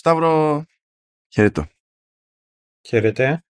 [0.00, 0.64] Σταύρο,
[1.32, 1.66] χαιρετώ.
[2.88, 3.44] Χαίρετε.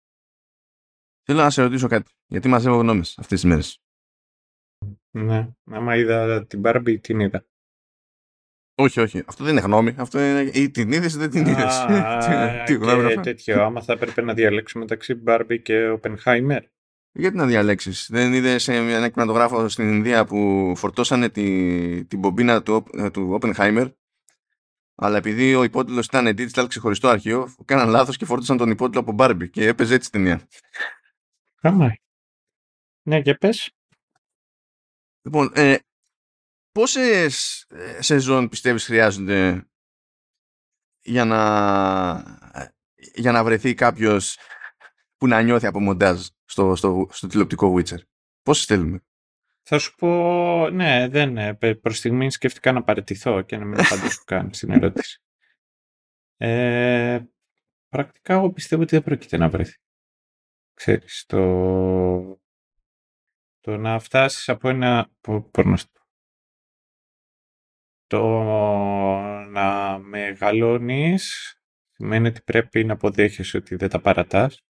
[1.22, 3.82] Θέλω να σε ρωτήσω κάτι, γιατί μαζεύω γνώμες αυτές τις μέρες.
[5.10, 7.44] Ναι, άμα είδα την Barbie, την είδα.
[8.74, 9.22] Όχι, όχι.
[9.26, 9.94] Αυτό δεν είναι γνώμη.
[9.98, 11.78] Αυτό είναι ή την είδες ή δεν την είδες.
[11.78, 15.98] Α, Τι γνώμη είναι και αυτό; τέτοιο, άμα θα έπρεπε να διαλέξουμε μεταξύ Barbie και
[16.00, 16.60] Oppenheimer.
[17.12, 18.08] Γιατί να διαλέξεις.
[18.10, 23.10] Δεν είδες ε, ένα κινηματογράφο στην Ινδία που φορτώσανε τη, την πομπίνα του, Op- ε,
[23.10, 23.92] του Oppenheimer;
[25.02, 29.14] Αλλά επειδή ο υπότιτλος ήταν digital ξεχωριστό αρχείο, κάναν λάθος και φόρτωσαν τον υπότιτλο από
[29.18, 30.48] Barbie και έπαιζε έτσι ταινία.
[31.60, 31.94] Άμα.
[33.02, 33.70] Ναι, και πες.
[35.22, 35.76] Λοιπόν, ε,
[36.72, 39.68] πόσες ε, σεζόν πιστεύεις χρειάζονται
[41.02, 41.40] για να,
[42.52, 42.68] ε,
[43.14, 44.38] για να βρεθεί κάποιος
[45.16, 47.98] που να νιώθει από μοντάζ στο, στο, στο τηλεοπτικό Witcher;
[48.42, 49.04] Πόσες θέλουμε;
[49.72, 53.78] Θα σου πω, ναι, δεν, ε, πε- προς στιγμή σκέφτηκα να παραιτηθώ και να μην
[53.84, 55.22] απαντήσω καν στην ερώτηση.
[56.36, 57.20] Ε,
[57.88, 59.76] πρακτικά εγώ πιστεύω ότι δεν πρόκειται να βρεθεί.
[60.74, 62.40] Ξέρεις, το,
[63.60, 66.06] το να φτάσεις από ένα, πο- πώς να σου το πω.
[68.06, 68.22] το
[69.50, 71.54] να μεγαλώνεις
[71.90, 74.64] σημαίνει ότι πρέπει να αποδέχεσαι ότι δεν τα παρατάς.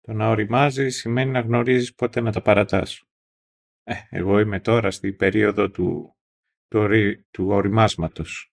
[0.00, 3.07] Το να οριμάζεις σημαίνει να γνωρίζεις πότε να τα παρατάς.
[3.90, 6.16] Ε, εγώ είμαι τώρα στην περίοδο του,
[6.68, 8.52] του, ορι- του οριμάσματος.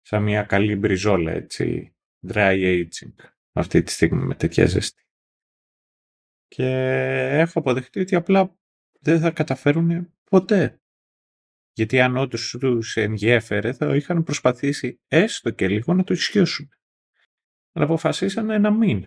[0.00, 1.96] Σαν μια καλή μπριζόλα, έτσι,
[2.28, 3.14] dry aging,
[3.52, 5.02] αυτή τη στιγμή με τέτοια ζέστη.
[6.46, 6.66] Και
[7.30, 8.58] έχω αποδεχτεί ότι απλά
[9.00, 10.80] δεν θα καταφέρουν ποτέ.
[11.72, 16.68] Γιατί αν όντως τους ενδιέφερε, θα είχαν προσπαθήσει έστω και λίγο να το ισχύσουν.
[17.72, 19.06] Αλλά αποφασίσανε να μην.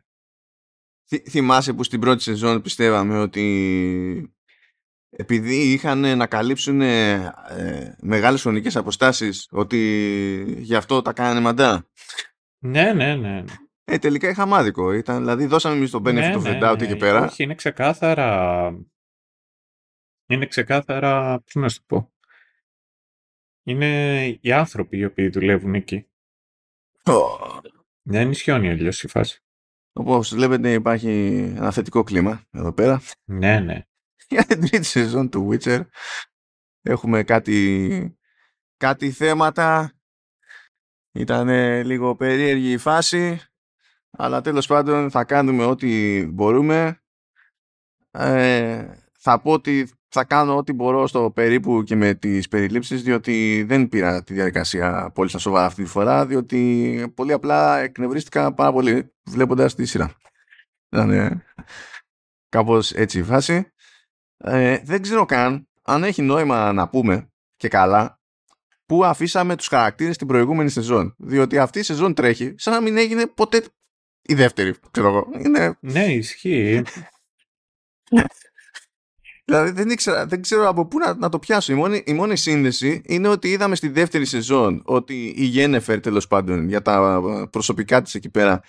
[1.07, 4.33] Θυ- θυμάσαι που στην πρώτη σεζόν πιστεύαμε ότι
[5.09, 9.77] επειδή είχαν να καλύψουν ε, μεγάλες χρονικές αποστάσεις ότι
[10.57, 11.87] γι' αυτό τα κάνανε μαντά.
[12.59, 13.41] Ναι, ναι, ναι.
[13.41, 13.53] ναι.
[13.83, 14.93] Ε, τελικά είχαμε άδικο.
[14.93, 16.85] Ήταν, δηλαδή δώσαμε εμείς το benefit Ναι, of the ναι, doubt ναι.
[16.85, 17.23] εκεί πέρα.
[17.23, 18.67] Όχι, είναι ξεκάθαρα.
[20.27, 21.43] Είναι ξεκάθαρα.
[21.53, 22.13] Πώ να σου το πω.
[23.63, 26.07] Είναι οι άνθρωποι οι οποίοι δουλεύουν εκεί.
[28.01, 29.43] Δεν ισχυώνει αλλιώς η φάση.
[29.93, 31.09] Όπως βλέπετε υπάρχει
[31.55, 33.01] ένα θετικό κλίμα εδώ πέρα.
[33.23, 33.83] Ναι, ναι.
[34.33, 35.81] Για την τρίτη σεζόν του Witcher
[36.81, 38.17] έχουμε κάτι,
[38.77, 39.93] κάτι θέματα.
[41.11, 41.47] Ήταν
[41.85, 43.39] λίγο περίεργη η φάση.
[44.17, 47.01] Αλλά τέλος πάντων θα κάνουμε ό,τι μπορούμε.
[48.11, 48.87] Ε,
[49.19, 53.89] θα πω ότι θα κάνω ό,τι μπορώ στο περίπου και με τις περιλήψεις διότι δεν
[53.89, 59.13] πήρα τη διαδικασία πολύ στα σοβαρά αυτή τη φορά διότι πολύ απλά εκνευρίστηκα πάρα πολύ
[59.23, 60.15] βλέποντας τη σειρά.
[60.89, 61.45] Ήταν ε,
[62.49, 63.71] κάπως έτσι η φάση.
[64.43, 68.19] Ε, δεν ξέρω καν αν έχει νόημα να πούμε και καλά
[68.85, 71.15] που αφήσαμε τους χαρακτήρες την προηγούμενη σεζόν.
[71.17, 73.63] Διότι αυτή η σεζόν τρέχει σαν να μην έγινε ποτέ
[74.21, 75.27] η δεύτερη, ξέρω εγώ.
[75.45, 76.83] Είναι, Ναι, ισχύει.
[79.45, 81.73] δηλαδή δεν, ήξερα, δεν ξέρω από πού να, να το πιάσω.
[81.73, 86.27] Η μόνη, η μόνη σύνδεση είναι ότι είδαμε στη δεύτερη σεζόν ότι η Γένεφερ τέλος
[86.27, 88.61] πάντων για τα ε, προσωπικά της εκεί πέρα ε,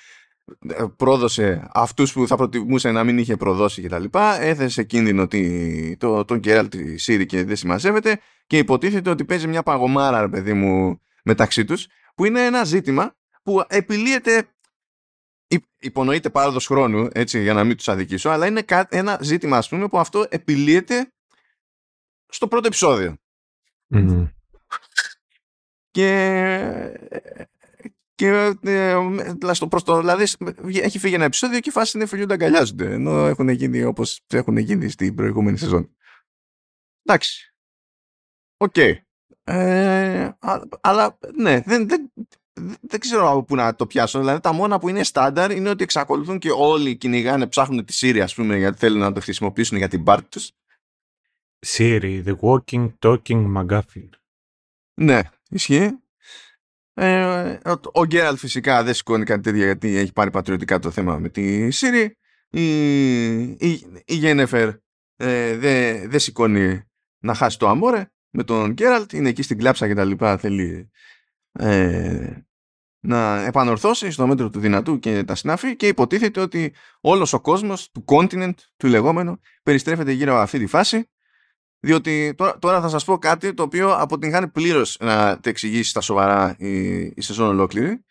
[0.96, 4.04] πρόδωσε αυτούς που θα προτιμούσε να μην είχε προδώσει κτλ.
[4.40, 9.24] Έθεσε σε κίνδυνο τη, το, τον Κέραλ τη Σύρη και δεν συμμαζεύεται και υποτίθεται ότι
[9.24, 14.48] παίζει μια παγωμάρα, ρε παιδί μου, μεταξύ τους που είναι ένα ζήτημα που επιλύεται
[15.46, 19.56] υ- υπονοείται πάροδος χρόνου, έτσι, για να μην τους αδικήσω, αλλά είναι κα- ένα ζήτημα,
[19.56, 21.12] ας πούμε, που αυτό επιλύεται
[22.28, 23.16] στο πρώτο επεισόδιο.
[23.86, 24.26] Μμμ.
[25.90, 27.00] Και,
[28.20, 28.90] και ε,
[29.42, 30.24] ε, στο προς το, δηλαδή
[30.64, 34.56] έχει φύγει ένα επεισόδιο και η φάση είναι φιλιούνται αγκαλιάζονται ενώ έχουν γίνει όπως έχουν
[34.56, 35.96] γίνει στην προηγούμενη σεζόν.
[37.02, 37.54] Εντάξει.
[38.56, 38.76] Οκ.
[39.44, 42.12] Ε, α- αλλά ναι, δεν, δεν,
[42.80, 44.18] δεν ξέρω από πού να το πιάσω.
[44.18, 48.18] Δηλαδή τα μόνα που είναι στάνταρ είναι ότι εξακολουθούν και όλοι κυνηγάνε, ψάχνουν τη Ciri
[48.18, 50.50] ας πούμε γιατί θέλουν να το χρησιμοποιήσουν για την πάρτη τους.
[51.66, 54.08] Ciri, the walking, talking MacGuffin.
[54.94, 55.20] Ναι,
[55.50, 55.98] ισχύει.
[56.94, 61.18] Ε, ο, ο Γκέραλτ φυσικά δεν σηκώνει κάτι τέτοιο γιατί έχει πάρει πατριωτικά το θέμα
[61.18, 62.08] με τη Siri.
[62.50, 64.68] Η, η, η Γένεφερ
[65.16, 66.82] ε, δεν δεν σηκώνει
[67.18, 69.12] να χάσει το αμόρε με τον Γκέραλτ.
[69.12, 70.38] Είναι εκεί στην κλάψα και τα λοιπά.
[70.38, 70.90] Θέλει
[71.52, 72.36] ε,
[73.00, 77.90] να επανορθώσει στο μέτρο του δυνατού και τα συνάφη και υποτίθεται ότι όλος ο κόσμος
[77.90, 81.10] του continent, του λεγόμενου, περιστρέφεται γύρω από αυτή τη φάση
[81.80, 86.00] διότι τώρα, τώρα θα σας πω κάτι το οποίο αποτυγχάνει πλήρως να το εξηγήσει στα
[86.00, 88.04] σοβαρά η, η σεζόν ολόκληρη.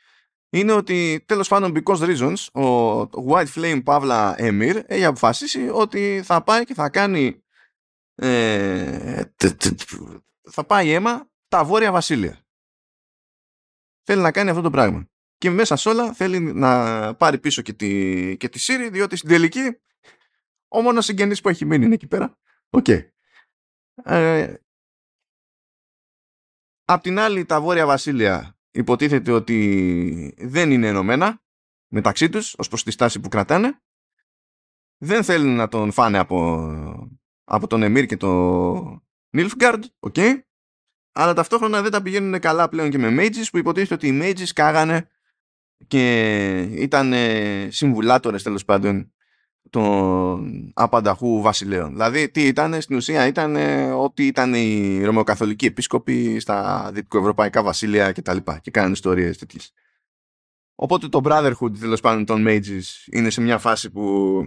[0.52, 6.44] Είναι ότι τέλος πάντων because reasons ο White Flame Pavla Emir έχει αποφασίσει ότι θα
[6.44, 7.44] πάει και θα κάνει
[8.16, 9.82] ε, τε- τε-
[10.52, 12.40] θα πάει αίμα τα Βόρεια Βασίλεια.
[14.04, 15.06] θέλει να κάνει αυτό το πράγμα.
[15.38, 19.30] Και μέσα σε όλα θέλει να πάρει πίσω και τη, και τη Siri, διότι στην
[19.30, 19.80] τελική
[20.68, 22.38] ο μόνος συγγενής που έχει μείνει είναι εκεί πέρα.
[22.70, 22.86] OK.
[22.88, 23.08] Okay.
[24.04, 24.54] Ε,
[26.86, 31.42] απ' την άλλη τα Βόρεια Βασίλεια υποτίθεται ότι δεν είναι ενωμένα
[31.92, 33.82] μεταξύ τους ως προς τη στάση που κρατάνε.
[34.98, 36.70] Δεν θέλουν να τον φάνε από,
[37.44, 40.14] από τον Έμυρ και τον Νίλφγκαρντ, OK.
[40.18, 40.40] Okay.
[41.12, 44.50] Αλλά ταυτόχρονα δεν τα πηγαίνουν καλά πλέον και με Mages που υποτίθεται ότι οι Mages
[44.54, 45.10] κάνανε
[45.88, 47.14] και ήταν
[47.72, 49.14] συμβουλάτορες τέλος πάντων
[49.70, 51.90] των απανταχού βασιλέων.
[51.92, 53.56] Δηλαδή, τι ήταν, στην ουσία ήταν
[53.94, 59.74] ότι ήταν οι Ρωμαιοκαθολικοί επίσκοποι στα δυτικοευρωπαϊκά βασίλεια και τα λοιπά και κάνουν ιστορίες τέτοιες.
[60.76, 64.44] Οπότε το Brotherhood τέλος πάντων των Mages είναι σε μια φάση που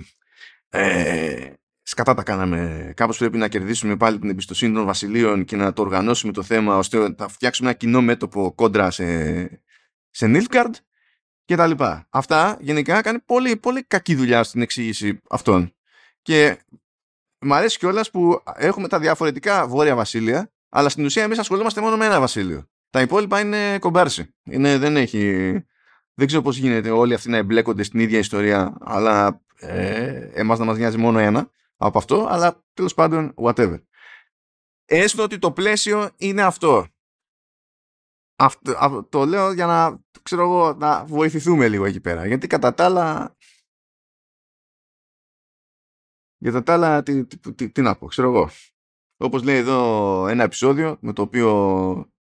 [0.69, 2.93] ε, σκατά τα κάναμε.
[2.97, 6.77] Κάπως πρέπει να κερδίσουμε πάλι την εμπιστοσύνη των βασιλείων και να το οργανώσουμε το θέμα
[6.77, 9.45] ώστε να φτιάξουμε ένα κοινό μέτωπο κόντρα σε,
[10.11, 10.73] σε Nilfgaard
[11.45, 12.07] και τα λοιπά.
[12.11, 15.75] Αυτά γενικά κάνει πολύ, πολύ κακή δουλειά στην εξήγηση αυτών.
[16.23, 16.59] Και
[17.41, 21.97] μου αρέσει κιόλας που έχουμε τα διαφορετικά βόρεια βασίλεια, αλλά στην ουσία εμείς ασχολούμαστε μόνο
[21.97, 22.67] με ένα βασίλειο.
[22.91, 24.35] Τα υπόλοιπα είναι κομπάρσι.
[24.45, 25.51] Είναι, δεν έχει.
[26.15, 30.65] Δεν ξέρω πώς γίνεται όλοι αυτοί να εμπλέκονται στην ίδια ιστορία, αλλά ε, εμάς να
[30.65, 33.81] μας νοιάζει μόνο ένα από αυτό, αλλά τέλος πάντων, whatever.
[34.85, 36.87] Έστω ότι το πλαίσιο είναι αυτό.
[38.45, 39.05] Αυτό.
[39.05, 42.27] Το λέω για να, ξέρω εγώ, να βοηθηθούμε λίγο εκεί πέρα.
[42.27, 43.37] Γιατί κατά τα άλλα...
[46.39, 48.51] Για τα άλλα, τι, τι, τι, τι να πω, ξέρω εγώ.
[49.17, 52.13] Όπως λέει εδώ ένα επεισόδιο με το οποίο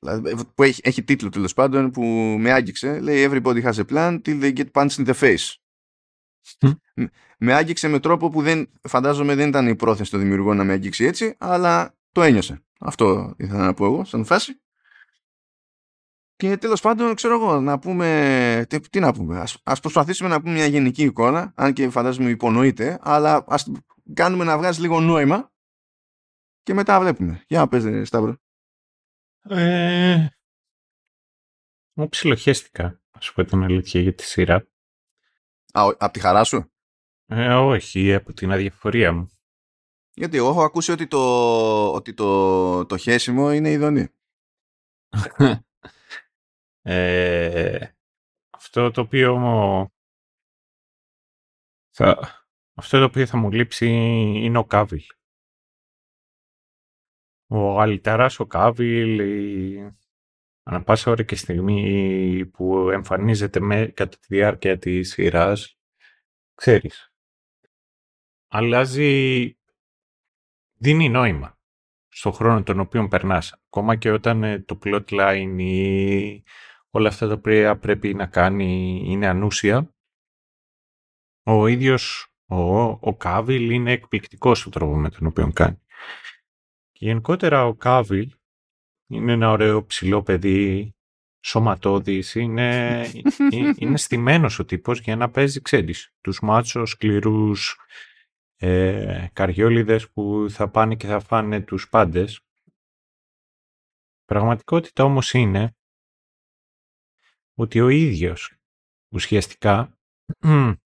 [0.00, 2.02] δηλαδή, που έχει, έχει τίτλο τέλος πάντων που
[2.38, 5.54] με άγγιξε λέει everybody has a plan till they get punched in the face
[7.38, 10.72] με άγγιξε με τρόπο που δεν, φαντάζομαι δεν ήταν η πρόθεση του δημιουργού να με
[10.72, 12.64] άγγιξει έτσι, αλλά το ένιωσε.
[12.80, 14.60] Αυτό ήθελα να πω εγώ, σαν φάση.
[16.36, 20.40] Και τέλος πάντων, ξέρω εγώ, να πούμε, τι, τι να πούμε, ας, ας, προσπαθήσουμε να
[20.40, 23.70] πούμε μια γενική εικόνα, αν και φαντάζομαι υπονοείται, αλλά ας
[24.14, 25.52] κάνουμε να βγάζει λίγο νόημα
[26.62, 27.44] και μετά βλέπουμε.
[27.46, 28.36] Για να πες, Σταύρο.
[29.48, 30.26] Ε,
[31.96, 34.54] μου ψιλοχέστηκα, ας σου πω την αλήθεια για τη σειρά.
[35.72, 36.72] Α, από τη χαρά σου;
[37.26, 39.28] Ε, όχι, από την αδιαφορία μου.
[40.14, 44.08] Γιατί εγώ έχω ακούσει ότι το, ότι το, το χέσιμο είναι ειδονή.
[46.86, 47.88] ε,
[48.50, 49.38] αυτό το οποίο
[51.90, 52.18] θα,
[52.74, 53.86] αυτό το οποίο θα μου λείψει
[54.36, 55.04] είναι ο Κάβιλ.
[57.46, 59.96] Ο αλυταράς ο Κάβιλ, η...
[60.62, 65.78] ανά πάσα ώρα και στιγμή που εμφανίζεται με, κατά τη διάρκεια της σειράς,
[66.54, 67.12] ξέρεις,
[68.48, 69.56] αλλάζει,
[70.72, 71.58] δίνει νόημα
[72.08, 73.52] στον χρόνο τον οποίο περνάς.
[73.52, 76.42] Ακόμα και όταν ε, το plotline ή
[76.94, 79.94] όλα αυτά τα οποία πρέπει να κάνει είναι ανούσια,
[81.42, 85.82] ο ίδιος ο, ο Κάβιλ είναι εκπληκτικός στον τρόπο με τον οποίο κάνει.
[86.92, 88.34] Και γενικότερα ο Κάβιλ
[89.06, 90.94] είναι ένα ωραίο ψηλό παιδί,
[91.44, 97.78] σωματώδης, είναι, ε, είναι στημένος ο τύπος για να παίζει, ξέρεις, τους μάτσο σκληρούς
[98.56, 102.40] ε, καριόλιδες που θα πάνε και θα φάνε τους πάντες.
[104.24, 105.76] Πραγματικότητα όμως είναι
[107.54, 108.54] ότι ο ίδιος
[109.08, 109.98] ουσιαστικά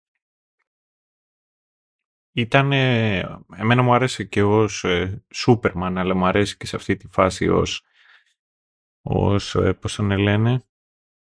[2.32, 7.08] ήταν, εμένα μου άρεσε και ως ε, Σούπερμαν, αλλά μου αρέσει και σε αυτή τη
[7.08, 7.84] φάση ως,
[9.02, 10.64] ως ε, πώς τον λένε,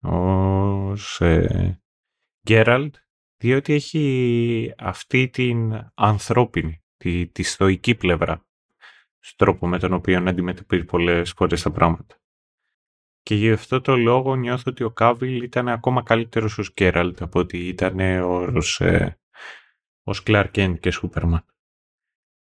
[0.02, 1.80] ως ε,
[2.48, 2.96] Γκέραλτ,
[3.36, 8.46] διότι έχει αυτή την ανθρώπινη, τη, τη στοική πλευρά
[9.18, 12.23] στον τρόπο με τον οποίο αντιμετωπίζει πολλές φορές τα πράγματα.
[13.24, 17.40] Και γι' αυτό το λόγο νιώθω ότι ο Κάβιλ ήταν ακόμα καλύτερος ως Γκέραλτ από
[17.40, 17.98] ότι ήταν
[18.56, 19.18] ως, ε,
[20.02, 21.44] ως Clark και Σούπερμαν.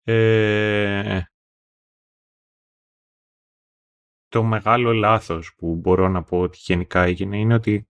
[0.02, 1.22] Ε,
[4.28, 7.88] το μεγάλο λάθος που μπορώ να πω ότι γενικά έγινε είναι ότι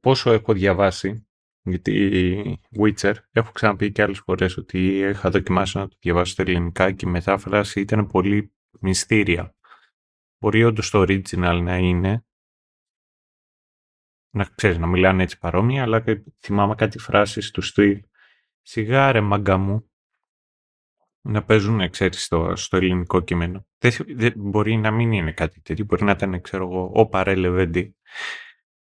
[0.00, 1.26] πόσο έχω διαβάσει
[1.62, 6.92] γιατί Witcher, έχω ξαναπεί και άλλες φορές ότι είχα δοκιμάσει να το διαβάσω στα ελληνικά
[6.92, 9.54] και η μετάφραση ήταν πολύ μυστήρια.
[10.44, 12.24] Μπορεί όντως το original να είναι,
[14.30, 16.04] να ξέρεις, να μιλάνε έτσι παρόμοια, αλλά
[16.40, 18.02] θυμάμαι κάτι φράσεις του στυλ
[18.62, 19.90] «Σιγά ρε μάγκα μου»,
[21.20, 23.66] να παίζουν, ξέρεις, στο, στο ελληνικό κείμενο.
[24.06, 27.96] Δεν, μπορεί να μην είναι κάτι τέτοιο, μπορεί να ήταν, ξέρω εγώ, ο παρέλεβεντι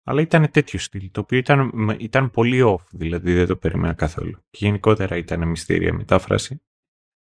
[0.03, 4.45] αλλά ήταν τέτοιο στυλ, το οποίο ήταν, ήταν πολύ off, δηλαδή δεν το περίμενα καθόλου.
[4.51, 6.63] Και γενικότερα ήταν μυστήρια μετάφραση.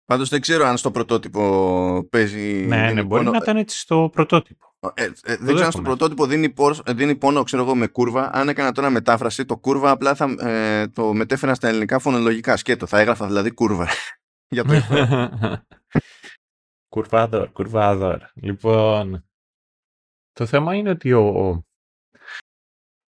[0.04, 2.66] Πάντως δεν ξέρω αν στο πρωτότυπο παίζει...
[2.66, 4.74] Ναι, ναι, μπορεί να ήταν έτσι στο πρωτότυπο.
[4.94, 8.30] Ε, ε, δεν ξέρω αν στο πρωτότυπο δίνει, πόρ, δίνει πόνο ξέρω εγώ, με κούρβα.
[8.32, 12.56] Αν έκανα τώρα μετάφραση, το κούρβα απλά θα ε, το μετέφερα στα ελληνικά φωνολογικά.
[12.56, 13.88] Σκέτο, θα έγραφα δηλαδή κούρβα.
[14.54, 14.72] Για το
[16.94, 18.20] Κουρβάδορ, κουρβάδορ.
[18.34, 19.24] Λοιπόν,
[20.32, 21.64] το θέμα είναι ότι ο,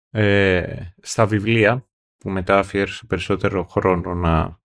[0.09, 4.59] ε, στα βιβλία που μετά αφιέρωσε περισσότερο χρόνο να,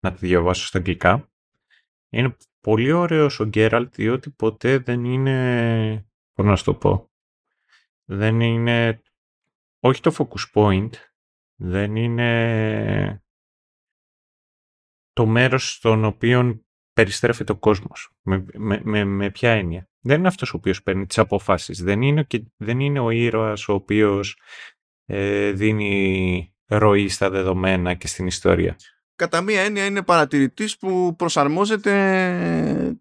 [0.00, 1.30] να τη διαβάσω στα αγγλικά
[2.10, 7.10] είναι πολύ ωραίος ο Γκέραλτ διότι ποτέ δεν είναι, πώς να το πω,
[8.04, 9.02] δεν είναι,
[9.80, 10.90] όχι το focus point,
[11.56, 13.22] δεν είναι
[15.12, 18.10] το μέρος στον οποίο περιστρέφεται ο κόσμος.
[18.22, 19.88] Με, με, με, με ποια έννοια.
[20.00, 21.82] Δεν είναι αυτός ο οποίος παίρνει τις αποφάσεις.
[21.82, 24.40] Δεν είναι, και, δεν είναι ο ήρωας ο οποίος
[25.04, 28.76] ε, δίνει ροή στα δεδομένα και στην ιστορία.
[29.16, 31.92] Κατά μία έννοια είναι παρατηρητής που προσαρμόζεται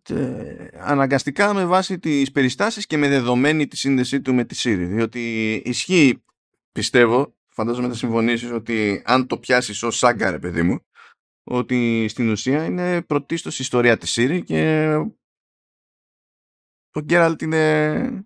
[0.10, 4.86] ε, αναγκαστικά με βάση τις περιστάσεις και με δεδομένη τη σύνδεσή του με τη Siri.
[4.88, 6.24] Διότι ισχύει,
[6.72, 10.80] πιστεύω, φαντάζομαι θα συμφωνήσεις, ότι αν το πιάσεις ως σάγκα, ρε παιδί μου,
[11.44, 14.94] ότι στην ουσία είναι πρωτίστως ιστορία της Siri και
[16.90, 18.26] το Geralt είναι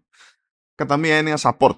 [0.76, 1.78] κατά μία έννοια support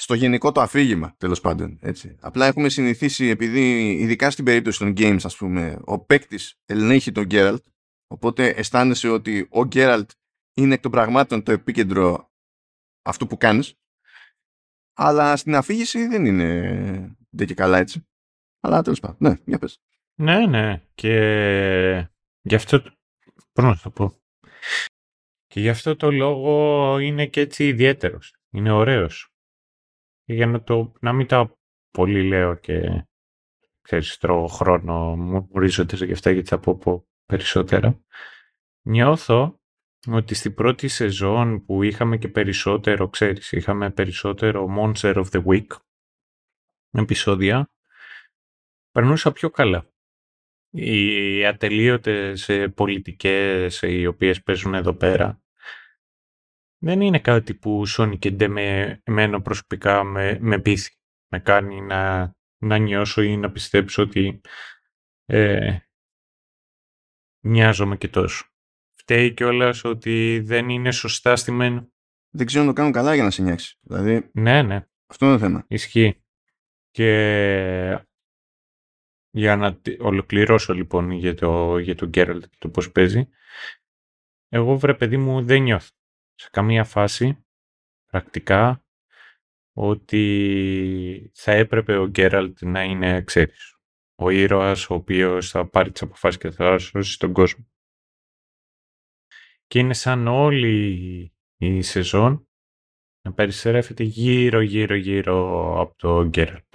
[0.00, 1.78] στο γενικό το αφήγημα τέλος πάντων.
[1.82, 2.16] Έτσι.
[2.20, 7.26] Απλά έχουμε συνηθίσει επειδή ειδικά στην περίπτωση των games ας πούμε ο παίκτης ελέγχει τον
[7.30, 7.62] Geralt
[8.06, 10.06] οπότε αισθάνεσαι ότι ο Geralt
[10.54, 12.30] είναι εκ των πραγμάτων το επίκεντρο
[13.02, 13.74] αυτού που κάνεις
[15.00, 18.06] αλλά στην αφήγηση δεν είναι δεν και καλά έτσι.
[18.60, 19.16] Αλλά τέλος πάντων.
[19.20, 19.80] Ναι, για πες.
[20.14, 20.82] Ναι, ναι.
[20.94, 21.12] Και
[22.42, 22.82] γι' αυτό.
[23.52, 24.20] Πώς να το πω;
[25.46, 28.34] Και γι' αυτό το λόγο είναι και έτσι ιδιαίτερος.
[28.50, 29.32] Είναι ωραίος.
[30.30, 31.58] Για να, το, να μην τα
[31.90, 33.06] πολύ λέω και
[33.80, 38.00] ξέρεις, τρώω χρόνο, μου ορίζονται γι' αυτά γιατί θα πω, πω περισσότερα.
[38.82, 39.60] Νιώθω
[40.06, 45.66] ότι στην πρώτη σεζόν που είχαμε και περισσότερο, ξέρεις, είχαμε περισσότερο Monster of the Week
[46.90, 47.70] επεισόδια,
[48.90, 49.90] περνούσα πιο καλά
[50.70, 55.42] οι ατελείωτες ε, πολιτικές ε, οι οποίες παίζουν εδώ πέρα
[56.78, 60.96] δεν είναι κάτι που Sony και Ντε με εμένα προσωπικά με, με πείθει.
[61.30, 64.40] Με κάνει να, να νιώσω ή να πιστέψω ότι
[65.24, 65.78] ε,
[67.46, 68.46] νοιάζομαι και τόσο.
[68.94, 71.92] Φταίει κιόλας ότι δεν είναι σωστά στημένο.
[72.30, 73.78] Δεν ξέρω να το κάνω καλά για να σε νιάξει.
[73.80, 74.86] Δηλαδή, ναι, ναι.
[75.06, 75.64] Αυτό είναι το θέμα.
[75.68, 76.22] Ισχύει.
[76.90, 78.06] Και
[79.30, 83.28] για να ολοκληρώσω λοιπόν για το, για το Geralt και το πώς παίζει.
[84.48, 85.97] Εγώ βρε παιδί μου δεν νιώθω
[86.40, 87.44] σε καμία φάση
[88.06, 88.84] πρακτικά
[89.72, 93.76] ότι θα έπρεπε ο Γκέραλτ να είναι, ξέρεις,
[94.14, 97.66] ο ήρωας ο οποίος θα πάρει τις αποφάσεις και θα σώσει τον κόσμο.
[99.66, 102.48] Και είναι σαν όλη η σεζόν
[103.22, 106.74] να περιστρέφεται γύρω γύρω γύρω από το Γκέραλτ.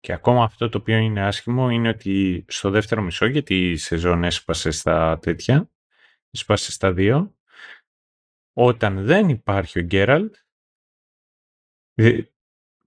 [0.00, 4.24] Και ακόμα αυτό το οποίο είναι άσχημο είναι ότι στο δεύτερο μισό, γιατί η σεζόν
[4.24, 5.70] έσπασε στα τέτοια,
[6.30, 7.36] έσπασε στα δύο,
[8.56, 10.34] όταν δεν υπάρχει ο Γκέραλτ
[11.94, 12.22] ε,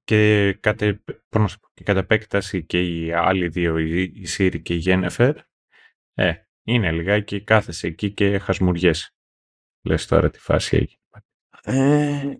[0.03, 5.37] και κατ' επέκταση και οι άλλοι δύο, η Σύρη και η Γένεφερ,
[6.13, 6.33] ε,
[6.63, 9.11] είναι λιγάκι κάθεσαι εκεί και χασμουριέσαι.
[9.81, 10.97] Λες τώρα τι φάση έχει.
[11.63, 12.37] Ε,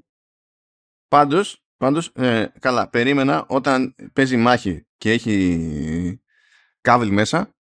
[1.08, 6.22] πάντως, Πάντως, ε, καλά, περίμενα όταν παίζει μάχη και έχει
[6.82, 7.56] κάβλ μέσα,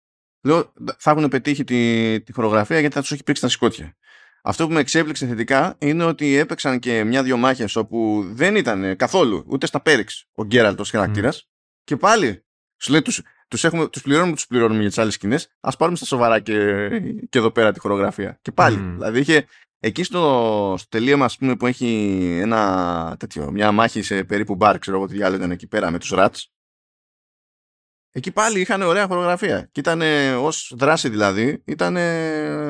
[0.43, 3.97] λέω θα έχουν πετύχει τη, τη χορογραφία γιατί θα τους έχει πρίξει τα σκότια.
[4.45, 9.45] Αυτό που με εξέπληξε θετικά είναι ότι έπαιξαν και μια-δυο μάχες όπου δεν ήταν καθόλου
[9.47, 11.49] ούτε στα πέριξ ο Γκέραλτ ως χαρακτήρας
[11.83, 12.45] και πάλι
[12.77, 15.97] σου λέει τους, τους, έχουμε, τους πληρώνουμε, τους πληρώνουμε για τις άλλες σκηνές ας πάρουμε
[15.97, 16.89] στα σοβαρά και,
[17.29, 18.39] και εδώ πέρα τη χορογραφία.
[18.41, 19.45] Και πάλι, δηλαδή είχε,
[19.85, 24.79] Εκεί στο, στο τελείωμα ας πούμε, που έχει ένα, τέτοιο, μια μάχη σε περίπου μπαρ,
[24.79, 26.51] ξέρω εγώ τι άλλο ήταν εκεί πέρα με τους ράτς.
[28.15, 29.69] Εκεί πάλι είχαν ωραία χορογραφία.
[29.71, 30.01] Και ήταν
[30.37, 31.95] ως δράση δηλαδή, ήταν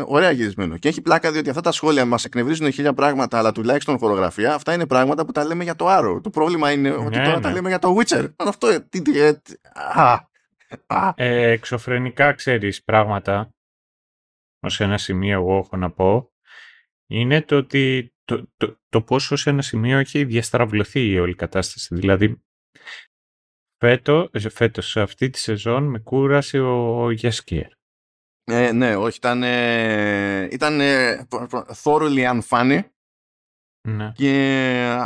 [0.05, 0.77] ωραία γυρισμένο.
[0.77, 4.73] Και έχει πλάκα διότι αυτά τα σχόλια μας εκνευρίζουν χίλια πράγματα, αλλά τουλάχιστον χορογραφία, αυτά
[4.73, 6.19] είναι πράγματα που τα λέμε για το Arrow.
[6.23, 7.41] Το πρόβλημα είναι ναι, ότι τώρα ναι.
[7.41, 8.33] τα λέμε για το Witcher.
[8.35, 8.87] Αυτό.
[8.89, 9.41] Τι, τι, ε,
[9.73, 10.13] α,
[10.87, 11.13] α.
[11.15, 13.53] Ε, εξωφρενικά ξέρεις πράγματα.
[14.59, 16.33] Ω ένα σημείο, εγώ έχω να πω
[17.07, 21.95] είναι το ότι το, το, το πόσο σε ένα σημείο έχει διαστραβλωθεί η όλη κατάσταση.
[21.95, 22.43] Δηλαδή,
[23.83, 27.67] φέτο, φέτος σε αυτή τη σεζόν με κούρασε ο Γιασκέρ.
[28.43, 31.27] Ε, ναι, όχι, ήταν, ε, ήταν ε,
[31.83, 32.81] thoroughly unfunny
[33.87, 34.11] ναι.
[34.11, 34.31] και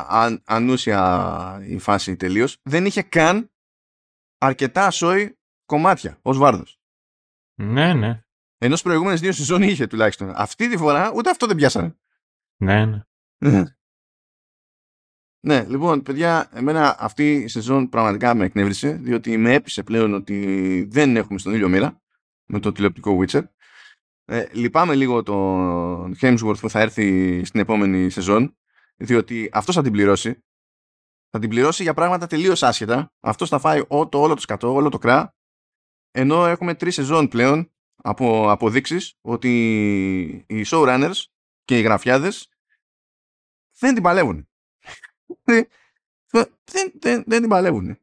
[0.07, 2.57] αν, ανούσια η φάση τελείως.
[2.63, 3.51] Δεν είχε καν
[4.37, 6.79] αρκετά σόι κομμάτια ως βάρδος.
[7.61, 8.21] Ναι, ναι.
[8.57, 10.31] Ενώ στις προηγούμενες δύο σεζόν είχε τουλάχιστον.
[10.35, 11.95] Αυτή τη φορά ούτε αυτό δεν πιάσανε.
[12.57, 12.85] Ναι,
[13.37, 13.76] ναι.
[15.39, 20.87] Ναι, λοιπόν, παιδιά, εμένα αυτή η σεζόν πραγματικά με εκνεύρισε, διότι με έπεισε πλέον ότι
[20.89, 22.01] δεν έχουμε στον ήλιο μοίρα
[22.45, 23.43] με το τηλεοπτικό Witcher.
[24.25, 28.57] Ε, λυπάμαι λίγο τον Hemsworth που θα έρθει στην επόμενη σεζόν,
[28.95, 30.43] διότι αυτός θα την πληρώσει.
[31.29, 33.13] Θα την πληρώσει για πράγματα τελείως άσχετα.
[33.19, 35.35] Αυτός θα φάει ό, το όλο το σκατό, όλο το κρά.
[36.11, 41.23] Ενώ έχουμε τρεις σεζόν πλέον από αποδείξεις ότι οι showrunners
[41.63, 42.49] και οι γραφιάδες
[43.79, 44.49] δεν την παλεύουν.
[45.43, 45.67] Δεν,
[46.99, 47.97] δεν, δεν την παλεύουν.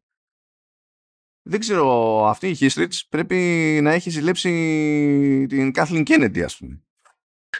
[1.46, 3.36] Δεν ξέρω, αυτή η History πρέπει
[3.82, 4.50] να έχει ζηλέψει
[5.48, 6.82] την Kathleen Kennedy, ας πούμε.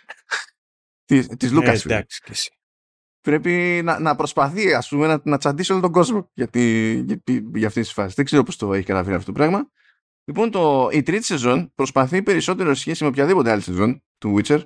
[1.05, 1.67] της, της Lucasfilm.
[1.67, 2.51] Ε, εντάξει και εσύ.
[3.21, 7.23] Πρέπει να, να προσπαθεί, ας πούμε, να, να τσαντήσει όλο τον κόσμο για, τη, για,
[7.55, 8.15] για αυτή τη φάση.
[8.15, 9.71] Δεν ξέρω πώς το έχει καταφέρει αυτό το πράγμα.
[10.25, 14.63] Λοιπόν, το, η τρίτη σεζόν προσπαθεί περισσότερο σε σχέση με οποιαδήποτε άλλη σεζόν του Witcher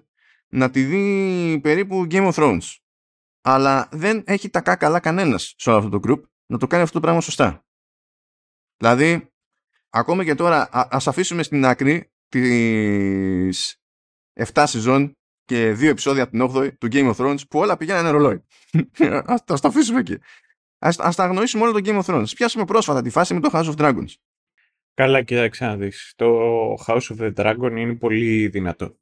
[0.49, 2.77] να τη δει περίπου Game of Thrones.
[3.41, 6.95] Αλλά δεν έχει τα καλά κανένας σε όλο αυτό το group να το κάνει αυτό
[6.95, 7.65] το πράγμα σωστά.
[8.77, 9.33] Δηλαδή,
[9.91, 13.77] ακόμα και τώρα, α, ας αφήσουμε στην άκρη τις
[14.53, 18.11] 7 σεζόν και 2 επεισόδια από την 8η του Game of Thrones που όλα πηγαίνανε
[18.11, 18.45] ρολόι.
[19.25, 20.19] ας, ας το αφήσουμε εκεί.
[20.79, 22.33] Ας, ας τα αγνοήσουμε όλο το Game of Thrones.
[22.35, 24.15] Πιάσουμε πρόσφατα τη φάση με το House of Dragons.
[24.95, 26.13] Καλά, κοίταξε να δεις.
[26.17, 26.27] Το
[26.87, 28.97] House of the Dragon είναι πολύ δυνατό.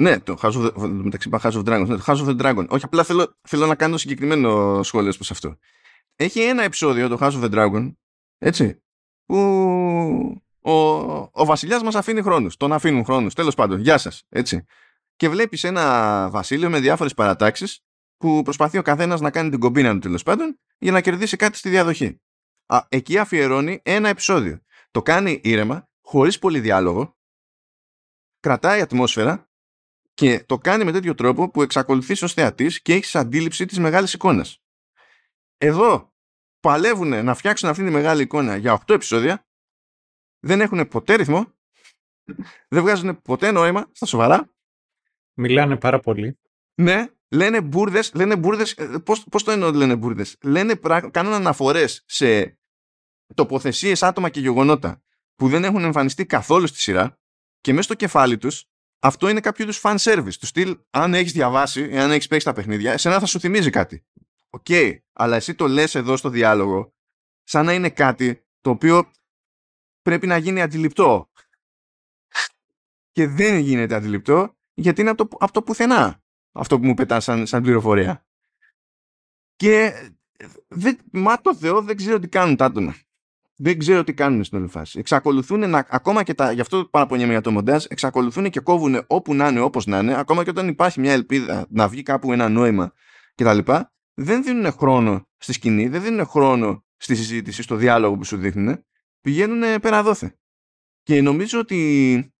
[0.00, 1.86] Ναι, το House of the, μεταξύ House of Dragons.
[1.86, 2.66] Ναι, το House of the Dragon.
[2.68, 5.56] Όχι, απλά θέλω, θέλω να κάνω συγκεκριμένο σχόλιο προς αυτό.
[6.16, 7.92] Έχει ένα επεισόδιο, το House of the Dragon,
[8.38, 8.82] έτσι,
[9.24, 9.36] που
[10.60, 10.72] ο,
[11.32, 12.56] ο βασιλιάς μας αφήνει χρόνους.
[12.56, 13.80] Τον αφήνουν χρόνους, τέλος πάντων.
[13.80, 14.64] Γεια σας, έτσι.
[15.16, 17.84] Και βλέπεις ένα βασίλειο με διάφορες παρατάξεις
[18.16, 21.56] που προσπαθεί ο καθένας να κάνει την κομπίνα του τέλος πάντων για να κερδίσει κάτι
[21.56, 22.20] στη διαδοχή.
[22.66, 24.60] Α, εκεί αφιερώνει ένα επεισόδιο.
[24.90, 27.16] Το κάνει ήρεμα, χωρίς πολύ διάλογο,
[28.40, 29.49] κρατάει ατμόσφαιρα
[30.20, 34.12] και το κάνει με τέτοιο τρόπο που εξακολουθείς ως θεατής και έχεις αντίληψη της μεγάλης
[34.12, 34.62] εικόνας.
[35.58, 36.12] Εδώ
[36.60, 39.46] παλεύουν να φτιάξουν αυτή τη μεγάλη εικόνα για 8 επεισόδια,
[40.40, 41.46] δεν έχουν ποτέ ρυθμό,
[42.68, 44.52] δεν βγάζουν ποτέ νόημα, στα σοβαρά.
[45.34, 46.38] Μιλάνε πάρα πολύ.
[46.74, 50.74] Ναι, λένε μπουρδες, λένε μπουρδες, ε, πώς, πώς το εννοώ λένε μπουρδες; Λένε,
[51.10, 52.58] κάνουν αναφορές σε
[53.34, 55.02] τοποθεσίες, άτομα και γεγονότα
[55.34, 57.18] που δεν έχουν εμφανιστεί καθόλου στη σειρά
[57.60, 58.69] και μέσα στο κεφάλι τους
[59.00, 60.34] αυτό είναι κάποιο είδους fan service.
[60.40, 64.04] Του στυλ, αν έχεις διαβάσει, αν έχεις παίξει τα παιχνίδια, εσένα θα σου θυμίζει κάτι.
[64.50, 66.94] OK, okay, αλλά εσύ το λες εδώ στο διάλογο
[67.42, 69.10] σαν να είναι κάτι το οποίο
[70.02, 71.30] πρέπει να γίνει αντιληπτό.
[73.12, 77.24] Και δεν γίνεται αντιληπτό γιατί είναι από το, από το πουθενά αυτό που μου πετάς
[77.24, 78.26] σαν, σαν πληροφορία.
[79.56, 79.92] Και
[80.68, 82.94] δεν, μα το Θεό δεν ξέρω τι κάνουν τα άτομα
[83.62, 84.98] δεν ξέρω τι κάνουν στην όλη φάση.
[84.98, 89.34] Εξακολουθούν να, ακόμα και τα, γι' αυτό παραπονιέμαι για το μοντάζ, εξακολουθούν και κόβουν όπου
[89.34, 92.48] να είναι, όπως να είναι, ακόμα και όταν υπάρχει μια ελπίδα να βγει κάπου ένα
[92.48, 92.92] νόημα
[93.34, 93.58] κτλ.
[94.14, 98.84] Δεν δίνουν χρόνο στη σκηνή, δεν δίνουν χρόνο στη συζήτηση, στο διάλογο που σου δείχνουν.
[99.20, 100.38] Πηγαίνουν πέρα δόθε.
[101.02, 102.32] Και νομίζω ότι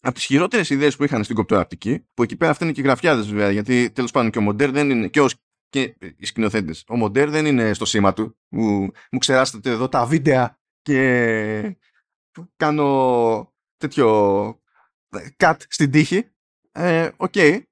[0.00, 3.28] από τις χειρότερες ιδέες που είχαν στην κοπτοραπτική, που εκεί πέρα αυτά είναι και γραφιάδες
[3.28, 5.28] βέβαια, γιατί τέλος πάντων και ο Μοντέρ δεν είναι, και ο
[5.68, 6.84] και οι σκηνοθέτες.
[6.88, 8.38] Ο Μοντέρ δεν είναι στο σήμα του.
[8.48, 11.76] Μου, μου ξεράσετε εδώ τα βίντεο και
[12.56, 14.60] κάνω τέτοιο
[15.36, 16.30] cut στην τύχη.
[16.72, 17.32] Ε, OK.
[17.34, 17.62] Okay.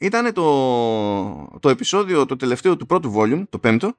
[0.00, 3.98] Ήταν το, το επεισόδιο το τελευταίο του πρώτου volume, το πέμπτο,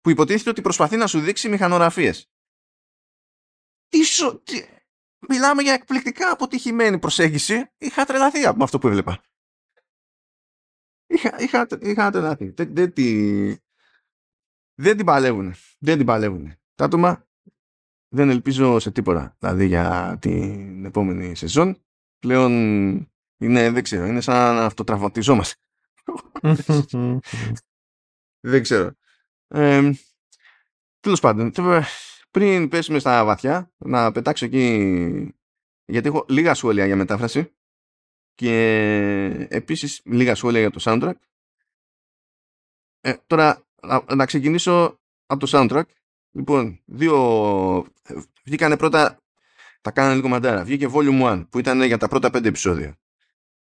[0.00, 2.30] που υποτίθεται ότι προσπαθεί να σου δείξει μηχανορραφίες.
[3.88, 4.64] Τι, σο, τι,
[5.28, 7.70] μιλάμε για εκπληκτικά αποτυχημένη προσέγγιση.
[7.78, 9.22] Είχα τρελαθεί από αυτό που έβλεπα.
[11.06, 12.50] Είχα, είχα, είχα τρελαθεί.
[12.50, 12.92] Δεν, δεν,
[14.74, 15.54] δεν την παλεύουν.
[15.78, 16.54] Δεν την παλεύουν.
[16.74, 17.26] Τα άτομα
[18.08, 19.36] δεν ελπίζω σε τίποτα.
[19.38, 21.76] Δηλαδή για την επόμενη σεζόν
[22.18, 22.52] πλέον
[23.38, 25.60] είναι, δεν ξέρω, είναι σαν να αυτοτραυματιζόμαστε.
[28.50, 28.92] δεν ξέρω.
[29.48, 29.90] Ε,
[31.00, 31.52] τέλος πάντων,
[32.30, 35.34] πριν πέσουμε στα βαθιά, να πετάξω εκεί,
[35.84, 37.55] γιατί έχω λίγα σχόλια για μετάφραση
[38.36, 41.14] και επίσης λίγα σχόλια για το soundtrack.
[43.00, 45.84] Ε, τώρα, να, να ξεκινήσω από το soundtrack.
[46.32, 47.16] Λοιπόν, δύο...
[48.02, 49.20] Ε, βγήκανε πρώτα...
[49.80, 50.64] Τα κάνανε λίγο μαντάρα.
[50.64, 52.98] Βγήκε Volume 1 που ήταν για τα πρώτα πέντε επεισόδια.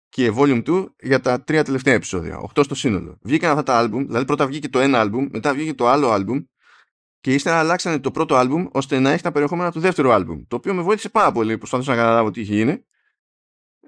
[0.08, 2.38] Και Volume 2 για τα τρία τελευταία επεισόδια.
[2.38, 3.18] Οχτώ στο σύνολο.
[3.22, 6.44] Βγήκαν αυτά τα album, δηλαδή πρώτα βγήκε το ένα album, μετά βγήκε το άλλο album
[7.20, 10.44] και ύστερα αλλάξανε το πρώτο album ώστε να έχει τα περιεχόμενα του δεύτερου album.
[10.48, 11.58] Το οποίο με βοήθησε πάρα πολύ.
[11.58, 12.84] Προσπαθούσα να καταλάβω τι είχε γίνει.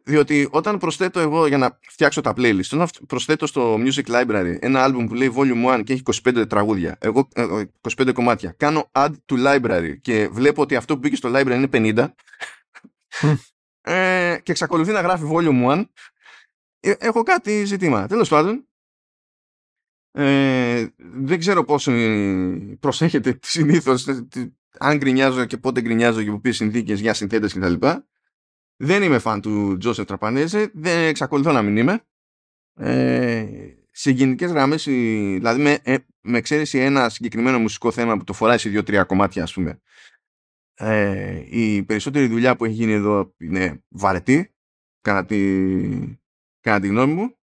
[0.08, 4.86] Διότι όταν προσθέτω εγώ για να φτιάξω τα playlist, όταν προσθέτω στο Music Library ένα
[4.88, 9.12] album που λέει Volume 1 και έχει 25 τραγούδια, εγώ 25 ε, κομμάτια, κάνω add
[9.26, 12.06] to library και βλέπω ότι αυτό που μπήκε στο library είναι 50,
[13.80, 15.84] ε, και εξακολουθεί να γράφει volume 1
[16.80, 18.06] ε, έχω κάτι ζητήμα.
[18.06, 18.68] Τέλος πάντων,
[20.10, 21.92] ε, δεν ξέρω πόσο
[22.80, 24.06] προσέχετε συνήθως
[24.78, 27.86] αν γκρινιάζω και πότε γκρινιάζω και από ποιες συνθήκες για συνθέτες κτλ.
[28.76, 32.04] Δεν είμαι φαν του Τζόσεφ Τραπανέζε, δεν εξακολουθώ να μην είμαι.
[32.74, 33.46] Ε,
[33.90, 38.58] σε γενικές γραμμές, δηλαδή με, ε, με εξαίρεση ένα συγκεκριμένο μουσικό θέμα που το φοράει
[38.58, 39.80] σε δύο-τρία κομμάτια ας πούμε,
[40.74, 44.54] ε, η περισσότερη δουλειά που έχει γίνει εδώ είναι βαρετή,
[45.00, 45.38] κατά τη,
[46.60, 47.36] κατά τη γνώμη μου.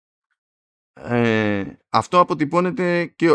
[0.94, 3.28] Ε, αυτό αποτυπώνεται και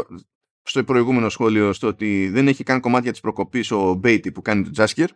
[0.62, 4.64] στο προηγούμενο σχόλιο στο ότι δεν έχει καν κομμάτια της προκοπής ο Μπέιτι που κάνει
[4.64, 5.10] το τζασκερ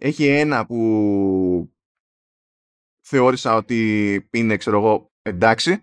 [0.00, 1.72] Έχει ένα που
[3.00, 5.82] θεώρησα ότι είναι, ξέρω εγώ, εντάξει.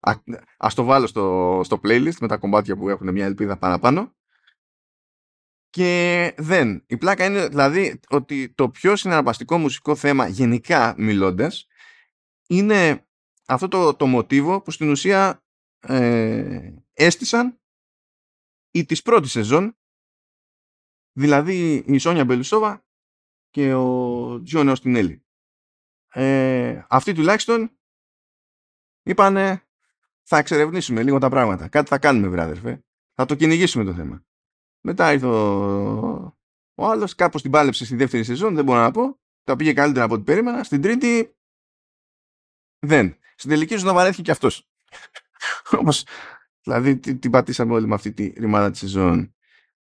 [0.00, 0.12] Α,
[0.56, 4.16] ας το βάλω στο, στο playlist με τα κομμάτια που έχουν μια ελπίδα παραπάνω.
[5.70, 6.84] Και δεν.
[6.86, 11.66] Η πλάκα είναι δηλαδή ότι το πιο συναρπαστικό μουσικό θέμα γενικά μιλώντας
[12.48, 13.06] είναι
[13.46, 15.44] αυτό το, το μοτίβο που στην ουσία
[15.80, 17.60] ε, έστησαν
[18.70, 19.76] η της πρώτης σεζόν
[21.12, 22.87] δηλαδή η Σόνια Μπελουσόβα
[23.58, 25.24] και ο Τζον Οστινέλη.
[26.08, 27.78] Ε, αυτοί τουλάχιστον
[29.02, 29.62] είπανε
[30.22, 31.68] θα εξερευνήσουμε λίγο τα πράγματα.
[31.68, 32.84] Κάτι θα κάνουμε βρ' αδερφέ.
[33.14, 34.24] Θα το κυνηγήσουμε το θέμα.
[34.80, 36.36] Μετά ήρθε ο,
[36.74, 39.20] ο άλλος, κάπως την πάλεψε στη δεύτερη σεζόν, δεν μπορώ να πω.
[39.42, 40.64] Τα πήγε καλύτερα από ό,τι περίμενα.
[40.64, 41.36] Στην τρίτη
[42.86, 43.16] δεν.
[43.36, 44.68] Στην τελική σου να βαρέθηκε και αυτός.
[45.80, 46.04] Όμως,
[46.62, 49.34] δηλαδή την πατήσαμε όλοι με αυτή τη ρημάδα της σεζόν.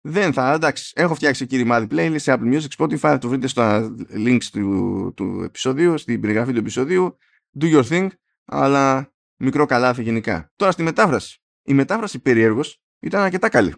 [0.09, 3.47] Δεν θα, εντάξει, έχω φτιάξει εκεί ρημάδι playlist σε Apple Music, Spotify, θα το βρείτε
[3.47, 7.17] στα links του, του επεισοδίου, στην περιγραφή του επεισοδίου.
[7.61, 8.09] Do your thing,
[8.45, 10.53] αλλά μικρό καλάθι γενικά.
[10.57, 11.43] Τώρα στη μετάφραση.
[11.63, 13.75] Η μετάφραση περίεργος ήταν αρκετά καλή.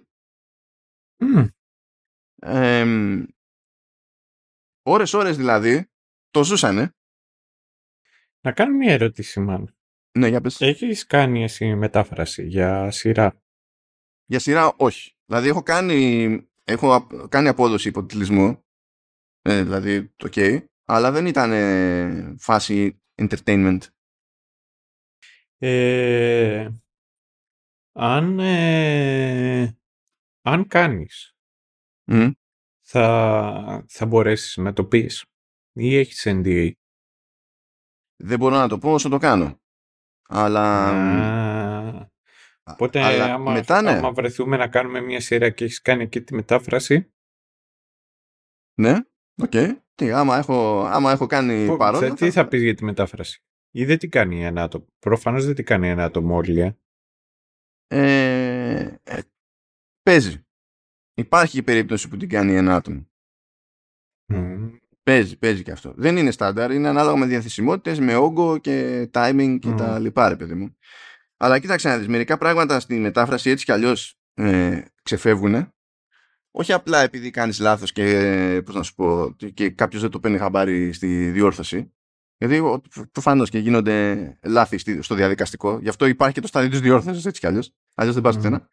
[1.18, 1.48] Mm.
[2.36, 3.24] Ε,
[4.82, 5.90] ώρες ώρες δηλαδή
[6.30, 6.92] το ζούσανε.
[8.40, 9.76] Να κάνω μια ερώτηση μάλλον.
[10.18, 10.60] Ναι, για πες.
[10.60, 13.42] Έχεις κάνει εσύ μετάφραση για σειρά;
[14.24, 15.12] Για σειρά όχι.
[15.28, 18.64] Δηλαδή έχω κάνει, έχω κάνει απόδοση υποτιτλισμού.
[19.42, 20.66] Ε, δηλαδή το ok.
[20.84, 23.78] Αλλά δεν ήταν ε, φάση entertainment.
[25.58, 26.68] Ε,
[27.92, 29.78] αν, ε,
[30.42, 31.36] αν κάνεις,
[32.80, 35.24] θα, θα μπορέσεις να το πεις
[35.72, 36.70] ή έχεις NDA.
[38.16, 39.60] Δεν μπορώ να το πω όσο το κάνω.
[40.28, 40.92] Αλλά...
[42.72, 43.90] Οπότε άμα, μετά, ναι.
[43.90, 47.12] άμα βρεθούμε να κάνουμε μια σειρά και έχεις κάνει εκεί τη μετάφραση.
[48.74, 48.94] Ναι,
[49.42, 49.50] OK.
[49.52, 49.76] Okay.
[49.94, 52.14] Τι, άμα έχω, άμα έχω κάνει παρόλο...
[52.14, 54.86] Τι θα πεις για τη μετάφραση; Ή δεν τι κάνει ένα άτομο.
[54.98, 56.76] Προφανώς δεν τι κάνει ένα άτομο όλοι, ε.
[57.86, 59.20] Ε, ε,
[60.02, 60.46] παίζει.
[61.14, 63.06] Υπάρχει η περίπτωση που την κάνει ένα άτομο.
[65.02, 65.92] Παίζει, παίζει και αυτό.
[65.96, 70.36] Δεν είναι στάνταρ, είναι ανάλογα με διαθεσιμότητες, με όγκο και timing και τα λοιπά, ρε
[70.36, 70.76] παιδί μου.
[71.40, 75.72] Αλλά κοίταξε να δεις, μερικά πράγματα στη μετάφραση έτσι κι αλλιώς ε, ξεφεύγουν.
[76.50, 80.38] Όχι απλά επειδή κάνεις λάθος και, πώς να σου πω, και κάποιος δεν το παίρνει
[80.38, 81.92] χαμπάρι στη διόρθωση.
[82.36, 82.80] Γιατί
[83.12, 85.78] προφανώς και γίνονται λάθη στο διαδικαστικό.
[85.78, 87.74] Γι' αυτό υπάρχει και το στάδιο της διόρθωσης έτσι κι αλλιώς.
[87.94, 88.68] Αλλιώς δεν πας πουθενά.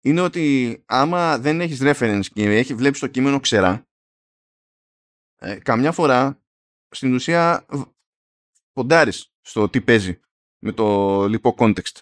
[0.00, 3.88] Είναι ότι άμα δεν έχεις reference και έχει βλέπεις το κείμενο ξερά,
[5.36, 6.42] ε, καμιά φορά
[6.88, 7.66] στην ουσία
[8.72, 10.20] ποντάρεις στο τι παίζει
[10.62, 11.98] με το λοιπό context.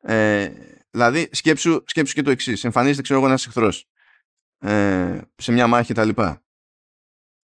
[0.00, 0.52] Ε,
[0.90, 2.64] δηλαδή σκέψου, σκέψου και το εξής.
[2.64, 3.88] Εμφανίζεται ξέρω εγώ ένας εχθρός
[4.58, 6.42] ε, σε μια μάχη τα λοιπά.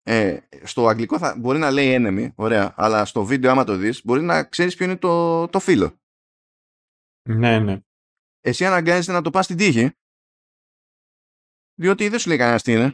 [0.03, 4.05] Ε, στο αγγλικό θα, μπορεί να λέει enemy, ωραία, αλλά στο βίντεο άμα το δεις
[4.05, 6.01] μπορεί να ξέρεις ποιο είναι το, το φύλλο.
[7.29, 7.81] Ναι, ναι.
[8.41, 9.91] Εσύ αναγκάζεσαι να το πας στην τύχη
[11.75, 12.93] διότι δεν σου λέει κανένας τι είναι.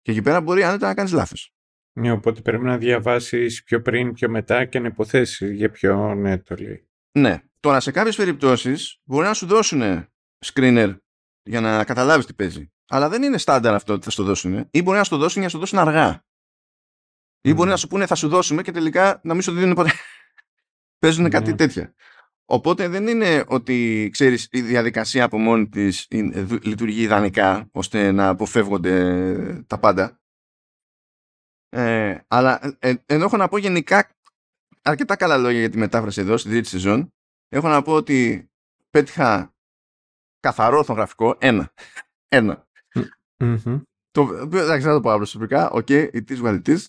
[0.00, 1.54] Και εκεί πέρα μπορεί άνετα να κάνεις λάθος.
[1.92, 6.38] Ναι, οπότε πρέπει να διαβάσεις πιο πριν, πιο μετά και να υποθέσεις για ποιο ναι
[6.38, 6.88] το λέει.
[7.18, 7.42] Ναι.
[7.60, 10.06] Τώρα σε κάποιες περιπτώσεις μπορεί να σου δώσουν
[10.46, 10.96] screener
[11.42, 12.72] για να καταλάβεις τι παίζει.
[12.88, 14.68] Αλλά δεν είναι στάνταρ αυτό ότι θα σου το δώσουν.
[14.70, 16.24] Ή μπορεί να σου το δώσουν για να σου το δώσουν αργά.
[17.40, 19.90] Ή μπορεί να σου πούνε θα σου δώσουμε και τελικά να μην σου δίνουν ποτέ.
[21.00, 21.56] Παίζουν κάτι ναι.
[21.56, 21.94] τέτοια.
[22.44, 26.08] Οπότε δεν είναι ότι ξέρεις η διαδικασία από μόνη της
[26.62, 30.21] λειτουργεί ιδανικά ώστε να αποφεύγονται τα πάντα.
[31.74, 34.08] Ε, αλλά ε, ε, ενώ έχω να πω γενικά
[34.82, 37.12] αρκετά καλά λόγια για τη μετάφραση εδώ στη τρίτη σεζόν
[37.48, 38.50] έχω να πω ότι
[38.90, 39.54] πέτυχα
[40.40, 41.72] καθαρό ορθογραφικό ένα.
[42.38, 42.66] ένα.
[43.38, 43.82] Mm-hmm.
[44.10, 45.70] Το, εντάξει, θα το πω προσωπικά.
[45.70, 46.86] OK, okay, it is what it is.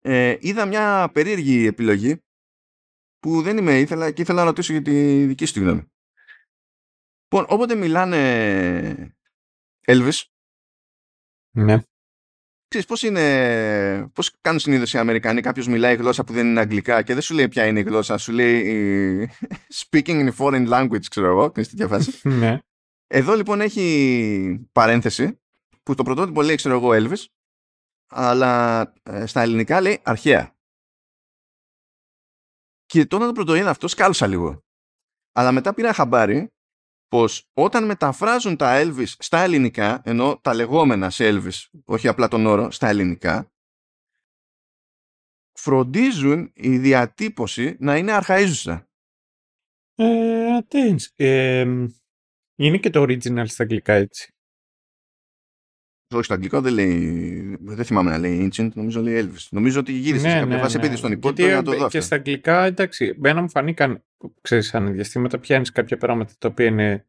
[0.00, 2.22] Ε, είδα μια περίεργη επιλογή
[3.18, 5.92] που δεν είμαι ήθελα και ήθελα να ρωτήσω για τη δική σου τη γνώμη.
[7.22, 9.16] Λοιπόν, όποτε μιλάνε
[9.86, 10.22] Elvish,
[11.56, 11.82] ναι.
[12.76, 17.02] Ξέρεις πώς είναι, πώς κάνουν συνήθως οι Αμερικανοί, κάποιος μιλάει γλώσσα που δεν είναι αγγλικά
[17.02, 19.30] και δεν σου λέει ποια είναι η γλώσσα, σου λέει
[19.80, 22.20] speaking in foreign language, ξέρω εγώ, και τέτοια φάση.
[22.28, 22.58] Ναι.
[23.06, 25.40] Εδώ λοιπόν έχει παρένθεση
[25.82, 27.24] που το πρωτότυπο λέει, ξέρω εγώ, Elvis,
[28.06, 30.56] αλλά ε, στα ελληνικά λέει αρχαία.
[32.86, 34.64] Και όταν το πρωτοείδα αυτό σκάλωσα λίγο.
[35.32, 36.53] Αλλά μετά πήρα χαμπάρι
[37.08, 42.46] πως όταν μεταφράζουν τα Elvis στα ελληνικά, ενώ τα λεγόμενα σε Elvis, όχι απλά τον
[42.46, 43.52] όρο, στα ελληνικά,
[45.52, 48.88] φροντίζουν η διατύπωση να είναι αρχαίζουσα.
[49.94, 51.12] Ε, τένς.
[51.16, 51.60] Ε,
[52.54, 54.33] είναι και το original στα αγγλικά έτσι.
[56.16, 57.58] Όχι, στο αγγλικό δεν λέει.
[57.60, 59.46] Δεν θυμάμαι να λέει Ancient, νομίζω λέει Elvis.
[59.50, 61.76] Νομίζω ότι γύρισε σε κάποια φάση επειδή στον υπότιτλο για να το δω.
[61.76, 62.00] Και αυτό.
[62.00, 64.04] στα αγγλικά, εντάξει, μένα μου φανήκαν,
[64.40, 67.06] ξέρεις, αν διαστήματα πιάνεις κάποια πράγματα τα οποία είναι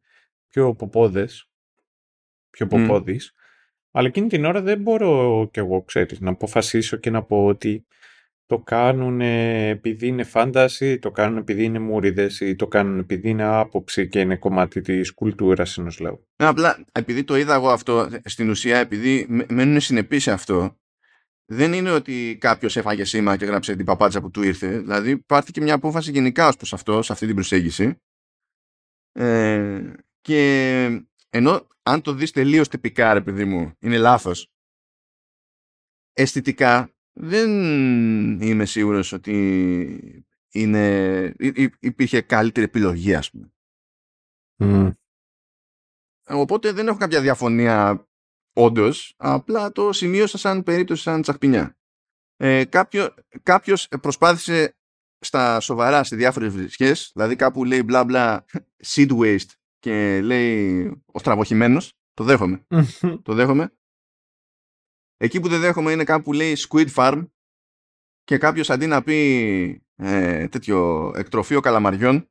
[0.48, 1.48] πιο ποπόδες,
[2.50, 3.34] πιο ποπόδεις,
[3.90, 7.86] αλλά εκείνη την ώρα δεν μπορώ κι εγώ, ξέρεις, να αποφασίσω και να πω ότι
[8.46, 13.44] το κάνουν επειδή είναι φάνταση, το κάνουν επειδή είναι μουρίδες ή το κάνουν επειδή είναι
[13.44, 16.28] άποψη και είναι κομμάτι της κουλτούρας ενός λαού.
[16.42, 20.78] Ναι, απλά επειδή το είδα εγώ αυτό, στην ουσία επειδή με- μένουν συνεπείς σε αυτό,
[21.46, 24.78] δεν είναι ότι κάποιος έφαγε σήμα και έγραψε την παπάτσα που του ήρθε.
[24.78, 28.00] Δηλαδή υπάρχει και μια απόφαση γενικά ως προς αυτό, σε αυτή την προσέγγιση.
[29.12, 30.84] Ε, και
[31.30, 34.50] ενώ αν το δεις τελείως τυπικά, ρε παιδί μου, είναι λάθος.
[36.12, 37.50] Αισθητικά δεν
[38.40, 39.34] είμαι σίγουρος ότι
[40.52, 43.52] είναι, υ- υ- υπήρχε καλύτερη επιλογή, ας πούμε.
[46.28, 48.08] Οπότε δεν έχω κάποια διαφωνία
[48.52, 51.76] όντως, απλά το σημείωσα σαν περίπτωση σαν τσαχπινιά.
[52.36, 54.76] Ε, κάποιο, κάποιος προσπάθησε
[55.18, 58.44] στα σοβαρά σε διάφορες βρισκές, δηλαδή κάπου λέει μπλα μπλα
[58.86, 62.66] seed waste και λέει ο στραβοχημένος, το δέχομαι,
[63.22, 63.72] το δέχομαι.
[65.16, 67.26] Εκεί που δεν δέχομαι είναι κάπου που λέει squid farm
[68.24, 72.30] και κάποιος αντί να πει ε, τέτοιο εκτροφείο καλαμαριών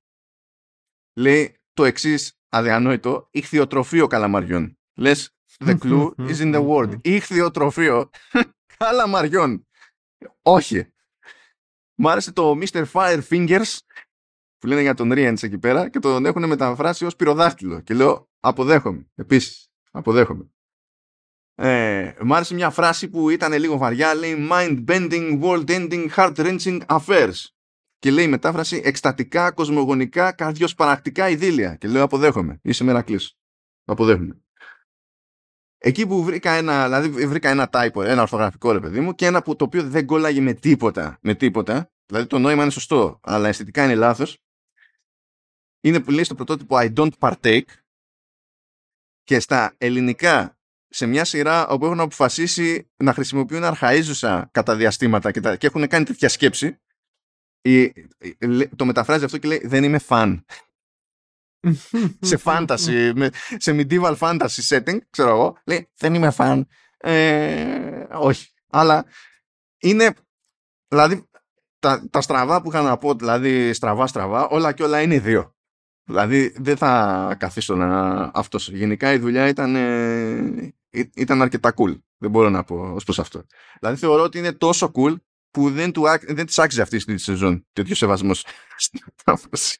[1.15, 4.77] λέει το εξής αδιανόητο ηχθειοτροφείο καλαμαριών.
[4.95, 6.99] Λες the clue is in the word.
[7.01, 8.09] Ηχθειοτροφείο
[8.77, 9.67] καλαμαριών.
[10.41, 10.93] Όχι.
[11.95, 12.85] Μ' άρεσε το Mr.
[12.91, 13.77] Firefingers
[14.57, 17.81] που λένε για τον Ρίεντς εκεί πέρα και τον έχουν μεταφράσει ως πυροδάχτυλο.
[17.81, 19.07] Και λέω αποδέχομαι.
[19.15, 20.49] Επίσης, αποδέχομαι.
[21.55, 27.45] Ε, μ' άρεσε μια φράση που ήταν λίγο βαριά, λέει mind-bending, world-ending, heart-wrenching affairs.
[27.99, 31.75] Και λέει η μετάφραση εκστατικά, κοσμογονικά, καρδιοσπαρακτικά ειδήλια.
[31.75, 32.59] Και λέω αποδέχομαι.
[32.61, 33.37] Είσαι μερακλής.
[33.85, 34.39] Αποδέχομαι.
[35.77, 39.41] Εκεί που βρήκα ένα, δηλαδή βρήκα ένα typo, ένα ορθογραφικό ρε παιδί μου και ένα
[39.41, 43.47] που, το οποίο δεν κόλλαγε με τίποτα, με τίποτα, δηλαδή το νόημα είναι σωστό, αλλά
[43.47, 44.37] αισθητικά είναι λάθος,
[45.81, 47.67] είναι που λέει στο πρωτότυπο I don't partake
[49.23, 50.54] και στα ελληνικά
[50.95, 55.87] σε μια σειρά όπου έχουν αποφασίσει να χρησιμοποιούν αρχαίζουσα κατά διαστήματα και, τα, και έχουν
[55.87, 56.79] κάνει τέτοια σκέψη,
[57.61, 60.45] η, η, το μεταφράζει αυτό και λέει δεν είμαι φαν
[62.19, 66.67] σε fantasy, με, σε medieval fantasy setting, ξέρω εγώ, λέει δεν είμαι φαν.
[66.97, 68.53] Ε, όχι.
[68.69, 69.05] Αλλά
[69.77, 70.13] είναι,
[70.87, 71.29] δηλαδή,
[71.79, 75.55] τα, τα στραβά που είχα να πω, δηλαδή στραβά-στραβά, όλα και όλα είναι δύο.
[76.07, 78.69] Δηλαδή δεν θα καθίσω να αυτός.
[78.69, 80.73] Γενικά η δουλειά ήταν, ε,
[81.15, 81.99] ήταν αρκετά cool.
[82.17, 83.45] Δεν μπορώ να πω ως προς αυτό.
[83.79, 85.15] Δηλαδή θεωρώ ότι είναι τόσο cool
[85.51, 88.45] που δεν, του, δεν της άξιζε αυτή τη σεζόν τέτοιος σεβασμός
[88.77, 89.79] στην μετάφραση.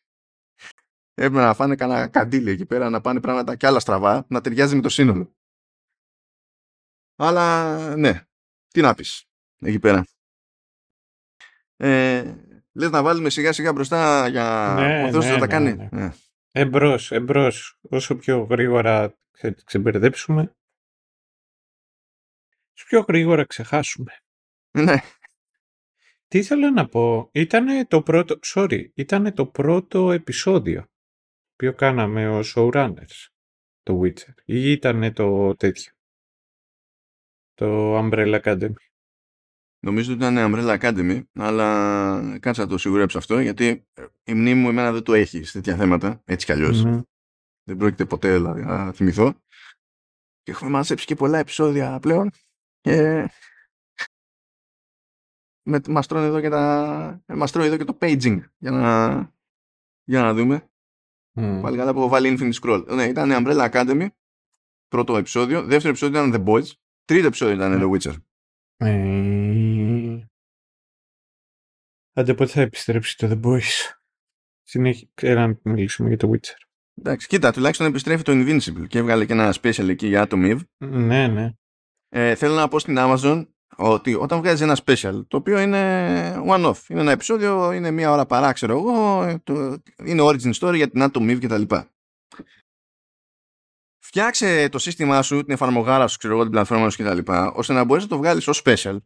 [1.14, 4.76] Έπρεπε να φάνε κανένα καντήλι εκεί πέρα, να πάνε πράγματα και άλλα στραβά, να ταιριάζει
[4.76, 5.36] με το σύνολο.
[7.16, 8.24] Αλλά ναι,
[8.68, 9.26] τι να πεις
[9.60, 10.06] εκεί πέρα.
[11.78, 12.36] Ε,
[12.72, 15.74] λες να βάλουμε σιγά σιγά μπροστά για ναι, ο Θεός ναι, να τα ναι, κάνει.
[15.76, 15.88] ναι.
[15.92, 16.12] Ναι.
[16.52, 17.80] Εμπρός, εμπρός.
[17.90, 20.55] Όσο πιο γρήγορα ξε, ξεμπερδέψουμε, όσο
[22.84, 24.12] πιο γρήγορα ξεχάσουμε.
[24.72, 24.96] ναι.
[26.28, 30.86] Τι ήθελα να πω, ήταν το πρώτο, sorry, ήταν το πρώτο επεισόδιο
[31.56, 33.28] που κάναμε ως showrunners,
[33.84, 35.92] το Witcher, ή ήταν το τέτοιο,
[37.54, 38.74] το Umbrella Academy.
[39.80, 43.88] Νομίζω ότι ήταν Umbrella Academy, αλλά κάτσα να το σιγουρέψω αυτό, γιατί
[44.24, 46.84] η μνήμη μου εμένα δεν το έχει σε τέτοια θέματα, έτσι κι αλλιώς.
[46.86, 47.02] Mm-hmm.
[47.64, 49.34] Δεν πρόκειται ποτέ δηλαδή, να θυμηθώ.
[50.42, 52.32] Και έχουμε μαζέψει και πολλά επεισόδια πλέον.
[52.86, 53.30] Και
[55.68, 57.24] με, μας τρώνε εδώ και τα...
[57.28, 59.16] Μας τρώνε εδώ και το paging για να,
[60.04, 60.70] για να δούμε.
[61.40, 61.60] Mm.
[61.62, 62.86] Πάλι καλά που έχω βάλει Infinite Scroll.
[62.88, 64.08] Ναι, ήταν Umbrella Academy,
[64.88, 65.62] πρώτο επεισόδιο.
[65.64, 66.72] Δεύτερο επεισόδιο ήταν The Boys.
[67.06, 68.16] Τρίτο επεισόδιο ήταν The Witcher.
[68.78, 70.26] Ε...
[72.14, 73.96] Άντε πότε θα επιστρέψει το The Boys;
[74.64, 76.60] Συνέχεια, ξέρω να μιλήσουμε για το Witcher.
[76.96, 80.60] Εντάξει, κοίτα, τουλάχιστον επιστρέφει το Invincible και έβγαλε και ένα special εκεί για Atom Eve.
[80.78, 81.54] Ναι, ναι.
[82.18, 86.90] Ε, θέλω να πω στην Amazon ότι όταν βγάζει ένα special, το οποίο είναι one-off,
[86.90, 91.02] είναι ένα επεισόδιο, είναι μία ώρα παρά, ξέρω εγώ, το, είναι origin story για την
[91.04, 91.76] Atom Eve κτλ.
[94.04, 97.32] Φτιάξε το σύστημά σου, την εφαρμογάρα σου, ξέρω εγώ, την πλατφόρμα σου κτλ.
[97.54, 98.98] ώστε να μπορείς να το βγάλεις ως special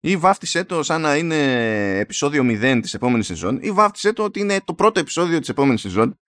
[0.00, 4.40] ή βάφτισε το σαν να είναι επεισόδιο 0 της επόμενης σεζόν ή βάφτισε το ότι
[4.40, 6.20] είναι το πρώτο επεισόδιο της επόμενης σεζόν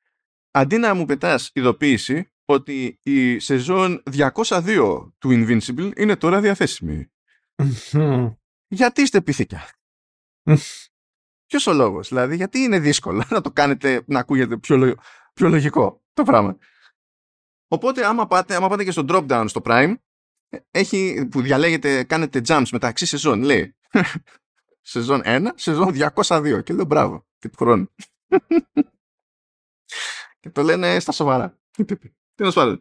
[0.50, 4.02] αντί να μου πετάς ειδοποίηση ότι η σεζόν
[4.34, 7.10] 202 του Invincible είναι τώρα διαθέσιμη.
[8.68, 9.68] γιατί είστε πίθηκια.
[11.46, 14.94] Ποιος ο λόγος, δηλαδή, γιατί είναι δύσκολο να το κάνετε να ακούγεται πιο,
[15.34, 16.58] πιο λογικό το πράγμα;
[17.68, 19.94] Οπότε, άμα πάτε, άμα πάτε και στο drop down στο Prime,
[20.70, 23.76] έχει, που διαλέγετε, κάνετε jumps μεταξύ σεζόν, λέει.
[24.92, 26.60] σεζόν 1, σεζόν 202.
[26.64, 27.94] Και λέω μπράβο, και του χρόνου.
[30.40, 31.58] και το λένε στα σοβαρά.
[32.36, 32.78] Τι να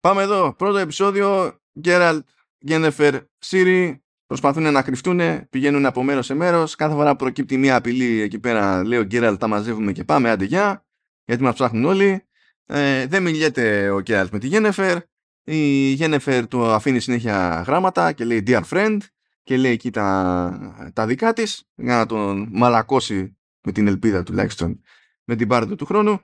[0.00, 0.54] Πάμε εδώ.
[0.54, 1.60] Πρώτο επεισόδιο.
[1.78, 6.74] Γκέραλτ, Γένεφερ, Σίρι προσπαθούν να κρυφτούν, πηγαίνουν από μέρος σε μέρος.
[6.74, 10.44] Κάθε φορά προκύπτει μια απειλή εκεί πέρα, λέει ο Γκέραλτ, τα μαζεύουμε και πάμε, άντε
[10.44, 10.86] γεια,
[11.24, 12.26] γιατί μας ψάχνουν όλοι.
[12.66, 14.98] Ε, δεν μιλιέται ο Γκέραλτ με τη Γένεφερ.
[15.44, 18.98] Η Γένεφερ του αφήνει συνέχεια γράμματα και λέει Dear friend
[19.42, 24.80] και λέει εκεί τα, τα δικά της για να τον μαλακώσει με την ελπίδα τουλάχιστον
[25.24, 26.20] με την πάρτη του χρόνου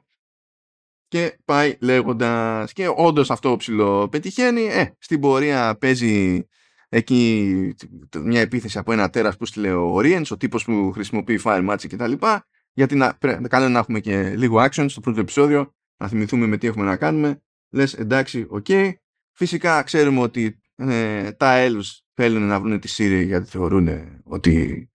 [1.09, 6.47] και πάει λέγοντας και όντως αυτό ψηλό πετυχαίνει ε, στην πορεία παίζει
[6.89, 7.75] εκεί
[8.23, 11.87] μια επίθεση από ένα τέρας που στείλε ο Rience ο τύπος που χρησιμοποιεί fire magic
[11.89, 12.47] και τα λοιπά.
[12.73, 13.19] Γιατί να,
[13.49, 16.97] καλό να έχουμε και λίγο action στο πρώτο επεισόδιο να θυμηθούμε με τι έχουμε να
[16.97, 17.43] κάνουμε.
[17.71, 18.67] Λες εντάξει, OK.
[18.69, 18.93] Okay.
[19.33, 23.89] φυσικά ξέρουμε ότι ε, τα elves θέλουν να βρουν τη Ciri γιατί θεωρούν
[24.25, 24.89] ότι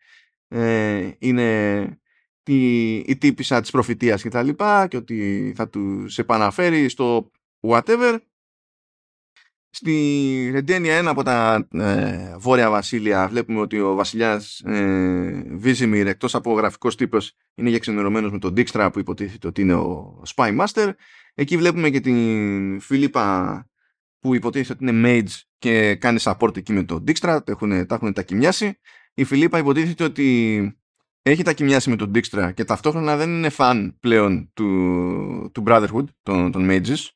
[0.48, 2.00] ε, είναι
[2.44, 7.32] τη, η τύπισσα της προφητείας και τα λοιπά και ότι θα τους επαναφέρει στο
[7.68, 8.20] whatever
[9.76, 16.36] Στη Ρεντένια ένα από τα ε, βόρεια βασίλεια βλέπουμε ότι ο βασιλιάς ε, Βίζιμιρ εκτός
[16.36, 20.60] από γραφικός τύπος είναι για ξενερωμένος με τον Dijkstra που υποτίθεται ότι είναι ο Spy
[20.60, 20.92] Master.
[21.34, 23.68] Εκεί βλέπουμε και την Φιλίπα
[24.20, 27.96] που υποτίθεται ότι είναι mage και κάνει support εκεί με τον Dijkstra, τα έχουν, τα
[27.96, 28.80] έχουν τα κοιμιάσει.
[29.14, 30.78] Η Φιλίπα υποτίθεται ότι
[31.24, 36.06] έχει τα κοιμιάσει με τον Dijkstra και ταυτόχρονα δεν είναι fan πλέον του, του Brotherhood,
[36.22, 37.10] των, των Mages.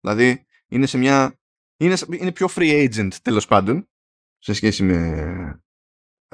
[0.00, 1.40] Δηλαδή είναι σε μια.
[1.76, 3.88] Είναι, είναι πιο free agent τέλος πάντων
[4.38, 5.62] σε σχέση με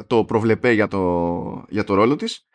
[0.06, 2.46] το προβλεπέ για το, για το ρόλο της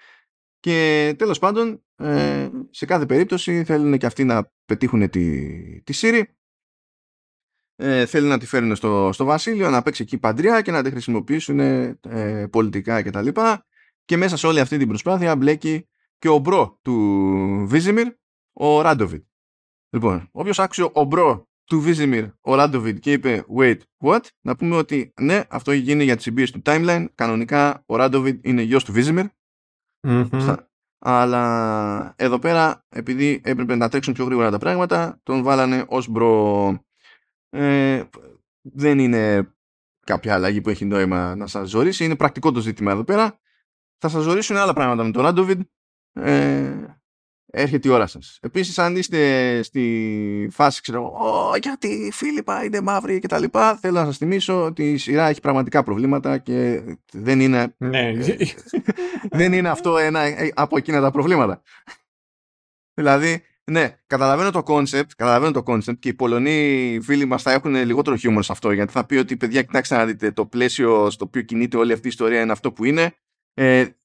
[0.60, 6.24] και τέλος πάντων ε, σε κάθε περίπτωση θέλουν και αυτοί να πετύχουν τη, τη Siri
[7.76, 10.90] ε, θέλουν να τη φέρουν στο, στο βασίλειο να παίξει εκεί παντριά και να τη
[10.90, 13.42] χρησιμοποιήσουν ε, πολιτικά κτλ και
[14.18, 15.88] μέσα σε όλη αυτή την προσπάθεια μπλέκει
[16.18, 16.94] και ο bro του
[17.68, 18.08] Βίζιμιρ,
[18.54, 19.26] ο Ράντοβιντ.
[19.90, 24.76] Λοιπόν, όποιος άκουσε ο bro του Βίζιμιρ, ο Ράντοβιντ και είπε wait, what, να πούμε
[24.76, 28.84] ότι ναι, αυτό έχει γίνει για τις συμπιέσεις του timeline, κανονικά ο Ράντοβιντ είναι γιος
[28.84, 29.26] του Βίζιμιρ,
[31.00, 36.86] αλλά εδώ πέρα επειδή έπρεπε να τρέξουν πιο γρήγορα τα πράγματα, τον βάλανε ως bro.
[37.50, 38.04] Ε,
[38.62, 39.54] δεν είναι
[40.06, 43.40] κάποια αλλαγή που έχει νόημα να σας ζορίσει, είναι πρακτικό το ζήτημα εδώ πέρα
[44.04, 45.62] θα σας ζωρίσουν άλλα πράγματα με τον Ράντοβιντ.
[46.14, 46.74] Ε,
[47.46, 48.38] έρχεται η ώρα σας.
[48.42, 53.76] Επίσης, αν είστε στη φάση, ξέρω, Ω, γιατί η Φίλιππα είναι μαύρη και τα λοιπά,
[53.76, 58.00] θέλω να σας θυμίσω ότι η σειρά έχει πραγματικά προβλήματα και δεν είναι, ναι.
[58.00, 58.18] ε,
[59.30, 61.62] δεν είναι αυτό ένα ε, από εκείνα τα προβλήματα.
[63.00, 67.76] δηλαδή, ναι, καταλαβαίνω το concept, καταλαβαίνω το concept και οι Πολωνοί φίλοι μας θα έχουν
[67.76, 71.26] λιγότερο χιούμορ σε αυτό γιατί θα πει ότι παιδιά κοιτάξτε να δείτε το πλαίσιο στο
[71.26, 73.14] οποίο κινείται όλη αυτή η ιστορία είναι αυτό που είναι
[73.54, 73.96] ε, ε,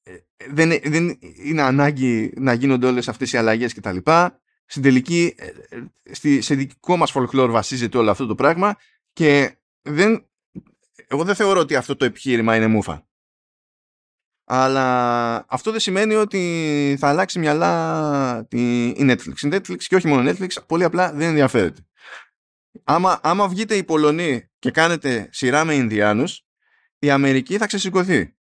[0.50, 4.40] δεν, δεν είναι ανάγκη να γίνονται όλες αυτές οι αλλαγές και τα λοιπά.
[4.66, 5.78] Στην τελική, ε,
[6.12, 8.76] στη, σε δικό μας folklore βασίζεται όλο αυτό το πράγμα
[9.12, 10.26] και δεν,
[11.06, 13.06] εγώ δεν θεωρώ ότι αυτό το επιχείρημα είναι μούφα.
[14.44, 19.40] Αλλά αυτό δεν σημαίνει ότι θα αλλάξει μυαλά τη, η Netflix.
[19.42, 21.86] Η Netflix και όχι μόνο Netflix, πολύ απλά δεν ενδιαφέρεται.
[22.84, 26.46] Άμα, άμα βγείτε οι Πολωνοί και κάνετε σειρά με Ινδιάνους,
[26.98, 28.37] η Αμερική θα ξεσηκωθεί.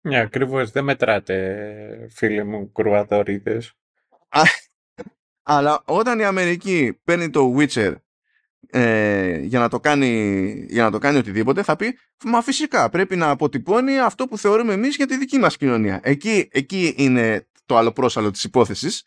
[0.00, 3.62] Ναι, ακριβώς δεν μετράτε, φίλοι μου, κρουατορίδε.
[5.42, 7.94] Αλλά όταν η Αμερική παίρνει το Witcher
[8.70, 13.16] ε, για, να το κάνει, για να το κάνει οτιδήποτε, θα πει Μα φυσικά πρέπει
[13.16, 16.00] να αποτυπώνει αυτό που θεωρούμε εμείς για τη δική μας κοινωνία.
[16.02, 19.02] Εκεί, εκεί είναι το άλλο πρόσαλο της υπόθεσης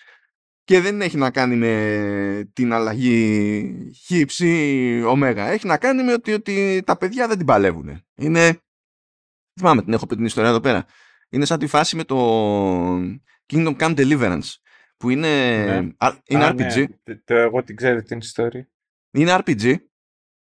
[0.63, 5.49] και δεν έχει να κάνει με την αλλαγή χύψη ωμέγα.
[5.49, 8.05] Έχει να κάνει με ότι, ότι τα παιδιά δεν την παλεύουν.
[8.15, 8.57] Είναι
[9.59, 10.85] θυμάμαι την έχω πει την ιστορία εδώ πέρα.
[11.29, 12.17] Είναι σαν τη φάση με το
[13.53, 14.49] Kingdom Come Deliverance
[14.97, 15.27] που είναι,
[15.65, 15.91] ναι.
[16.27, 16.85] είναι Α, RPG.
[17.03, 17.15] Ναι.
[17.23, 18.69] Το, εγώ την ξέρω την ιστορία.
[19.11, 19.75] Είναι RPG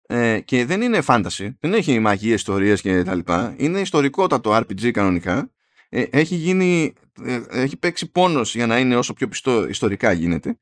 [0.06, 3.54] ε, και δεν είναι φάνταση, δεν έχει μαγεία, ιστορίες και τα λοιπά.
[3.58, 5.50] Είναι ιστορικότατο RPG κανονικά.
[5.88, 6.92] Ε, έχει γίνει,
[7.22, 10.58] ε, έχει παίξει πόνος για να είναι όσο πιο πιστό ιστορικά γίνεται.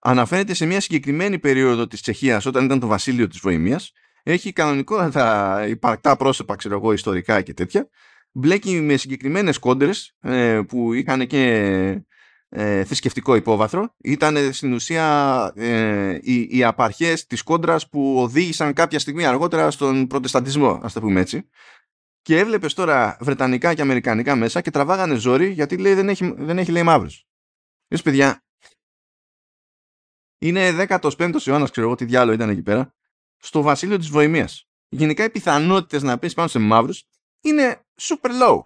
[0.00, 3.92] Αναφέρεται σε μια συγκεκριμένη περίοδο της Τσεχίας όταν ήταν το βασίλειο της Βοημίας.
[4.22, 7.88] Έχει κανονικότατα υπαρκτά πρόσωπα, ξέρω εγώ, ιστορικά και τέτοια.
[8.32, 11.44] Μπλέκει με συγκεκριμένες κόντρες ε, που είχαν και
[12.48, 13.94] ε, θρησκευτικό υπόβαθρο.
[13.98, 20.06] Ήταν στην ουσία ε, οι, οι απαρχές της κόντρας που οδήγησαν κάποια στιγμή αργότερα στον
[20.06, 21.48] προτεσταντισμό, ας το πούμε έτσι.
[22.22, 26.58] Και έβλεπες τώρα βρετανικά και αμερικανικά μέσα και τραβάγανε ζόρι γιατί λέει δεν έχει, δεν
[26.58, 27.26] έχει λέει μαύρος.
[27.90, 28.44] Λες παιδιά,
[30.38, 32.94] είναι 15ο αιώνας, ξέρω εγώ τι διάλογο ήταν εκεί πέρα,
[33.38, 34.68] στο βασίλειο της Βοημίας.
[34.88, 37.04] Γενικά οι πιθανότητες να πέσει πάνω σε μαύρους
[37.40, 38.60] είναι super low.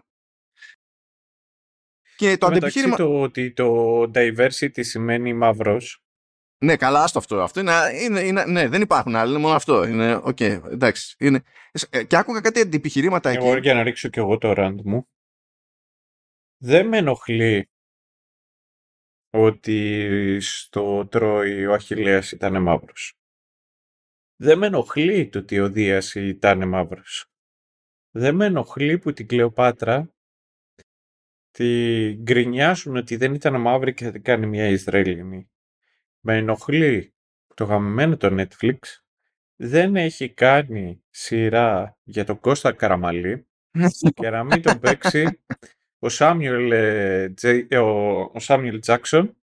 [2.16, 2.96] Και το αντεπιχείρημα...
[2.96, 6.02] το ότι το diversity σημαίνει μαύρος.
[6.64, 7.42] Ναι, καλά, άστο αυτό.
[7.42, 9.84] Αυτό είναι, είναι, είναι, ναι, δεν υπάρχουν άλλοι, είναι μόνο αυτό.
[9.84, 11.16] Είναι, OK, okay, εντάξει.
[11.18, 11.42] Είναι,
[11.90, 13.46] ε, και άκουγα κάτι αντεπιχειρήματα εκεί.
[13.46, 15.08] Εγώ για να ρίξω κι εγώ το rant μου.
[16.56, 17.70] Δεν με ενοχλεί
[19.30, 23.14] ότι στο Τρόι ο Αχιλέας ήταν μαύρος.
[24.42, 27.30] Δεν με ενοχλεί το ότι ο Δίας ήταν μαύρος.
[28.10, 30.14] Δεν με ενοχλεί που την Κλεοπάτρα
[31.50, 35.50] τη γκρινιάσουν ότι δεν ήταν μαύρη και θα την κάνει μια Ισραηλινή.
[36.20, 37.14] Με ενοχλεί
[37.54, 38.78] το γαμμένο το Netflix
[39.56, 43.46] δεν έχει κάνει σειρά για τον Κώστα Καραμαλή
[44.14, 45.40] και να μην τον παίξει
[45.98, 47.34] ο Σάμιουελ, ε,
[47.68, 49.36] ε, ο, Σάμιουελ Τζάκσον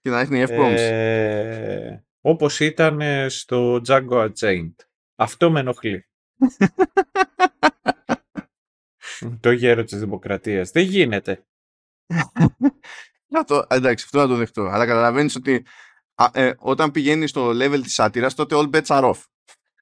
[0.00, 3.00] και να έχει ε, όπως ήταν
[3.30, 4.74] στο Django Unchained.
[5.14, 6.06] Αυτό με ενοχλεί.
[9.40, 10.70] το γέρο της δημοκρατίας.
[10.70, 11.46] Δεν γίνεται.
[13.26, 14.62] να το, εντάξει, αυτό να το δεχτώ.
[14.62, 15.66] Αλλά καταλαβαίνεις ότι
[16.32, 19.22] ε, όταν πηγαίνεις στο level της σάτυρας, τότε all bets are off.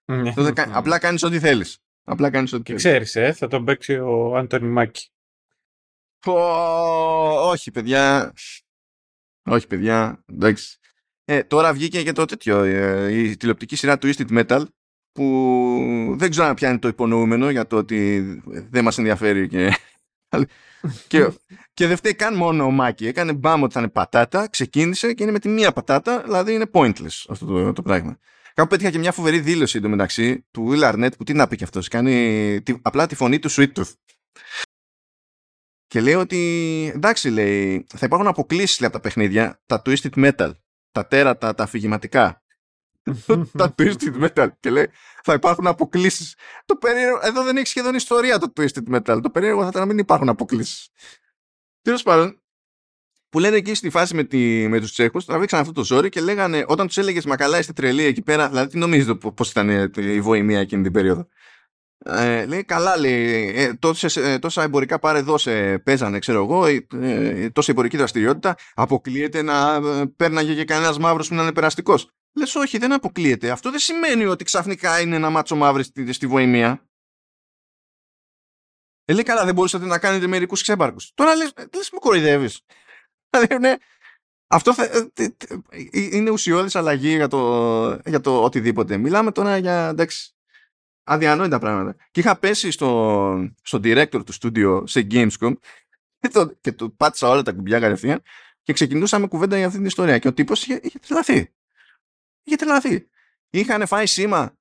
[0.04, 0.34] Ναι.
[0.34, 1.78] τότε, απλά κάνεις ό,τι θέλεις.
[2.04, 5.08] Απλά κάνεις ό,τι Και ξέρεις, ε, θα τον παίξει ο Άντωνι Μάκη.
[6.26, 8.32] όχι, παιδιά.
[9.42, 10.24] Όχι, παιδιά.
[10.26, 10.79] Εντάξει.
[11.30, 14.62] Ε, τώρα βγήκε και το τέτοιο, ε, η τηλεοπτική σειρά Twisted Metal
[15.12, 18.20] που δεν ξέρω αν πιάνει το υπονοούμενο για το ότι
[18.70, 19.76] δεν μας ενδιαφέρει και,
[21.08, 21.30] και,
[21.74, 23.06] και δεν φταίει καν μόνο ο Μάκη.
[23.06, 26.66] Έκανε μπάμ ότι θα είναι πατάτα, ξεκίνησε και είναι με τη μία πατάτα, δηλαδή είναι
[26.72, 28.18] pointless αυτό το, το πράγμα.
[28.54, 31.64] Κάπου πέτυχα και μια φοβερή δήλωση εντωμεταξύ του Will Arnett που τι να πει κι
[31.64, 33.92] αυτός, κάνει τη, απλά τη φωνή του Sweet Tooth.
[35.86, 40.50] Και λέει ότι εντάξει λέει, θα υπάρχουν αποκλήσεις από τα παιχνίδια, τα Twisted Metal,
[40.92, 42.42] τα τέρατα, τα αφηγηματικά
[43.58, 44.90] τα Twisted Metal και λέει
[45.22, 46.34] θα υπάρχουν αποκλήσει.
[46.64, 49.20] Το περίεργο, εδώ δεν έχει σχεδόν ιστορία το Twisted Metal.
[49.22, 50.90] Το περίεργο θα ήταν να μην υπάρχουν αποκλήσει.
[51.82, 52.42] Τέλος πάντων,
[53.28, 56.20] που λένε εκεί στη φάση με, τη, με τους Τσέχους, τραβήξαν αυτό το ζόρι και
[56.20, 59.68] λέγανε, όταν τους έλεγες μα καλά είστε τρελοί εκεί πέρα, δηλαδή τι νομίζετε πώς ήταν
[59.68, 61.28] ε, η βοημία εκείνη την περίοδο;
[62.04, 67.50] Ε, λέει καλά λέει ε, τόσα, τόσα εμπορικά πάρε δώσε παίζανε ξέρω εγώ ε, ε,
[67.50, 72.44] τόσα εμπορική δραστηριότητα αποκλείεται να ε, πέρναγε και κανένας μαύρος που να είναι περαστικός Λε,
[72.54, 73.50] όχι, δεν αποκλείεται.
[73.50, 76.88] Αυτό δεν σημαίνει ότι ξαφνικά είναι ένα μάτσο μαύρη στη, στη βοημία.
[79.04, 81.00] Ε, λέει, καλά, δεν μπορούσατε να κάνετε μερικού ξέμπαρκου.
[81.14, 81.44] Τώρα λε,
[81.74, 82.50] λες, με κοροϊδεύει.
[83.30, 83.76] Δηλαδή, ναι,
[84.46, 85.28] αυτό θα, ε, ε,
[85.90, 88.96] είναι ουσιώδης αλλαγή για το, για το οτιδήποτε.
[88.96, 90.34] Μιλάμε τώρα για, εντάξει,
[91.10, 91.96] αδιανόητα πράγματα.
[92.10, 95.52] Και είχα πέσει στο, στο director του studio σε Gamescom
[96.18, 98.22] και, το, και του πάτησα όλα τα κουμπιά κατευθείαν
[98.62, 100.18] και ξεκινούσαμε κουβέντα για αυτή την ιστορία.
[100.18, 101.52] Και ο τύπος είχε, είχε τρελαθεί.
[102.42, 103.08] Είχε τρελαθεί.
[103.50, 104.58] Είχαν φάει σήμα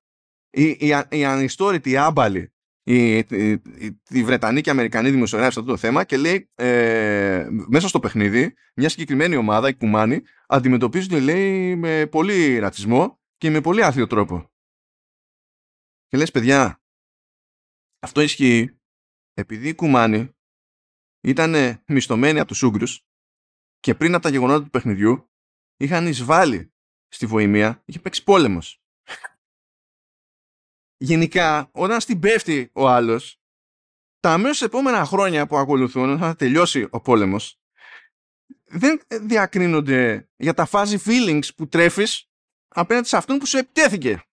[0.50, 3.62] οι, οι, οι ανιστόρητοι άμπαλοι οι, οι,
[4.08, 8.00] οι, Βρετανοί και οι Αμερικανοί δημοσιογράφοι σε αυτό το θέμα και λέει ε, μέσα στο
[8.00, 14.06] παιχνίδι μια συγκεκριμένη ομάδα, οι Κουμάνοι, αντιμετωπίζονται λέει με πολύ ρατσισμό και με πολύ άθλιο
[14.06, 14.50] τρόπο.
[16.10, 16.82] Και λες παιδιά,
[17.98, 18.80] αυτό ισχύει
[19.34, 20.36] επειδή οι Κουμάνοι
[21.20, 23.06] ήταν μισθωμένοι από τους Ούγκρους
[23.80, 25.30] και πριν από τα γεγονότα του παιχνιδιού
[25.76, 26.72] είχαν εισβάλει
[27.08, 28.82] στη Βοημία είχε παίξει πόλεμος.
[30.96, 33.40] Γενικά, όταν στην πέφτει ο άλλος,
[34.20, 37.60] τα αμέσως επόμενα χρόνια που ακολουθούν, θα τελειώσει ο πόλεμος,
[38.64, 42.30] δεν διακρίνονται για τα fuzzy feelings που τρέφεις
[42.68, 44.24] απέναντι σε αυτόν που σου επιτέθηκε.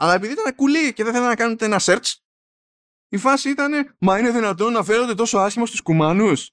[0.00, 2.14] Αλλά επειδή ήταν κουλή και δεν θέλανε να κάνετε ένα search,
[3.08, 6.50] η φάση ήταν «Μα είναι δυνατόν να φέρονται τόσο άσχημα στους κουμάνους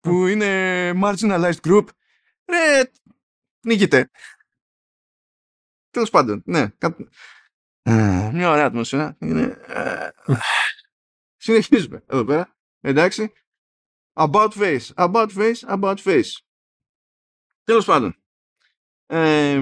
[0.00, 1.86] που είναι marginalized group».
[2.48, 2.90] Ρε,
[3.60, 4.10] νίκητε.
[5.90, 6.68] Τέλος πάντων, ναι.
[8.32, 9.16] Μια ωραία ατμόσφαιρα.
[9.20, 9.60] Είναι...
[11.44, 12.56] Συνεχίζουμε εδώ πέρα.
[12.80, 13.32] Εντάξει.
[14.18, 16.30] About face, about face, about face.
[17.64, 18.25] Τέλος πάντων.
[19.06, 19.60] Ε,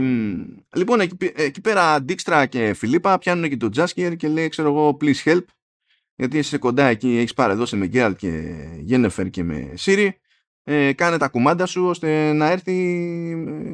[0.77, 4.97] λοιπόν, εκεί, εκεί πέρα Ντίξτρα και Φιλίπα πιάνουν και τον Τζάσκερ και λέει, ξέρω εγώ,
[5.01, 5.45] please help.
[6.17, 10.19] Γιατί είσαι κοντά εκεί, έχεις παρεδώσει με Γκέραλτ και Γένεφερ και με Σύρι.
[10.63, 12.75] Ε, κάνε τα κουμάντα σου ώστε να έρθει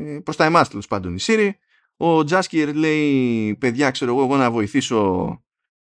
[0.06, 1.58] ε, προς τα εμάς τέλος πάντων η Σύρι.
[1.96, 5.42] Ο Τζάσκερ λέει, παιδιά, ξέρω εγώ, εγώ να βοηθήσω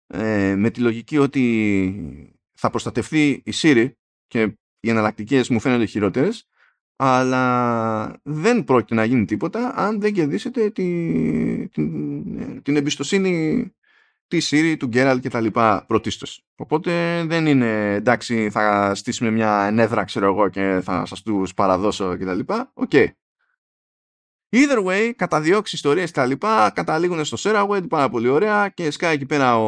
[0.08, 3.92] ε, με τη λογική ότι θα προστατευτεί η Siri
[4.28, 4.42] και
[4.80, 6.48] οι εναλλακτικές μου φαίνονται χειρότερες,
[7.04, 13.68] αλλά δεν πρόκειται να γίνει τίποτα αν δεν κερδίσετε τη, την, την εμπιστοσύνη
[14.28, 16.46] της Ciri, του Geralt και τα λοιπά πρωτίστως.
[16.56, 22.16] Οπότε δεν είναι εντάξει θα στήσουμε μια ενέδρα ξέρω εγώ και θα σας τους παραδώσω
[22.16, 22.72] και τα λοιπά.
[22.74, 22.90] OK.
[22.94, 23.08] Okay.
[24.56, 29.14] Either way, καταδιώξεις ιστορίες και τα λοιπά, καταλήγουν στο Shaerrawedd, πάρα πολύ ωραία και σκάει
[29.14, 29.68] εκεί πέρα ο,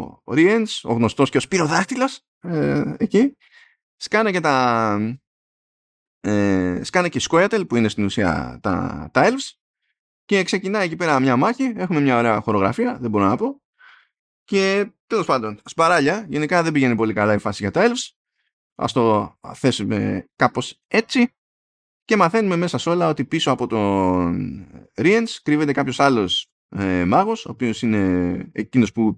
[0.00, 3.36] ο Riens, ο γνωστός και ο Σπυροδάχτυλας, ε, εκεί.
[3.96, 5.20] Σκάνε και τα...
[6.20, 9.50] Ε, σκάνε και οι Squirtle που είναι στην ουσία τα, τα Elves
[10.24, 13.62] και ξεκινάει εκεί πέρα μια μάχη, έχουμε μια ωραία χορογραφία, δεν μπορώ να πω.
[14.44, 18.08] Και τέλος πάντων, σπαράλια, γενικά δεν πηγαίνει πολύ καλά η φάση για τα Elves.
[18.74, 21.34] Ας το θέσουμε κάπως έτσι.
[22.04, 27.46] Και μαθαίνουμε μέσα σε όλα ότι πίσω από τον Ριέντς κρύβεται κάποιος άλλος ε, μάγος,
[27.46, 29.16] ο οποίος είναι εκείνος που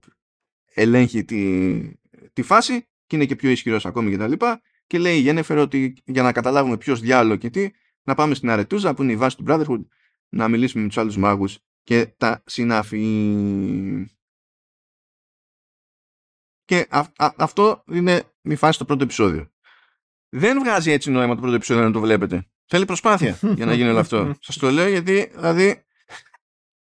[0.74, 1.80] ελέγχει τη,
[2.32, 4.60] τη φάση και είναι και πιο ισχυρός ακόμη και τα λοιπά.
[4.92, 7.70] Και λέει η Γένεφερ ότι για να καταλάβουμε ποιος διάλογο και τι,
[8.02, 9.86] να πάμε στην Αρετούζα που είναι η βάση του Brotherhood,
[10.28, 13.00] να μιλήσουμε με τους άλλους μάγους και τα συνάφη.
[16.64, 16.86] Και
[17.16, 19.52] αυτό είναι η φάση στο πρώτο επεισόδιο.
[20.28, 22.50] Δεν βγάζει έτσι νόημα το πρώτο επεισόδιο να το βλέπετε.
[22.66, 24.34] Θέλει προσπάθεια για να γίνει όλο αυτό.
[24.40, 25.84] Σας το λέω γιατί δηλαδή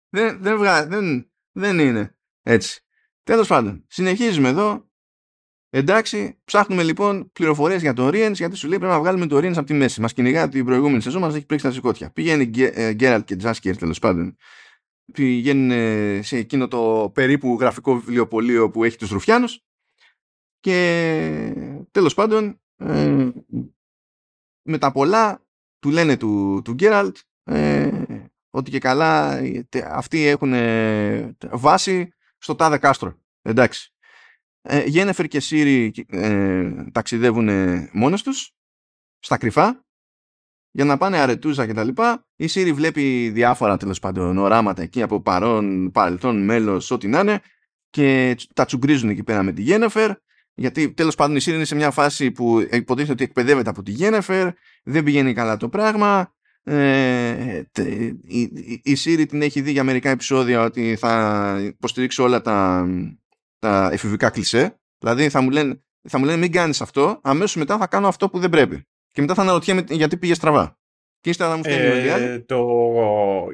[0.10, 2.84] δεν, δεν, βγα, δεν, δεν είναι έτσι.
[3.24, 4.92] Τέλος πάντων, συνεχίζουμε εδώ.
[5.76, 9.58] Εντάξει, ψάχνουμε λοιπόν πληροφορίες για τον Ρίενς, γιατί σου λέει πρέπει να βγάλουμε τον Ρίενς
[9.58, 10.02] από τη μέση.
[10.02, 12.10] Μας κυνηγά την προηγούμενη σεζόν, μας έχει πρίξει τα σηκώτια.
[12.12, 12.46] Πηγαίνει
[12.94, 14.36] Γκέραλτ και Τζάσκερ τέλος πάντων.
[15.14, 15.72] Πηγαίνουν
[16.24, 19.64] σε εκείνο το περίπου γραφικό βιβλιοπωλείο που έχει τους Ρουφιάνους.
[20.60, 23.30] Και τέλος πάντων, ε,
[24.62, 25.46] με τα πολλά
[25.80, 28.04] του λένε του, του Γκέραλτ ε,
[28.50, 29.40] ότι και καλά
[29.86, 30.54] αυτοί έχουν
[31.52, 33.20] βάση στο τάδε κάστρο.
[33.42, 33.93] Εντάξει.
[34.66, 37.50] Ε, Γένεφερ και Σύρι ε, ταξιδεύουν
[37.92, 38.52] μόνος τους
[39.20, 39.86] στα κρυφά
[40.72, 42.28] για να πάνε αρετούζα και τα λοιπά.
[42.36, 47.42] Η Σύρι βλέπει διάφορα τέλος πάντων οράματα εκεί από παρόν, παρελθόν, μέλος, ό,τι να είναι
[47.90, 50.12] και τα τσουγκρίζουν εκεί πέρα με τη Γένεφερ
[50.56, 53.92] γιατί τέλος πάντων η Σύρι είναι σε μια φάση που υποτίθεται ότι εκπαιδεύεται από τη
[53.92, 54.50] Γένεφερ,
[54.84, 56.34] δεν πηγαίνει καλά το πράγμα.
[56.64, 57.62] Ε,
[58.22, 62.88] η, η, η Σύρι την έχει δει για μερικά επεισόδια ότι θα υποστηρίξει όλα τα,
[63.64, 64.80] τα εφηβικά κλισέ.
[64.98, 68.30] Δηλαδή θα μου, λένε, θα μου λένε μην κάνεις αυτό, αμέσως μετά θα κάνω αυτό
[68.30, 68.88] που δεν πρέπει.
[69.12, 70.78] Και μετά θα αναρωτιέμαι γιατί πήγε στραβά.
[71.20, 72.68] Και ύστερα θα μου φταίνει ε, το,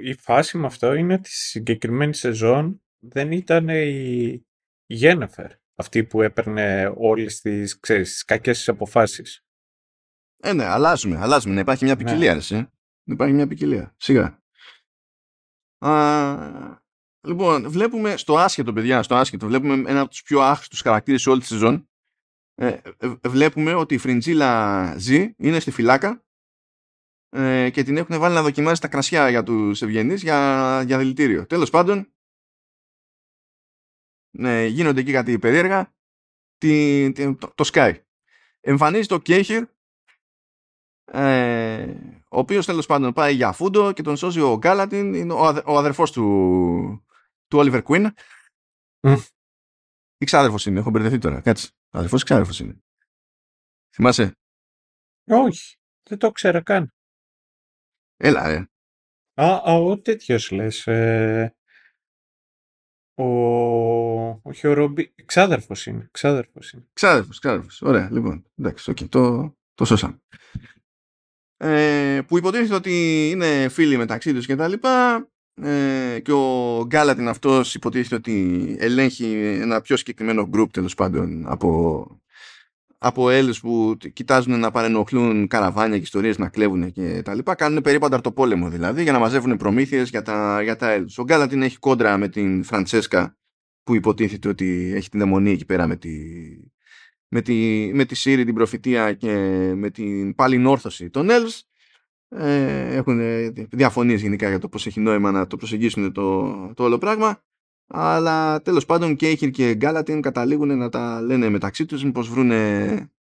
[0.04, 4.46] Η φάση με αυτό είναι ότι στη συγκεκριμένη σεζόν δεν ήταν η
[4.86, 9.44] Γένεφερ αυτή που έπαιρνε όλες τις, ξέρεις, τις κακές αποφάσεις.
[10.38, 11.54] Ε, ναι, αλλάζουμε, αλλάζουμε.
[11.54, 12.04] Να υπάρχει μια ναι.
[12.04, 12.58] ποικιλία, ναι.
[13.04, 13.96] Να υπάρχει μια ποικιλία.
[13.98, 14.44] Σιγά.
[15.78, 15.92] Α,
[17.22, 21.30] λοιπόν, βλέπουμε στο άσχετο, παιδιά, στο άσχετο, βλέπουμε ένα από τους πιο άχρηστους χαρακτήρες σε
[21.30, 21.90] όλη τη σεζόν.
[22.56, 26.24] Ε, ε, βλέπουμε ότι η Φριντζίλα ζει, είναι στη φυλάκα
[27.30, 31.46] ε, και την έχουν βάλει να δοκιμάσει τα κρασιά για τους ευγενείς για, για δηλητήριο.
[31.46, 32.14] Τέλος πάντων,
[34.38, 35.94] ναι, γίνονται εκεί κάτι περίεργα,
[36.58, 37.94] τη, το, το Sky.
[38.60, 39.68] Εμφανίζεται ο Κέχυρ,
[41.12, 41.94] ε,
[42.30, 45.64] ο οποίος τέλος πάντων πάει για φούντο και τον σώζει ο Γκάλατιν, είναι ο, αδε,
[45.66, 47.06] ο αδερφός του,
[47.50, 48.12] του Oliver Queen.
[49.08, 49.18] Mm.
[50.18, 51.42] Ή ξάδερφος είναι, έχω μπερδευτεί τώρα.
[51.42, 51.70] Κάτσε.
[51.90, 52.80] Αδερφός ή ξάδερφος είναι.
[53.96, 54.38] Θυμάσαι;
[55.28, 55.78] Όχι,
[56.10, 56.94] δεν το ξέρα καν.
[58.18, 58.70] Έλα, ε.
[59.34, 60.88] Α, α ο τέτοιος λες.
[60.88, 61.56] Ε,
[63.14, 63.24] ο...
[64.42, 65.14] Όχι ο Ρομπί.
[65.26, 66.08] Ξάδερφος είναι.
[66.12, 66.88] Ξάδερφος είναι.
[66.94, 67.82] Ξάδερφος, ξάδερφος.
[67.82, 68.46] Ωραία, λοιπόν.
[68.56, 70.22] Εντάξει, okay, το, το σώσαμε.
[71.58, 75.28] Ε, που υποτίθεται ότι είναι φίλοι μεταξύ τους και τα λοιπά
[75.64, 82.22] ε, και ο Γκάλατιν αυτός υποτίθεται ότι ελέγχει ένα πιο συγκεκριμένο group τέλος πάντων από,
[82.98, 87.82] από Έλλους που κοιτάζουν να παρενοχλούν καραβάνια και ιστορίες να κλέβουν και τα λοιπά κάνουν
[87.82, 91.18] περίπου ανταρτοπόλεμο δηλαδή για να μαζεύουν προμήθειες για τα, για τα Έλλους.
[91.18, 93.38] Ο Γκάλατιν έχει κόντρα με την Φραντσέσκα
[93.84, 96.10] που υποτίθεται ότι έχει την δαιμονία εκεί πέρα με τη,
[97.28, 99.34] με τη, με τη Σύρη, την προφητεία και
[99.76, 101.60] με την πάλι όρθωση των Elves
[102.30, 103.20] ε, έχουν
[103.70, 107.42] διαφωνίες γενικά για το πώς έχει νόημα να το προσεγγίσουν το, το όλο πράγμα.
[107.88, 113.12] Αλλά τέλος πάντων Κέιχυρ και Γκάλατιν καταλήγουν να τα λένε μεταξύ τους μήπως βρούνε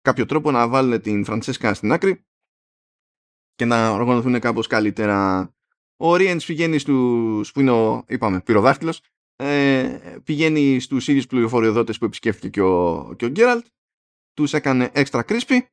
[0.00, 2.24] κάποιο τρόπο να βάλουν την Φραντσέσκα στην άκρη
[3.54, 5.50] και να οργανωθούν κάπως καλύτερα.
[5.96, 9.02] Ο Ρίεντς πηγαίνει στους, που είναι ο, είπαμε, πυροδάχτυλος,
[9.36, 13.66] ε, πηγαίνει στους ίδιους πληροφοριοδότες που επισκέφθηκε και ο, και ο Γκέραλτ,
[14.34, 15.66] τους έκανε έξτρα κρίσπι, ε,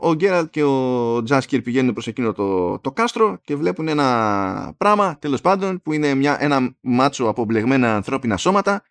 [0.00, 5.18] ο Γκέραλτ και ο Τζάσκερ πηγαίνουν προς εκείνο το, το κάστρο και βλέπουν ένα πράγμα,
[5.18, 8.82] τέλος πάντων, που είναι μια, ένα μάτσο από μπλεγμένα ανθρώπινα σώματα,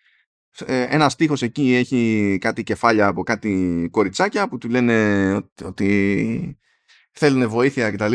[0.65, 6.59] ε, ένα στίχος εκεί έχει κάτι κεφάλια από κάτι κοριτσάκια που του λένε ότι
[7.11, 8.13] θέλουν βοήθεια κτλ.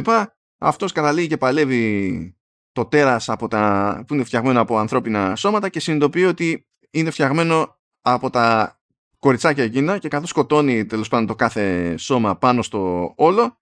[0.58, 2.36] Αυτός καταλήγει και παλεύει
[2.72, 7.78] το τέρας από τα, που είναι φτιαγμένο από ανθρώπινα σώματα και συνειδητοποιεί ότι είναι φτιαγμένο
[8.00, 8.77] από τα
[9.18, 13.58] κοριτσάκια εκείνα και καθώς σκοτώνει τέλος πάντων το κάθε σώμα πάνω στο όλο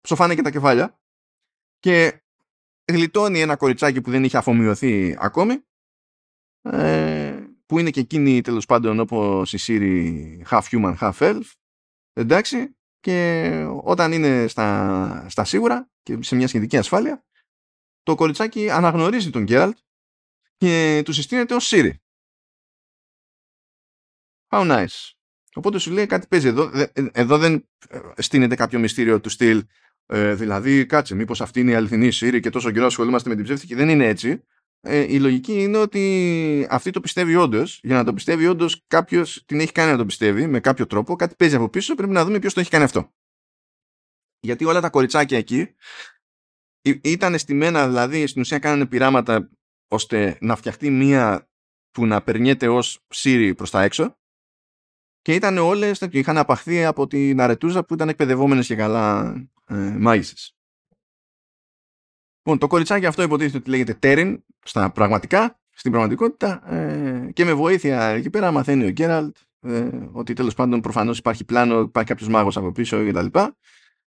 [0.00, 1.00] ψοφάνε και τα κεφάλια
[1.78, 2.22] και
[2.92, 5.64] γλιτώνει ένα κοριτσάκι που δεν είχε αφομοιωθεί ακόμη
[6.62, 11.52] ε, που είναι και εκείνη τέλος πάντων όπως η Siri half human half elf
[12.12, 13.50] εντάξει και
[13.82, 17.24] όταν είναι στα, στα σίγουρα και σε μια σχετική ασφάλεια
[18.02, 19.78] το κοριτσάκι αναγνωρίζει τον Γκέραλτ
[20.56, 21.92] και του συστήνεται ως Siri.
[24.50, 25.10] How nice.
[25.54, 26.70] Οπότε σου λέει κάτι παίζει εδώ.
[26.74, 29.64] Ε, εδώ δεν ε, στείνεται κάποιο μυστήριο του στυλ.
[30.06, 33.44] Ε, δηλαδή, κάτσε, μήπως αυτή είναι η αληθινή Siri και τόσο καιρό ασχολούμαστε με την
[33.44, 33.74] ψεύτικη.
[33.74, 34.42] Δεν είναι έτσι.
[34.80, 37.80] Ε, η λογική είναι ότι αυτή το πιστεύει όντως.
[37.82, 41.16] Για να το πιστεύει όντως, κάποιος την έχει κάνει να το πιστεύει με κάποιο τρόπο.
[41.16, 41.94] Κάτι παίζει από πίσω.
[41.94, 43.12] Πρέπει να δούμε ποιος το έχει κάνει αυτό.
[44.40, 45.74] Γιατί όλα τα κοριτσάκια εκεί
[47.02, 49.50] ήταν στημένα, δηλαδή στην ουσία κάνανε πειράματα
[49.88, 51.48] ώστε να φτιαχτεί μία
[51.90, 54.16] που να περνιέται ως Siri προς τα έξω
[55.26, 59.34] και ήταν όλες και είχαν απαχθεί από την αρετούζα που ήταν εκπαιδευόμενες και καλά
[59.66, 60.56] ε, μάγισσες.
[62.42, 67.52] Λοιπόν, το κοριτσάκι αυτό υποτίθεται ότι λέγεται Τέριν στα πραγματικά, στην πραγματικότητα ε, και με
[67.52, 72.28] βοήθεια εκεί πέρα μαθαίνει ο Γκέραλτ ε, ότι τέλος πάντων προφανώς υπάρχει πλάνο, υπάρχει κάποιος
[72.28, 73.38] μάγος από πίσω κτλ.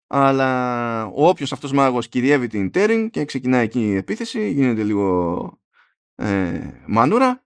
[0.08, 5.60] Αλλά ο όποιος αυτός μάγος κυριεύει την Τέριν και ξεκινάει εκεί η επίθεση, γίνεται λίγο
[6.16, 7.44] ε, μανούρα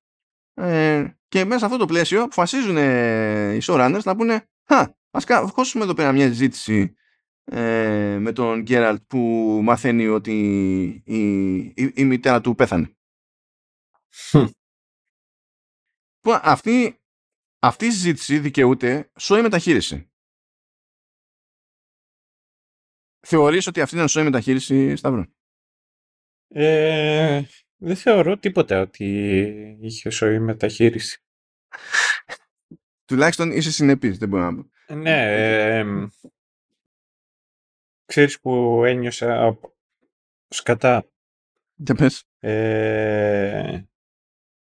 [0.57, 2.77] ε, και μέσα σε αυτό το πλαίσιο αποφασίζουν
[3.55, 6.95] οι showrunners να πούνε «Χα, ας κόσουμε εδώ πέρα μια συζήτηση
[7.43, 9.17] ε, με τον Γκέραλτ που
[9.63, 10.31] μαθαίνει ότι
[11.05, 12.97] η, η, η μητέρα του πέθανε».
[16.19, 17.01] Που αυτή,
[17.59, 20.11] αυτή η συζήτηση δικαιούται σώη μεταχείριση.
[23.19, 25.25] Θεωρείς ότι αυτή ήταν σώη μεταχείριση, Σταύρο;
[26.47, 27.43] Ε,
[27.77, 31.21] δεν θεωρώ τίποτα ότι είχε σοή μεταχείριση.
[33.05, 34.69] Τουλάχιστον είσαι συνεπής, δεν μπορώ να πω.
[34.95, 35.21] Ναι,
[35.79, 35.85] ε,
[38.05, 39.59] ξέρεις που ένιωσα
[40.47, 41.09] σκατά.
[41.75, 42.23] Για πες.
[42.39, 43.81] Ε,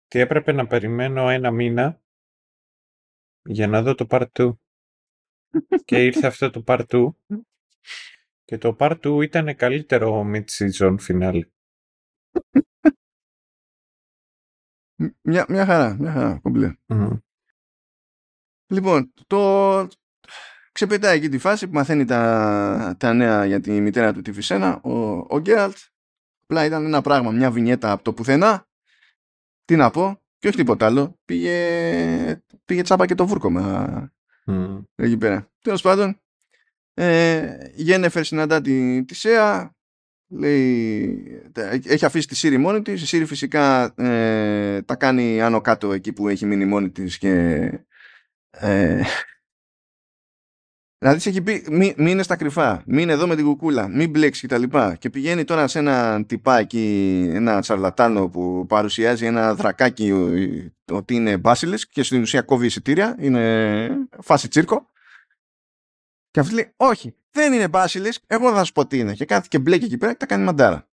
[0.08, 2.02] τι έπρεπε να περιμένω ένα μήνα
[3.44, 4.54] για να δω το part 2.
[5.86, 7.10] και ήρθε αυτό το part 2
[8.46, 11.42] και το part 2 ήταν καλύτερο mid-season finale.
[15.22, 16.74] Μια, μια χαρά, μια χαρά, κομπλέ.
[18.68, 19.88] Λοιπόν, το
[20.72, 24.82] ξεπετάει εκεί τη φάση που μαθαίνει τα, τα νέα για τη μητέρα του τη Φυσένα,
[24.82, 24.92] ο,
[25.30, 25.78] ο Γκέραλτ.
[26.44, 28.68] Απλά ήταν ένα πράγμα, μια βινιέτα από το πουθενά.
[29.66, 31.20] Τι να πω, και όχι τίποτα άλλο.
[31.26, 34.12] Πήγε, πήγε τσάπα και το βούρκομα
[34.46, 34.84] mm.
[34.96, 35.52] εκεί πέρα.
[35.62, 36.20] Τέλος πάντων,
[36.94, 39.76] ε, η Γένεφερ συναντά τη, τη ΣΕΑ,
[40.30, 41.24] λέει,
[41.86, 46.14] έχει αφήσει τη Siri μόνη της, η Siri φυσικά ε, τα κάνει άνω κάτω εκεί
[46.14, 47.34] που έχει μείνει μόνη της και
[48.50, 49.02] ε,
[50.98, 54.10] δηλαδή έχει πει μην, μην είναι στα κρυφά, μην είναι εδώ με την κουκούλα, μην
[54.10, 54.64] μπλέξεις κτλ.
[54.64, 60.14] Και, και πηγαίνει τώρα σε ένα τυπάκι, ένα τσαρλατάνο που παρουσιάζει ένα δρακάκι
[60.92, 63.90] ότι είναι μπάσιλες και στην ουσία κόβει εισιτήρια, είναι
[64.22, 64.90] φάση τσίρκο
[66.32, 69.14] και αυτή λέει, όχι, δεν είναι Basilisk, εγώ θα σου πω τι είναι.
[69.14, 70.90] Και κάθε και μπλέκει εκεί πέρα και τα κάνει μαντάρα.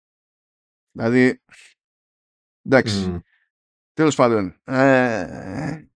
[0.93, 1.43] Δηλαδή,
[2.63, 3.13] εντάξει.
[3.15, 3.21] Mm.
[3.93, 5.89] Τέλος πάντων, ε,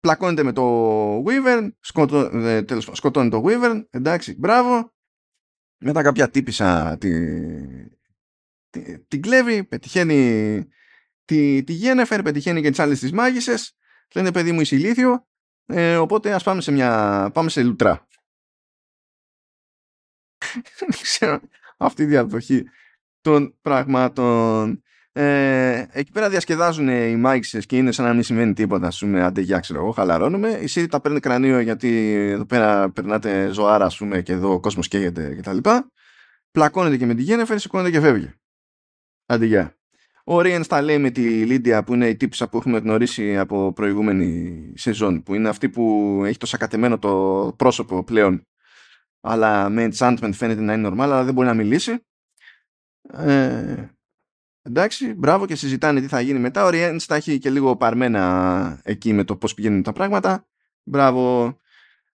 [0.00, 4.94] πλακώνεται με το Wyvern, σκοτώ, ε, τέλος, σκοτώνει το Wyvern, εντάξει, μπράβο.
[5.84, 7.10] Μετά κάποια τύπησα τη,
[8.70, 10.68] τη, την κλέβει, πετυχαίνει
[11.24, 13.76] τη, τη Γένεφερ, πετυχαίνει και τις άλλες τις μάγισσες.
[14.14, 15.26] Λένε παιδί μου είσαι ηλίθιο,
[15.66, 18.06] ε, οπότε ας πάμε σε, μια, πάμε σε λουτρά.
[20.78, 21.40] Δεν ξέρω
[21.76, 22.64] αυτή η διαδοχή
[23.20, 24.82] των πραγμάτων.
[25.14, 28.86] Ε, εκεί πέρα διασκεδάζουν οι μάγισσες και είναι σαν να μην σημαίνει τίποτα.
[28.86, 30.48] Α πούμε, άντε για ξέρω εγώ, χαλαρώνουμε.
[30.48, 34.60] Η Σύρι τα παίρνει κρανίο γιατί εδώ πέρα περνάτε ζωάρα, ας πούμε, και εδώ ο
[34.60, 35.58] κόσμος καίγεται κτλ.
[36.50, 38.32] Πλακώνεται και με τη Γένεφερ, σηκώνεται και φεύγει.
[39.26, 39.76] Άντε για.
[40.24, 43.72] Ο Ρίεν τα λέει με τη Λίντια που είναι η τύπησα που έχουμε γνωρίσει από
[43.72, 48.46] προηγούμενη σεζόν που είναι αυτή που έχει το σακατεμένο το πρόσωπο πλέον
[49.22, 52.04] αλλά με enchantment φαίνεται να είναι normal, αλλά δεν μπορεί να μιλήσει.
[53.12, 53.86] Ε,
[54.64, 56.64] Εντάξει, μπράβο και συζητάνε τι θα γίνει μετά.
[56.64, 60.46] Ο Ριέντς τα έχει και λίγο παρμένα εκεί με το πώς πηγαίνουν τα πράγματα.
[60.82, 61.46] Μπράβο.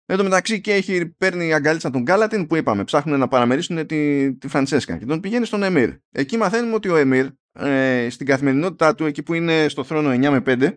[0.07, 2.85] Εν τω μεταξύ και έχει παίρνει αγκαλίτσα τον Γκάλατιν που είπαμε.
[2.85, 5.95] Ψάχνουν να παραμερίσουν τη, τη Φραντσέσκα και τον πηγαίνει στον Εμμύρ.
[6.11, 10.43] Εκεί μαθαίνουμε ότι ο Εμμύρ ε, στην καθημερινότητά του, εκεί που είναι στο θρόνο 9
[10.43, 10.77] με 5,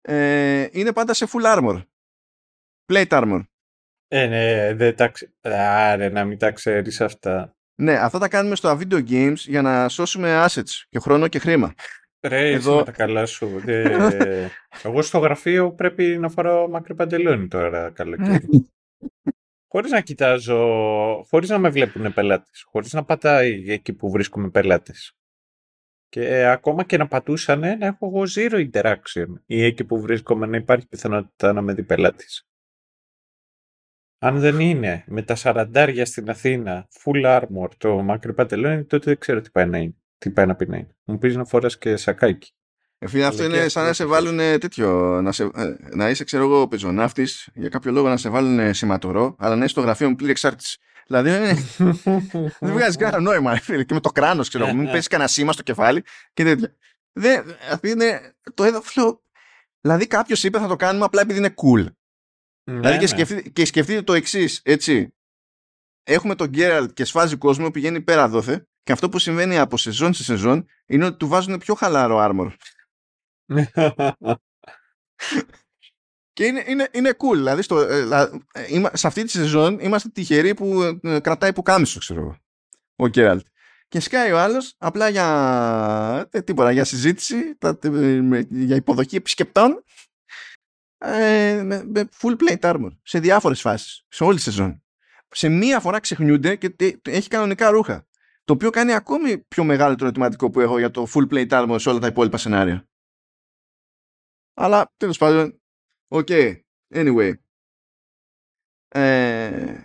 [0.00, 1.82] ε, είναι πάντα σε full armor.
[2.92, 3.42] Plate armor.
[4.14, 5.32] Ε, ναι, δεν τα ξε...
[5.40, 7.56] Άρε, να μην τα ξέρεις αυτά.
[7.74, 11.74] Ναι, αυτά τα κάνουμε στο video games για να σώσουμε assets και χρόνο και χρήμα.
[12.20, 12.76] Ρε, Εδώ...
[12.76, 13.46] με τα καλά σου.
[13.64, 13.98] Δε...
[14.82, 18.68] Εγώ στο γραφείο πρέπει να φοράω μακρύ παντελόνι τώρα καλοκαίρι.
[19.72, 20.58] χωρίς να κοιτάζω,
[21.28, 25.16] χωρίς να με βλέπουν πελάτες, χωρίς να πατάει εκεί που βρίσκομαι πελάτες.
[26.08, 30.46] Και ε, ακόμα και να πατούσανε να έχω εγώ zero interaction ή εκεί που βρίσκομαι
[30.46, 32.46] να υπάρχει πιθανότητα να με δει πελάτης.
[34.24, 39.18] Αν δεν είναι με τα σαραντάρια στην Αθήνα, full armor, το μακρύ παντελόνι, τότε δεν
[39.18, 39.94] ξέρω τι πάει να είναι.
[40.18, 40.96] Τι πάει να πει να είναι.
[41.04, 42.52] Μου πεις να φοράς και σακάκι.
[42.98, 45.20] Εφίλε, αυτό είναι σαν να σε βάλουν τέτοιο.
[45.22, 49.36] Να, σε, ε, να είσαι, ξέρω εγώ, πεζοναύτης, για κάποιο λόγο να σε βάλουν σηματορό,
[49.38, 50.78] αλλά να είσαι στο γραφείο με πλήρη εξάρτηση.
[51.06, 51.30] Δηλαδή
[52.60, 53.84] δεν βγάζει κανένα νόημα, φίλε.
[53.84, 54.74] Και με το κράνος, ξέρω εγώ.
[54.74, 56.02] Μην πέσει κανένα σήμα στο κεφάλι
[56.32, 56.76] και τέτοια.
[57.12, 59.22] Δεν, αυτή είναι το έδαφλο.
[59.80, 61.86] Δηλαδή κάποιος είπε θα το κάνουμε απλά επειδή είναι cool.
[62.64, 63.06] Ναι, δηλαδή και, ναι.
[63.06, 65.14] σκεφτείτε, και σκεφτείτε το εξής, έτσι.
[66.04, 70.14] Έχουμε τον Γκέραλτ και σφάζει κόσμο, πηγαίνει πέρα δόθε και αυτό που συμβαίνει από σεζόν
[70.14, 72.52] σε σεζόν είναι ότι του βάζουν πιο χαλάρο armor.
[76.32, 77.34] και είναι, είναι, είναι cool.
[77.34, 81.98] Δηλαδή, στο, ε, ε, σε αυτή τη σεζόν είμαστε τυχεροί που ε, κρατάει που κάμισο,
[81.98, 82.36] ξέρω εγώ.
[82.96, 83.46] Ο Γκέραλτ.
[83.88, 87.58] Και σκάει ο άλλος απλά για, τίποτα, για συζήτηση,
[88.48, 89.84] για υποδοχή επισκεπτών
[91.04, 94.82] ε, με, με full plate armor σε διάφορες φάσεις, σε όλη τη σεζόν.
[95.28, 98.06] Σε μία φορά ξεχνιούνται και έχει κανονικά ρούχα.
[98.44, 101.76] Το οποίο κάνει ακόμη πιο μεγάλο το ερωτηματικό που έχω για το full plate armor
[101.78, 102.88] σε όλα τα υπόλοιπα σενάρια.
[104.54, 105.60] Αλλά τέλος πάντων,
[106.08, 106.56] ok,
[106.94, 107.32] anyway.
[108.88, 109.80] Ε,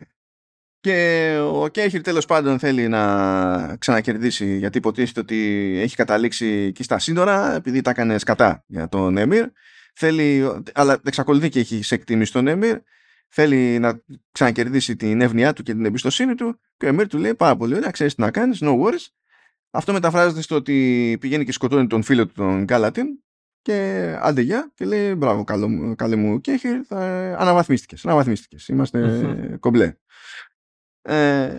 [0.80, 5.38] και ο Κέχυρ τέλος πάντων θέλει να ξανακερδίσει γιατί υποτίθεται ότι
[5.82, 9.50] έχει καταλήξει εκεί στα σύνορα επειδή τα έκανε σκατά για τον Έμιρ
[9.98, 12.78] θέλει, αλλά εξακολουθεί και έχει σε εκτίμηση τον Έμιρ,
[13.28, 17.36] θέλει να ξανακερδίσει την εύνοιά του και την εμπιστοσύνη του και ο Εμίρ του λέει
[17.36, 19.08] πάρα πολύ ωραία, ξέρεις τι να κάνεις, no worries.
[19.72, 23.08] Αυτό μεταφράζεται στο ότι πηγαίνει και σκοτώνει τον φίλο του τον Γκάλατιν
[23.62, 26.98] και άντε γεια και λέει μπράβο καλό, καλέ μου και θα...
[27.40, 29.98] αναβαθμίστηκες, αναβαθμίστηκες, είμαστε κομπλέ.
[31.02, 31.52] Ε,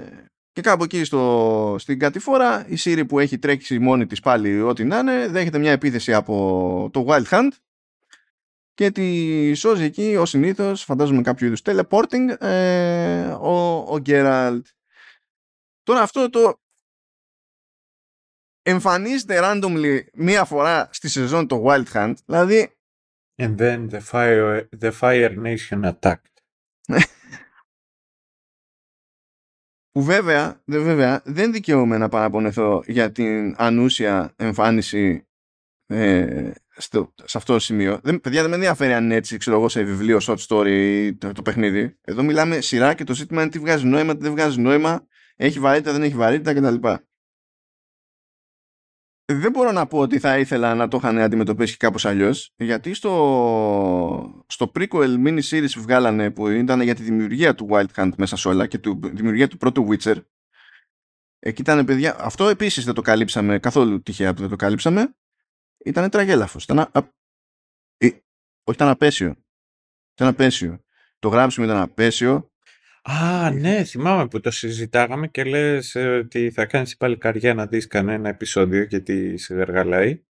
[0.52, 4.84] και κάπου εκεί στο, στην κατηφόρα η Σύρη που έχει τρέξει μόνη της πάλι ό,τι
[4.84, 7.48] να είναι δέχεται μια επίθεση από το Wild Hunt
[8.78, 14.62] και τη σώζει εκεί ο συνήθως, φαντάζομαι κάποιο είδους teleporting, ε, ο, ο Geralt.
[15.82, 16.60] Τώρα αυτό το
[18.62, 22.72] εμφανίζεται randomly μία φορά στη σεζόν το Wild Hunt, δηλαδή...
[23.36, 26.34] And then the Fire, the fire Nation attacked.
[29.92, 35.27] που βέβαια, βέβαια δεν δικαιούμαι να παραπονεθώ για την ανούσια εμφάνιση
[35.90, 38.00] ε, στο, σε αυτό το σημείο.
[38.02, 41.32] Δεν, παιδιά δεν με ενδιαφέρει αν είναι έτσι, ξέρω εγώ, σε βιβλίο, short story το,
[41.32, 41.98] το παιχνίδι.
[42.00, 45.58] Εδώ μιλάμε σειρά και το ζήτημα είναι τι βγάζει νόημα, τι δεν βγάζει νόημα, έχει
[45.58, 46.88] βαρύτητα, δεν έχει βαρύτητα κτλ.
[49.32, 54.44] Δεν μπορώ να πω ότι θα ήθελα να το είχαν αντιμετωπίσει κάπως αλλιώς, γιατί στο,
[54.46, 58.36] στο prequel mini series που βγάλανε που ήταν για τη δημιουργία του Wild Hunt μέσα
[58.36, 60.16] σε όλα και τη δημιουργία του πρώτου Witcher,
[61.38, 65.14] εκεί ήταν παιδιά, αυτό επίσης δεν το καλύψαμε καθόλου τυχαία που δεν το καλύψαμε,
[65.88, 66.64] ήταν τραγέλαφος.
[66.64, 66.90] Ήταν α...
[67.96, 69.36] ε, όχι, ήταν απέσιο.
[70.14, 70.84] Ήταν απέσιο.
[71.18, 72.52] Το γράψιμο ήταν απέσιο.
[73.02, 77.66] Α, ναι, θυμάμαι που το συζητάγαμε και λες ε, ότι θα κάνεις πάλι καριά να
[77.66, 80.22] δεις κανένα επεισόδιο και τι σε γαργαλάει.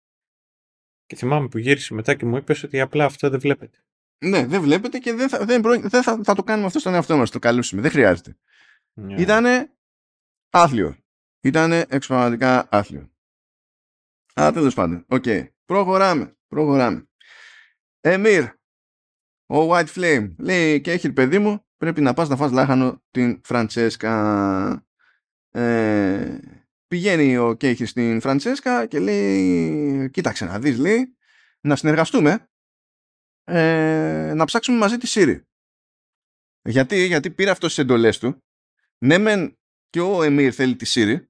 [1.05, 3.77] Και θυμάμαι που γύρισε μετά και μου είπες ότι απλά αυτό δεν βλέπετε.
[4.25, 7.17] Ναι, δεν βλέπετε και δεν θα, δεν δεν θα, θα το κάνουμε αυτό στον εαυτό
[7.17, 7.81] μας, το καλούσουμε.
[7.81, 8.37] Δεν χρειάζεται.
[8.95, 9.19] Yeah.
[9.19, 9.71] Ήτανε
[10.49, 10.97] άθλιο.
[11.41, 13.11] Ήτανε εξωπραγματικά άθλιο.
[14.41, 15.05] Α, τέλος πάντων.
[15.07, 15.25] ΟΚ.
[15.65, 16.37] Προχωράμε.
[16.47, 17.07] Προχωράμε.
[18.01, 18.43] Έμυρ.
[19.45, 20.35] Ο White Flame.
[20.37, 21.65] Λέει και έχει παιδί μου.
[21.77, 24.85] Πρέπει να πας να φας λάχανο την Φραντσέσκα.
[25.51, 26.39] Ε,
[26.87, 31.17] πηγαίνει ο Κάχιρ στην Φραντσέσκα και λέει κοίταξε να δεις λέει
[31.61, 32.49] να συνεργαστούμε
[33.43, 35.47] ε, να ψάξουμε μαζί τη Σίρι.
[36.61, 38.43] Γιατί, γιατί πήρε αυτό τις εντολές του
[38.97, 39.57] ναι μεν
[39.89, 41.28] και ο Εμμύρ θέλει τη Σύρι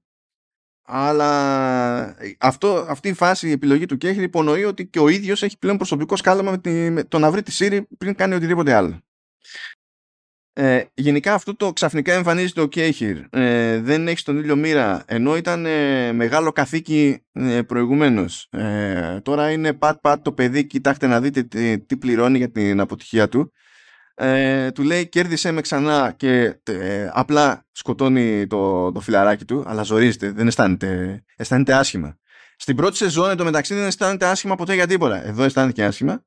[0.92, 5.58] αλλά αυτό, αυτή η φάση, η επιλογή του Κέχρη υπονοεί ότι και ο ίδιος έχει
[5.58, 9.00] πλέον προσωπικό σκάλαμα με, τη, με το να βρει τη Σύρη πριν κάνει οτιδήποτε άλλο.
[10.52, 13.16] Ε, γενικά αυτό το ξαφνικά εμφανίζεται ο Κέιχυρ.
[13.30, 18.48] Ε, δεν έχει τον ήλιο μοίρα, ενώ ήταν ε, μεγάλο καθήκη ε, προηγουμένως.
[18.50, 23.28] Ε, τώρα είναι πατ-πατ το παιδί, κοιτάξτε να δείτε τι, τι πληρώνει για την αποτυχία
[23.28, 23.52] του.
[24.22, 29.82] Ε, του λέει κέρδισε με ξανά και ε, απλά σκοτώνει το, το φιλαράκι του, αλλά
[29.82, 32.18] ζορίζεται, δεν αισθάνεται, αισθάνεται άσχημα.
[32.56, 35.24] Στην πρώτη σεζόν εντωμεταξύ δεν αισθάνεται άσχημα ποτέ για τίποτα.
[35.24, 36.24] Εδώ αισθάνεται και άσχημα.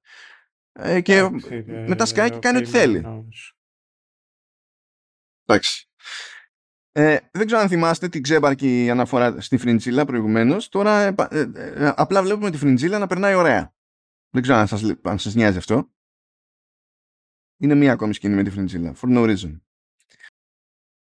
[0.72, 3.06] Ε, και Εντάξει, ε, μετά σκάει και κάνει ό,τι ΟΚ, θέλει.
[3.06, 3.56] όμως.
[5.46, 5.88] Εντάξει.
[6.92, 10.70] Ε, δεν ξέρω αν θυμάστε την ξέμπαρκη αναφορά στη Φριντζίλα προηγουμένως.
[10.70, 13.74] Τώρα ε, πα- ε, ε, απλά βλέπουμε τη Φριντζίλα να περνάει ωραία.
[14.30, 15.92] Δεν ξέρω αν σας, λ- αν σας νοιάζει αυτό.
[17.64, 18.94] Είναι μία ακόμη σκηνή με τη Φριντσίλα.
[19.02, 19.60] For no reason.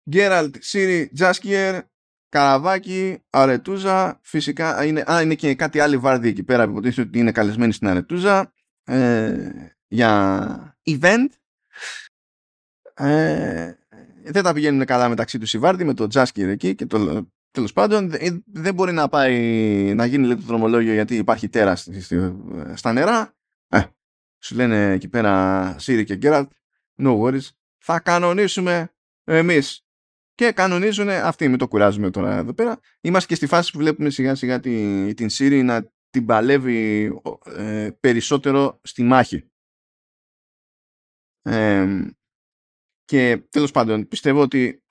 [0.09, 1.83] Γκέραλτ, Σίρι, Τζάσκιερ,
[2.29, 4.19] Καραβάκι, Αρετούζα.
[4.23, 7.31] Φυσικά α, είναι, α, είναι και κάτι άλλη βάρδι εκεί πέρα που υποτίθεται ότι είναι
[7.31, 9.49] καλεσμένοι στην Αρετούζα ε,
[9.87, 11.27] για event.
[12.93, 13.73] Ε,
[14.23, 17.73] δεν τα πηγαίνουν καλά μεταξύ τους οι Βάρδι με το Τζάσκιερ εκεί και το τέλος
[17.73, 22.01] πάντων δε- δεν μπορεί να πάει να γίνει λέει, το δρομολόγιο γιατί υπάρχει τέρα στη-
[22.01, 22.35] στη-
[22.73, 23.38] στα νερά ε,
[24.39, 26.51] σου λένε εκεί πέρα Σίρι και Γκέραλτ
[27.01, 29.83] no worries θα κανονίσουμε εμείς
[30.35, 32.79] και κανονίζουν αυτοί μην το κουράζουμε τώρα εδώ πέρα.
[33.01, 37.11] Είμαστε και στη φάση που βλέπουμε σιγά σιγά τη, την Σίρι να την παλεύει
[37.45, 39.49] ε, περισσότερο στη μάχη.
[41.41, 42.05] Ε,
[43.03, 44.83] και τέλος πάντων πιστεύω ότι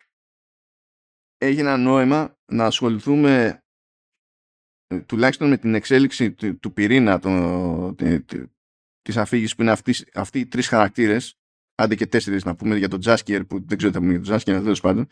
[1.38, 3.62] έχει ένα νόημα να ασχοληθούμε
[4.86, 7.94] ε, τουλάχιστον με την εξέλιξη του, του πυρήνα το,
[9.08, 11.38] τη- τη- της αφήγησης που είναι αυτοί, αυτοί οι τρεις χαρακτήρες
[11.74, 14.20] άντε και τέσσερις να πούμε για τον Τζάσκιερ που δεν ξέρω τι θα πούμε για
[14.20, 15.08] τον Τζάσκιερ αλλά τέλος πάντων.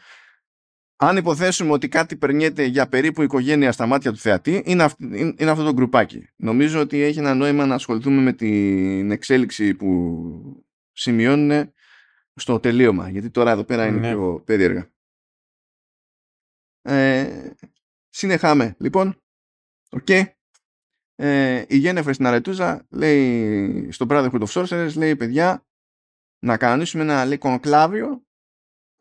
[0.99, 5.35] Αν υποθέσουμε ότι κάτι περνιέται για περίπου οικογένεια στα μάτια του θεατή είναι, αυ- είναι,
[5.39, 6.29] είναι αυτό το γκρουπάκι.
[6.37, 11.73] Νομίζω ότι έχει ένα νόημα να ασχοληθούμε με την εξέλιξη που σημειώνουν
[12.35, 14.09] στο τελείωμα γιατί τώρα εδώ πέρα είναι Ναι.
[14.13, 14.91] πιο περίεργα.
[16.83, 17.51] Ε,
[18.09, 19.23] συνεχίζουμε λοιπόν.
[19.91, 20.09] ΟΚ
[21.17, 25.65] ε, η Γένεφερ στην Αρετούζα λέει στο Brotherhood of Sorcerers λέει παιδιά
[26.39, 28.27] να κανονίσουμε ένα λέει κονκλάβιο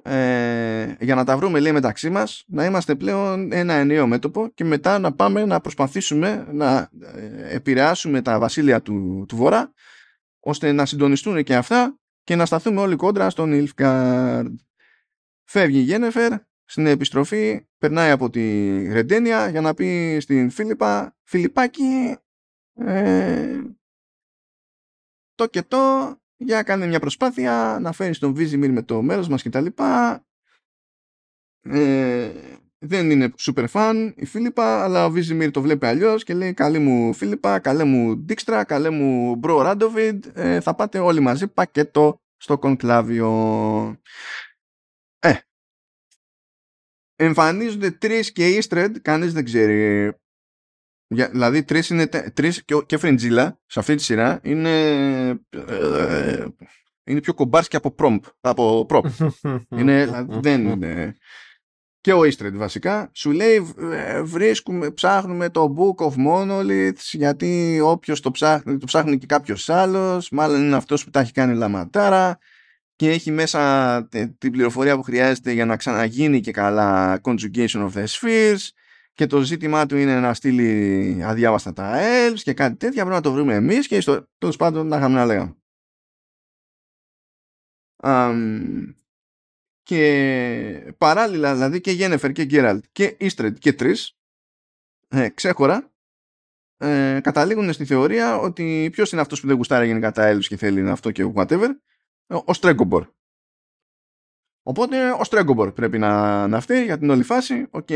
[0.03, 4.63] ε, για να τα βρούμε λέει μεταξύ μας να είμαστε πλέον ένα ενιαίο μέτωπο και
[4.63, 9.74] μετά να πάμε να προσπαθήσουμε να ε, επηρεάσουμε τα βασίλεια του, του Βορρά
[10.39, 14.60] ώστε να συντονιστούν και αυτά και να σταθούμε όλοι κόντρα στον Νίλφγκαρντ.
[15.43, 16.32] Φεύγει η Γένεφερ
[16.66, 18.42] στην επιστροφή περνάει από τη
[18.92, 22.18] Ρεντένια για να πει στην Φίλιππα Φιλιππάκι
[22.74, 23.62] ε,
[25.36, 25.78] το και το
[26.38, 29.66] για κάνε μια προσπάθεια να φέρεις τον Βίζιμιρ με το μέρος μας κτλ.
[31.62, 32.32] Ε,
[32.78, 36.80] δεν είναι super fan η Φίλιππα αλλά ο Βίζιμιρ το βλέπει αλλιώς και λέει καλή
[36.80, 42.22] μου Φίλιππα, καλέ μου Ντίξτρα, καλέ μου Μπρο Ράντοβιντ ε, θα πάτε όλοι μαζί πακέτο
[42.38, 43.32] στο κονκλάβιο.
[45.20, 45.34] Ε,
[47.16, 50.11] εμφανίζονται τρεις και Easter κανείς δεν ξέρει
[51.07, 54.70] για, δηλαδή τρεις, είναι, τε- τρεις και, και Φρεντζίλα σε αυτή τη σειρά είναι,
[55.49, 56.45] ε,
[57.03, 59.05] είναι πιο κομπάρσκι από προμ, από προπ.
[59.70, 61.16] είναι, δηλαδή, δεν είναι.
[62.01, 67.80] Και ο Easter egg βασικά σου λέει ε, βρίσκουμε, ψάχνουμε το Book of Monoliths γιατί
[67.84, 71.55] όποιος το ψάχνει, το ψάχνει και κάποιος άλλος μάλλον είναι αυτός που τα έχει κάνει
[71.55, 72.38] λαματάρα
[72.96, 77.91] και έχει μέσα τε- την πληροφορία που χρειάζεται για να ξαναγίνει και καλά conjugation of
[77.93, 78.70] the spheres
[79.14, 83.22] και το ζήτημά του είναι να στείλει αδιάβαστα τα elves και κάτι τέτοια πρέπει να
[83.22, 85.56] το βρούμε εμείς και στο τέλος πάντων να είχαμε να λέγαμε.
[87.98, 88.93] Αμ,
[89.84, 94.18] και παράλληλα δηλαδή και Γένεφερ και Γκέραλτ και Ίστρεντ και τρεις
[95.08, 95.93] ε, ξέχωρα
[96.78, 100.58] ε, καταλήγουν στη θεωρία ότι ποιος είναι αυτός που δεν γουστάρει γενικά τα elves και
[100.58, 101.70] θέλει αυτό και whatever
[102.28, 103.08] ο- ο Στρέγκομπορ.
[104.64, 107.68] Οπότε ο Στρέγκομπορ πρέπει να, να φταίει για την όλη φάση.
[107.70, 107.88] ΟΚ,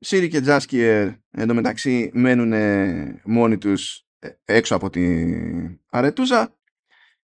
[0.00, 2.52] Σίρι και Τζάσκιερ εντωμεταξύ μένουν
[3.24, 6.56] μόνοι τους ε, έξω από την Αρετούζα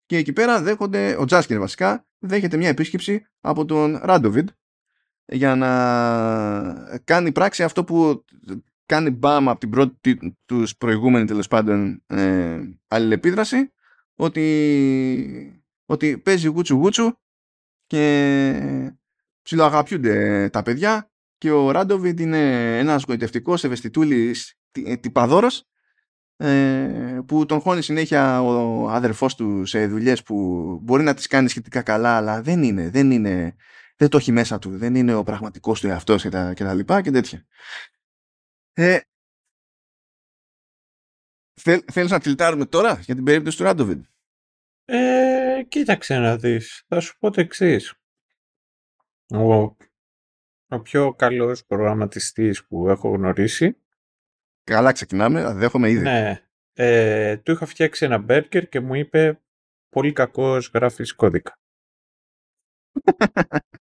[0.05, 4.49] και εκεί πέρα δέχονται, ο Τζάσκιερ βασικά, δέχεται μια επίσκεψη από τον Ράντοβιντ
[5.25, 8.23] για να κάνει πράξη αυτό που
[8.85, 13.73] κάνει μπαμ από την πρώτη τους προηγούμενη τέλος πάντων ε, αλληλεπίδραση
[14.15, 17.11] ότι, ότι παίζει γούτσου γούτσου
[17.85, 18.91] και
[19.41, 25.63] ψιλοαγαπιούνται τα παιδιά και ο Ράντοβιντ είναι ένας γοητευτικός ευαισθητούλης τι- τυπαδόρος
[26.37, 30.35] ε, που τον χώνει συνέχεια ο αδερφός του σε δουλειές που
[30.83, 33.55] μπορεί να τις κάνει σχετικά καλά αλλά δεν είναι, δεν είναι
[33.97, 36.73] δεν το έχει μέσα του, δεν είναι ο πραγματικός του εαυτός και τα, και τα
[36.73, 37.45] λοιπά και τέτοια.
[38.73, 38.99] Ε,
[41.61, 44.05] θέλ, θέλεις να τυλτάρουμε τώρα για την περίπτωση του Ράντοβιντ.
[44.85, 46.83] Ε, κοίταξε να δεις.
[46.87, 47.93] Θα σου πω το εξής.
[49.33, 49.75] Ο,
[50.67, 53.77] ο πιο καλός προγραμματιστής που έχω γνωρίσει
[54.65, 55.53] Καλά, ξεκινάμε.
[55.53, 56.01] Δέχομαι ήδη.
[56.01, 56.47] Ναι.
[56.73, 59.41] Ε, του είχα φτιάξει ένα μπέρκερ και μου είπε
[59.89, 61.59] πολύ κακός γράφεις κώδικα.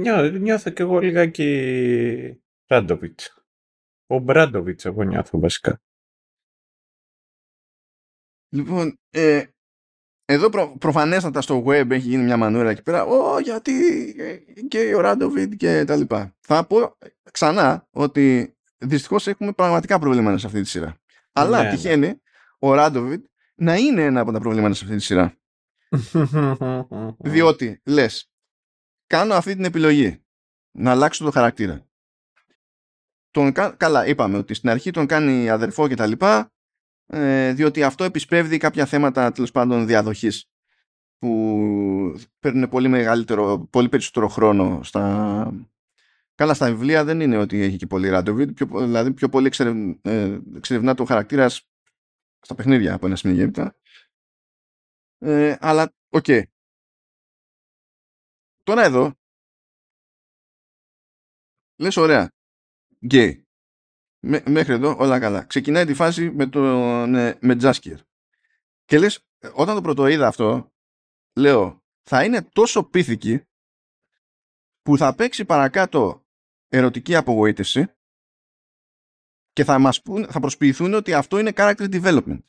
[0.00, 3.39] Νιώ, νιώθω κι εγώ λιγάκι Ράντοβιτς.
[4.10, 5.80] Ο Μπράντοβιτς εγώ νιώθω βασικά.
[8.52, 9.44] Λοιπόν, ε,
[10.24, 13.04] εδώ προ, προφανέστατα στο web έχει γίνει μια μανούρα εκεί πέρα.
[13.04, 13.72] Ω, γιατί
[14.18, 14.36] ε,
[14.68, 16.36] και ο Ράντοβιτ και τα λοιπά.
[16.40, 16.96] Θα πω
[17.32, 20.96] ξανά ότι δυστυχώς έχουμε πραγματικά προβλήματα σε αυτή τη σειρά.
[21.32, 22.20] Αλλά Ναι, τυχαίνει
[22.58, 25.38] ο Ράντοβιτ να είναι ένα από τα προβλήματα σε αυτή τη σειρά.
[27.32, 28.30] Διότι λες,
[29.06, 30.24] κάνω αυτή την επιλογή
[30.70, 31.89] να αλλάξω το χαρακτήρα.
[33.30, 36.52] Τον, κα- καλά, είπαμε ότι στην αρχή τον κάνει αδερφό και τα λοιπά,
[37.06, 40.50] ε, διότι αυτό επισπεύδει κάποια θέματα τέλος πάντων διαδοχής
[41.18, 45.68] που παίρνουν πολύ μεγαλύτερο, πολύ περισσότερο χρόνο στα...
[46.34, 49.76] Καλά, στα βιβλία δεν είναι ότι έχει και πολύ Ράντοβιτ, πιο, δηλαδή πιο πολύ εξερευ,
[50.02, 51.48] ε, εξερευνά το χαρακτήρα
[52.40, 53.76] στα παιχνίδια από ένα σημείο και έπειτα.
[55.18, 56.26] Ε, αλλά, ΟΚ.
[58.62, 59.14] Τώρα εδώ,
[61.76, 62.30] λες ωραία,
[63.06, 63.44] γκέι.
[64.22, 65.44] Μέ- μέχρι εδώ όλα καλά.
[65.44, 67.98] Ξεκινάει τη φάση με, τον, ε, με Τζάσκιερ.
[68.84, 70.72] Και λες, ε, όταν το πρώτο είδα αυτό,
[71.38, 73.44] λέω, θα είναι τόσο πίθηκοι
[74.82, 76.26] που θα παίξει παρακάτω
[76.68, 77.86] ερωτική απογοήτευση
[79.52, 82.40] και θα μας πούν, θα προσποιηθούν ότι αυτό είναι character development.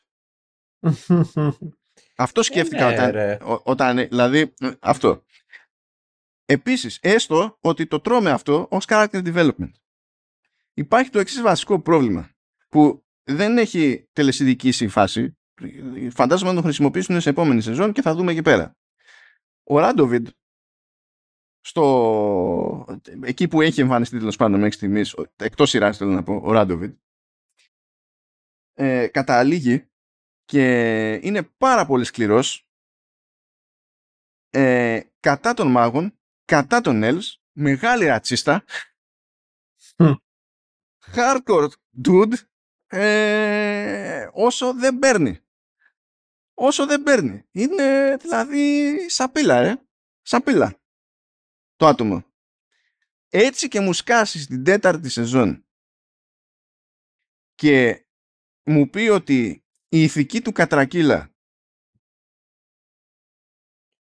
[2.16, 3.34] Αυτό σκέφτηκα ναι, όταν, ρε.
[3.43, 5.24] ο- όταν, δηλαδή, ε, αυτό.
[6.45, 9.72] Επίσης, έστω ότι το τρώμε αυτό ως character development.
[10.74, 12.30] Υπάρχει το εξής βασικό πρόβλημα,
[12.70, 15.38] που δεν έχει τελεσιδικήσει η φάση,
[16.14, 18.76] φαντάζομαι να το χρησιμοποιήσουν σε επόμενη σεζόν και θα δούμε εκεί πέρα.
[19.64, 20.28] Ο Ράντοβιντ,
[21.60, 23.00] στο...
[23.24, 26.52] εκεί που έχει εμφανιστεί τέλος πάντων μέχρι στιγμής, ο- εκτός σειράς θέλω να πω, ο
[26.52, 26.98] Ράντοβιντ,
[28.74, 29.90] ε, καταλήγει
[30.46, 32.68] και είναι πάρα πολύ σκληρός
[34.50, 38.64] ε, κατά των μάγων, κατά των elves, μεγάλη ρατσίστα,
[39.98, 40.12] Μμ.
[41.16, 41.70] Hardcore
[42.05, 42.34] dude,
[42.88, 45.39] ε, όσο δεν παίρνει.
[46.53, 47.47] Όσο δεν παίρνει.
[47.51, 49.86] Είναι δηλαδή σαπίλα, ε.
[50.22, 50.80] Σαπίλα.
[51.76, 52.24] Το άτομο.
[53.30, 55.66] Έτσι και μου σκάσει στην τέταρτη σεζόν
[57.53, 58.05] και
[58.64, 61.36] μου πει ότι η ηθική του κατρακύλα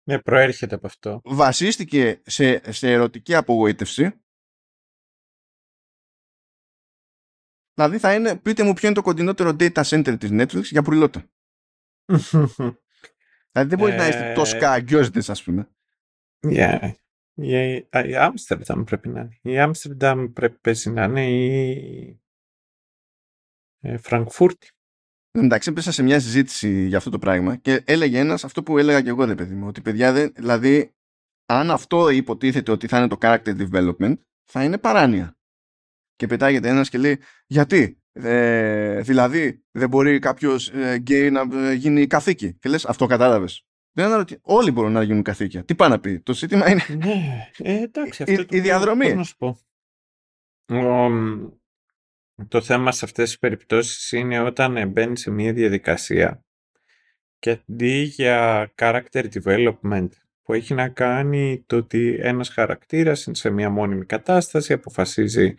[0.09, 1.21] Ναι, προέρχεται από αυτό.
[1.25, 4.23] βασίστηκε σε, σε ερωτική απογοήτευση
[7.79, 11.25] δηλαδή θα είναι πείτε μου ποιο είναι το κοντινότερο data center της Netflix για πουρλότα
[13.53, 15.69] δηλαδή δεν μπορεί να είστε Ε, τόσο αγκιόζητες ας πούμε
[16.47, 16.93] Yeah.
[17.35, 19.39] Η, α, η Άμστερνταμ πρέπει να είναι.
[19.43, 22.21] Η Άμστερνταμ πρέπει πέσει να είναι η
[23.81, 24.71] ε, Φραγκφούρτη.
[25.31, 28.79] Εν Εντάξει, έπεσα σε μια συζήτηση για αυτό το πράγμα και έλεγε ένας αυτό που
[28.79, 30.95] έλεγα και εγώ, ρε παιδί μου, ότι παιδιά, δεν, δηλαδή,
[31.47, 34.15] αν αυτό υποτίθεται ότι θα είναι το character development,
[34.45, 35.38] θα είναι παράνοια.
[36.19, 41.73] Και πετάγεται ένας και λέει, γιατί, ε, δηλαδή, δεν μπορεί κάποιος ε, γκέι να ε,
[41.73, 42.55] γίνει καθήκη.
[42.55, 43.63] Και λες, αυτό κατάλαβες.
[43.93, 45.65] Δεν αναρωτή, όλοι μπορούν να γίνουν καθήκια.
[45.65, 48.23] Τι πάει να πει, το ζήτημα είναι Ναι, ε, εντάξει.
[48.23, 49.05] Η- Αυτό η το οποίο- διαδρομή.
[49.07, 49.59] πώς να σου πω.
[50.73, 51.49] Ο, μ,
[52.49, 56.45] το θέμα σε αυτές τις περιπτώσεις είναι όταν ε, μπαίνει σε μια διαδικασία
[57.39, 60.09] και αντί για character development
[60.43, 65.55] που έχει να κάνει το ότι ένας χαρακτήρας είναι σε μια μόνιμη κατάσταση, αποφασίζει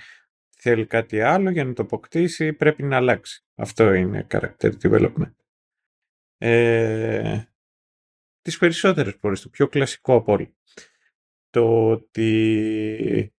[0.61, 3.43] θέλει κάτι άλλο για να το αποκτήσει πρέπει να αλλάξει.
[3.55, 5.33] Αυτό είναι character development.
[6.37, 7.43] Ε,
[8.41, 10.53] τις περισσότερες φορές, το πιο κλασικό από όλα.
[11.49, 13.33] Το ότι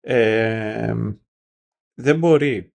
[0.00, 0.94] ε,
[1.94, 2.74] δεν μπορεί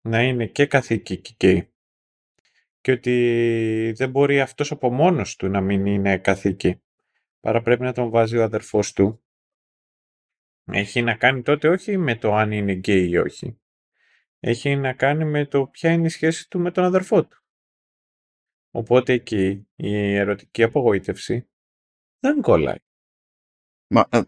[0.00, 1.72] να είναι και καθήκη και γκέι.
[2.80, 6.82] Και ότι δεν μπορεί αυτός από μόνος του να μην είναι καθήκη.
[7.40, 9.23] Παρά πρέπει να τον βάζει ο αδερφός του.
[10.64, 13.58] Έχει να κάνει τότε όχι με το αν είναι γκέι ή όχι.
[14.40, 17.42] Έχει να κάνει με το ποια είναι η σχέση του με τον αδερφό του.
[18.70, 21.48] Οπότε εκεί η ερωτική απογοήτευση
[22.18, 22.78] δεν κολλάει.
[23.86, 24.20] Μα, ε,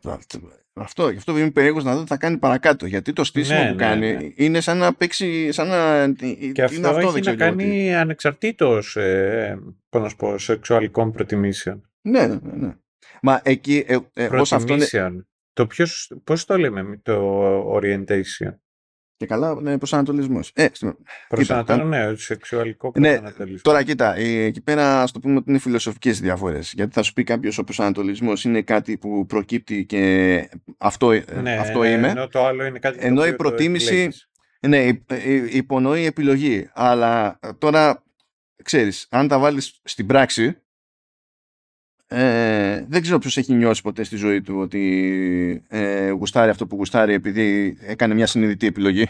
[0.72, 2.86] αυτό, γι' αυτό είμαι περίεργος να δω τι θα κάνει παρακάτω.
[2.86, 4.30] Γιατί το στήσιμο Ναι, που ναι, κάνει ναι.
[4.34, 5.52] είναι σαν να παίξει.
[5.52, 6.12] Σαν να,
[6.52, 9.58] Και αυτό, έχει να κάνει ανεξαρτήτως ε,
[9.88, 11.90] πώς να σου πω, σεξουαλικών προτιμήσεων.
[12.00, 12.76] Ναι, ναι, ναι.
[13.22, 15.28] Μα εκεί, ε, ε, ως αυτό είναι, Προτιμήσεων.
[15.56, 18.54] Το ποιος, πώς το λέμε με το orientation;
[19.16, 20.52] Και καλά ναι, προσανατολισμός.
[20.54, 20.66] Ε,
[21.28, 23.60] προσανατολισμό, ναι, σεξουαλικό ναι, προσανατολισμό.
[23.62, 26.72] Τώρα κοίτα, ε, εκεί πέρα ας το πούμε ότι είναι φιλοσοφικές διαφορές.
[26.72, 30.48] Γιατί θα σου πει κάποιος ο προσανατολισμός είναι κάτι που προκύπτει και
[30.78, 32.08] αυτό, ε, ναι, αυτό ναι, είμαι.
[32.08, 34.08] Ενώ το άλλο είναι κάτι Ενώ η προτίμηση.
[34.60, 34.88] Ναι,
[35.50, 36.70] υπονοεί επιλογή.
[36.72, 38.04] Αλλά τώρα
[38.62, 40.60] ξέρεις, αν τα βάλεις στην πράξη
[42.08, 46.76] ε, δεν ξέρω ποιος έχει νιώσει ποτέ στη ζωή του ότι ε, γουστάρει αυτό που
[46.76, 49.06] γουστάρει επειδή έκανε μια συνειδητή επιλογή.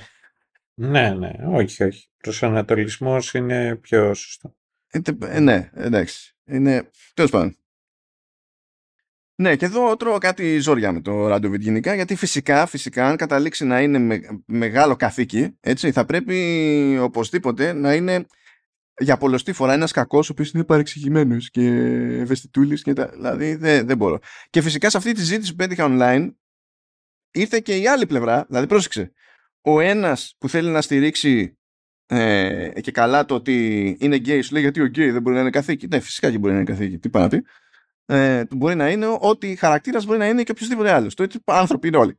[0.74, 2.08] Ναι, ναι, όχι, όχι.
[2.16, 4.54] Προσανατολισμός είναι πιο σωστό.
[4.90, 6.36] Ε, ε, ναι, εντάξει.
[6.44, 7.56] Είναι, τέλος πάντων.
[9.38, 13.64] Ναι, και εδώ τρώω κάτι ζόρια με το Ράντοβιτ γενικά, γιατί φυσικά, φυσικά, αν καταλήξει
[13.64, 18.26] να είναι με, μεγάλο καθήκη, έτσι, θα πρέπει οπωσδήποτε να είναι
[18.98, 21.66] για πολλωστή φορά ένας κακός ο οποίος είναι παρεξηγημένος και
[22.20, 22.82] ευαισθητούλης.
[22.82, 23.08] Τα...
[23.08, 24.18] Δηλαδή δεν, δεν μπορώ.
[24.50, 26.30] Και φυσικά σε αυτή τη ζήτηση που πέτυχα online
[27.30, 28.44] ήρθε και η άλλη πλευρά.
[28.48, 29.12] Δηλαδή πρόσεξε.
[29.60, 31.58] Ο ένας που θέλει να στηρίξει
[32.06, 35.40] ε, και καλά το ότι είναι γκέι, σου λέει γιατί ο γκέι δεν μπορεί να
[35.40, 35.86] είναι καθήκη.
[35.86, 36.98] Ναι, φυσικά και μπορεί να είναι καθήκη.
[36.98, 37.42] Τι πάει να πει.
[38.06, 41.14] Ε, μπορεί να είναι ότι χαρακτήρας μπορεί να είναι και οποιοδήποτε άλλος.
[41.14, 42.18] Το έτσι άνθρωποι είναι όλοι.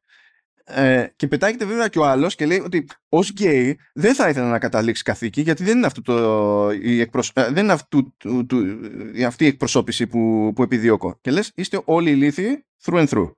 [0.70, 4.50] Ε, και πετάγεται βέβαια και ο άλλος και λέει ότι ως γκέι δεν θα ήθελα
[4.50, 7.32] να καταλήξει καθήκη γιατί δεν είναι, αυτό το, η, εκπροσ...
[7.34, 8.80] Ε, δεν είναι αυτού, του, του,
[9.26, 11.18] αυτή η εκπροσώπηση που, που επιδιώκω.
[11.22, 13.32] Και λες, είστε όλοι ηλίθιοι through and through.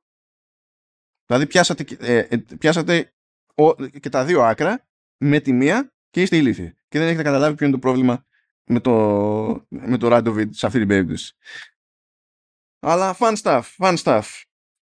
[1.26, 3.14] Δηλαδή πιάσατε, ε, ε, πιάσατε
[3.56, 6.78] ο, και τα δύο άκρα με τη μία και είστε ηλίθιοι.
[6.88, 8.26] Και δεν έχετε καταλάβει ποιο είναι το πρόβλημα
[8.64, 8.92] με το,
[9.70, 11.36] με το Radovid σε αυτή την περίπτωση.
[12.80, 14.24] Αλλά fun stuff, fun stuff.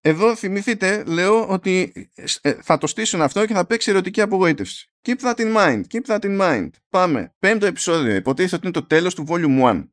[0.02, 1.94] Εδώ θυμηθείτε, λέω ότι
[2.42, 4.92] ε, θα το στήσουν αυτό και θα παίξει ερωτική απογοήτευση.
[5.08, 6.70] Keep that in mind, keep that in mind.
[6.90, 7.36] Πάμε.
[7.40, 8.16] Πέμπτο επεισόδιο.
[8.16, 9.88] Υποτίθεται ότι είναι το τέλος του Volume 1.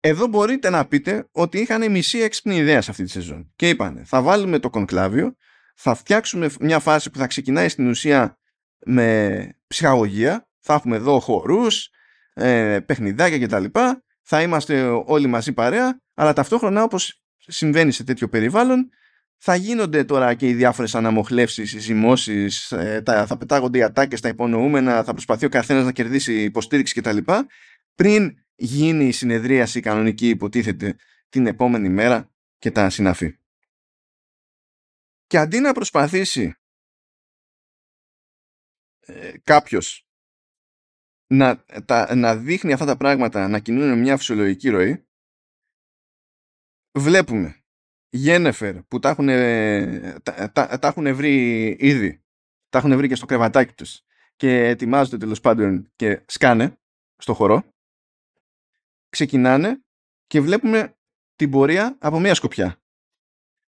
[0.00, 3.52] Εδώ μπορείτε να πείτε ότι είχαν μισή έξυπνη ιδέα σε αυτή τη σεζόν.
[3.56, 5.36] Και είπανε, θα βάλουμε το κονκλάβιο,
[5.74, 8.38] θα φτιάξουμε μια φάση που θα ξεκινάει στην ουσία
[8.78, 11.90] με ψυχαγωγία, θα έχουμε εδώ χορούς,
[12.32, 13.64] ε, παιχνιδάκια κτλ.
[14.22, 18.90] Θα είμαστε όλοι μαζί παρέα, αλλά ταυτόχρονα όπως συμβαίνει σε τέτοιο περιβάλλον
[19.38, 24.28] θα γίνονται τώρα και οι διάφορες αναμοχλεύσεις, οι ζυμώσεις, ε, θα πετάγονται οι ατάκες, τα
[24.28, 27.18] υπονοούμενα, θα προσπαθεί ο καθένας να κερδίσει υποστήριξη κτλ.
[27.94, 30.96] Πριν γίνει η συνεδρίαση κανονική υποτίθεται
[31.28, 33.38] την επόμενη μέρα και τα συναφή.
[35.26, 36.54] Και αντί να προσπαθήσει
[39.00, 40.06] ε, κάποιος
[41.26, 41.64] να,
[42.14, 45.05] να δείχνει αυτά τα πράγματα να κινούν μια φυσιολογική ροή,
[46.96, 47.60] βλέπουμε
[48.08, 49.26] Γένεφερ που τα έχουν,
[50.22, 52.24] τα, τα, τα έχουν βρει ήδη,
[52.68, 54.00] τα έχουν βρει και στο κρεβατάκι τους
[54.36, 56.78] και ετοιμάζονται τέλος πάντων και σκάνε
[57.16, 57.62] στο χορό,
[59.08, 59.80] ξεκινάνε
[60.26, 60.96] και βλέπουμε
[61.36, 62.80] την πορεία από μία σκοπιά.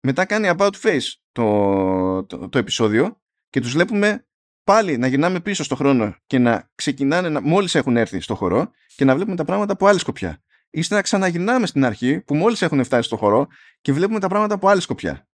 [0.01, 4.27] Μετά κάνει about face το, το, το επεισόδιο και τους βλέπουμε
[4.65, 8.71] πάλι να γυρνάμε πίσω στο χρόνο και να ξεκινάνε να, μόλις έχουν έρθει στο χορό
[8.97, 12.85] και να βλέπουμε τα πράγματα από άλλη σκοπιά να ξαναγυρνάμε στην αρχή που μόλις έχουν
[12.85, 13.47] φτάσει στο χώρο
[13.81, 15.29] και βλέπουμε τα πράγματα από άλλη σκοπιά.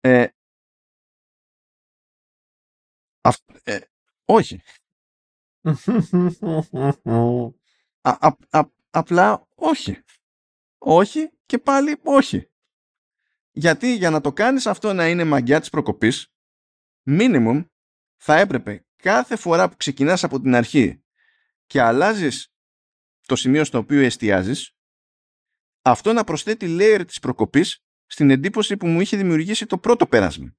[0.00, 0.26] Ε,
[3.62, 3.78] ε,
[4.24, 4.62] όχι.
[8.50, 10.02] α, απλά όχι.
[10.78, 12.50] Όχι και πάλι όχι.
[13.50, 16.32] Γιατί για να το κάνεις αυτό να είναι μαγιά της προκοπής,
[17.10, 17.64] minimum
[18.16, 21.04] θα έπρεπε κάθε φορά που ξεκινάς από την αρχή
[21.66, 22.52] και αλλάζεις
[23.30, 24.76] το σημείο στο οποίο εστιάζεις,
[25.82, 30.54] αυτό να προσθέτει layer της προκοπής στην εντύπωση που μου είχε δημιουργήσει το πρώτο πέρασμα.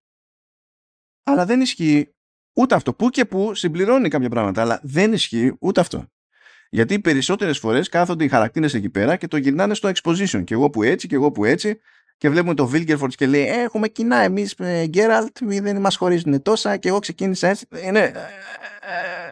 [1.24, 2.16] Αλλά δεν ισχύει
[2.54, 2.94] ούτε αυτό.
[2.94, 6.08] Πού και πού συμπληρώνει κάποια πράγματα, αλλά δεν ισχύει ούτε αυτό.
[6.70, 10.44] Γιατί οι περισσότερες φορές κάθονται οι χαρακτήρες εκεί πέρα και το γυρνάνε στο exposition.
[10.44, 11.80] Και εγώ που έτσι, και εγώ που έτσι.
[12.18, 16.42] Και βλέπουμε το Vilgerfortz και λέει «Ε, έχουμε κοινά εμείς με Γκέραλτ, δεν μας χωρίζουν
[16.42, 17.68] τόσα και εγώ ξεκίνησα έτσι.
[17.70, 18.12] Ε, ναι, ε,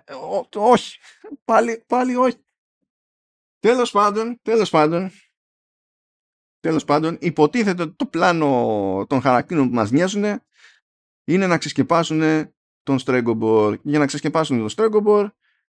[0.05, 0.14] ε,
[0.53, 0.99] όχι,
[1.45, 2.38] πάλι, πάλι όχι.
[3.60, 5.11] Τέλος πάντων, τέλος πάντων,
[6.60, 10.23] τέλος πάντων, υποτίθεται ότι το πλάνο των χαρακτήρων που μας νοιάζουν
[11.23, 12.22] είναι να ξεσκεπάσουν
[12.84, 13.80] τον Στρέγκομπορ.
[13.84, 15.30] Για να ξεσκεπάσουν τον Στρέγκομπορ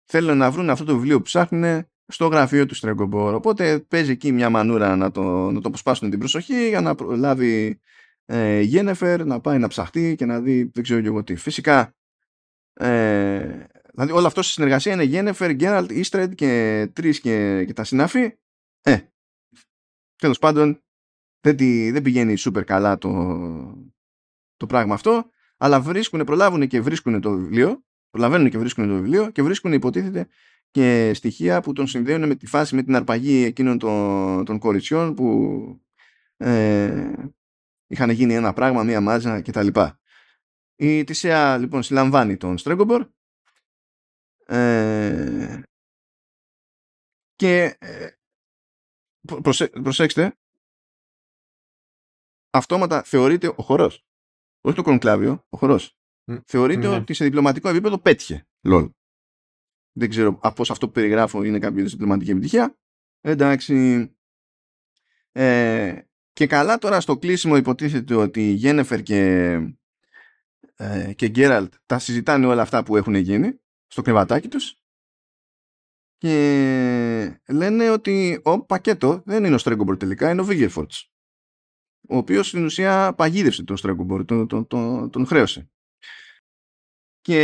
[0.04, 3.34] θέλουν να βρουν αυτό το βιβλίο που ψάχνουν στο γραφείο του Στρέγκομπορ.
[3.34, 7.80] Οπότε παίζει εκεί μια μανούρα να το, να το αποσπάσουν την προσοχή για να λάβει
[8.26, 11.36] ε, Γένεφερ, να πάει να ψαχτεί και να δει δεν ξέρω και εγώ τι.
[11.36, 11.96] Φυσικά
[12.74, 17.84] ε, Δηλαδή όλο αυτό στη συνεργασία είναι Γένεφερ, Γκέραλτ, Ίστρεντ και Τρις και, και τα
[17.84, 18.38] συναφή.
[18.82, 18.98] Ε,
[20.16, 20.84] τέλος πάντων
[21.42, 21.58] δεν,
[21.92, 23.12] δεν πηγαίνει σούπερ καλά το,
[24.58, 29.30] το πράγμα αυτό, αλλά βρίσκουν, προλάβουν και βρίσκουν το βιβλίο, προλαβαίνουν και βρίσκουν το βιβλίο
[29.30, 30.28] και βρίσκουν υποτίθεται
[30.72, 35.14] και στοιχεία που τον συνδέουν με τη φάση με την αρπαγή εκείνων των, των κοριτσιών
[35.14, 35.82] που
[36.38, 37.14] ε,
[37.88, 39.68] είχαν γίνει ένα πράγμα, μία μάζα κτλ.
[40.76, 43.08] Η Τισέα λοιπόν συλλαμβάνει τον Στρέγκομπορ
[44.46, 45.62] ε,
[47.36, 48.10] και ε,
[49.84, 50.36] προσέξτε.
[52.54, 54.06] Αυτόματα θεωρείται ο χορός.
[54.62, 55.96] Όχι το κονκλάβιο, ο χορός.
[56.46, 56.96] Θεωρείται ναι.
[56.96, 58.48] ότι σε διπλωματικό επίπεδο πέτυχε.
[58.62, 58.90] Λόλ
[59.94, 62.78] δεν ξέρω από αυτό που περιγράφω είναι κάποια διπλωματική επιτυχία.
[63.22, 64.10] Εντάξει.
[65.32, 66.02] Ε,
[66.34, 69.52] και καλά τώρα στο κλείσιμο υποτίθεται ότι η Γένεφερ και,
[70.76, 73.60] ε, και Γκέραλτ τα συζητάνε όλα αυτά που έχουν γίνει
[73.92, 74.76] στο κρεβατάκι τους
[76.18, 81.12] και λένε ότι ο πακέτο δεν είναι ο Στρέγκομπορ τελικά, είναι ο Βίγερφορτς
[82.12, 85.70] ο οποίος στην ουσία παγίδευσε τον Στρέγκομπορ, τον, τον, τον, τον χρέωσε.
[87.22, 87.40] Και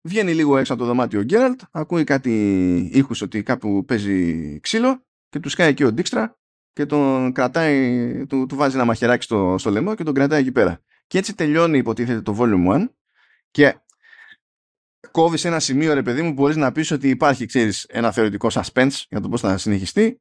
[0.00, 5.06] βγαίνει λίγο έξω από το δωμάτιο ο Γκέραλτ, ακούει κάτι ήχους ότι κάπου παίζει ξύλο
[5.28, 6.38] και τους σκάει εκεί ο Ντίξτρα
[6.72, 10.52] και τον κρατάει, του, του βάζει ένα μαχαιράκι στο, στο λαιμό και τον κρατάει εκεί
[10.52, 10.82] πέρα.
[11.06, 12.88] Και έτσι τελειώνει υποτίθεται το Volume 1
[13.50, 13.76] και
[15.12, 18.48] κόβεις σε ένα σημείο ρε παιδί μου μπορείς να πεις ότι υπάρχει ξέρεις, ένα θεωρητικό
[18.52, 20.16] suspense για το πώς θα συνεχιστεί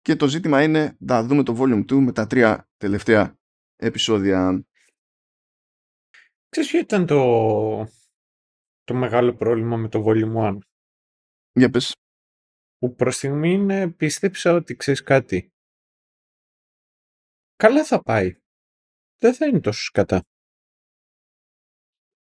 [0.00, 3.36] και το ζήτημα είναι να δούμε το Volume 2 με τα τρία τελευταία
[3.76, 4.64] επεισόδια.
[6.48, 7.22] Ξέρεις ποιο ήταν το,
[8.84, 10.58] το μεγάλο πρόβλημα με το Volume 1.
[11.52, 11.94] Για πες.
[12.78, 15.52] Που προς στιγμή πίστεψα ότι ξέρεις κάτι
[17.62, 18.36] καλά θα πάει.
[19.18, 20.20] Δεν θα είναι τόσο σκατά.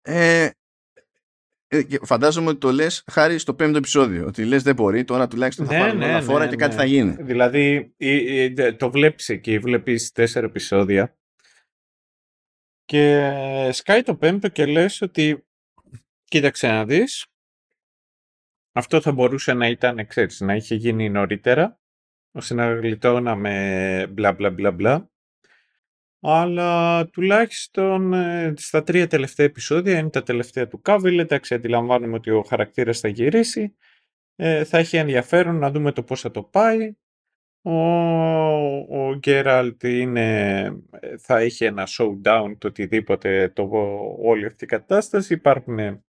[0.01, 0.51] Ε, ε
[2.01, 4.25] φαντάζομαι ότι το λες χάρη στο πέμπτο επεισόδιο.
[4.25, 6.81] Ότι λες δεν μπορεί, τώρα τουλάχιστον θα ναι, πάρουμε ναι, φορά ναι, και κάτι ναι.
[6.81, 7.15] θα γίνει.
[7.19, 7.95] Δηλαδή
[8.77, 11.17] το βλέπεις εκεί, βλέπεις τέσσερα επεισόδια
[12.85, 13.31] και
[13.71, 15.45] σκάει το πέμπτο και λες ότι
[16.23, 17.25] κοίταξε να δεις
[18.71, 21.79] αυτό θα μπορούσε να ήταν, ξέρεις, να είχε γίνει νωρίτερα
[22.31, 25.11] ώστε να γλιτώναμε μπλα μπλα μπλα μπλα
[26.29, 31.19] αλλά τουλάχιστον ε, στα τρία τελευταία επεισόδια είναι τα τελευταία του Κάβιλ.
[31.19, 33.75] Εντάξει, αντιλαμβάνομαι ότι ο χαρακτήρας θα γυρίσει.
[34.35, 36.95] Ε, θα έχει ενδιαφέρον να δούμε το πώς θα το πάει.
[37.61, 37.79] Ο,
[39.07, 43.69] ο Γκέραλτ είναι, ε, θα έχει ένα showdown το οτιδήποτε το,
[44.21, 45.33] όλη αυτή η κατάσταση.
[45.33, 46.03] Υπάρχουν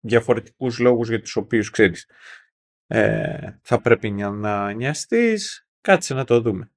[0.00, 2.10] διαφορετικούς λόγους για τους οποίους ξέρεις
[2.86, 5.68] ε, θα πρέπει να νοιαστείς.
[5.80, 6.70] Κάτσε να το δούμε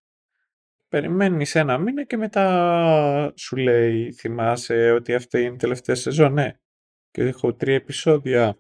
[0.94, 6.58] περιμένεις ένα μήνα και μετά σου λέει θυμάσαι ότι αυτή είναι η τελευταία σεζόν, ναι.
[7.12, 8.60] Και έχω τρία επεισόδια.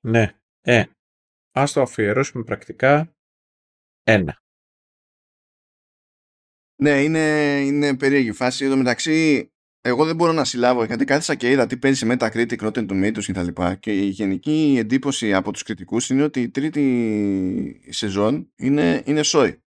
[0.00, 0.34] Ναι.
[0.60, 0.84] Ε,
[1.50, 3.16] ας το αφιερώσουμε πρακτικά
[4.02, 4.42] ένα.
[6.82, 8.64] Ναι, είναι, είναι περίεργη φάση.
[8.64, 12.58] Εδώ μεταξύ, εγώ δεν μπορώ να συλλάβω, γιατί κάθισα και είδα τι παίζει σε Metacritic,
[12.58, 13.74] Rotten Tomatoes και τα λοιπά.
[13.74, 19.62] Και η γενική εντύπωση από τους κριτικούς είναι ότι η τρίτη σεζόν είναι, είναι σόι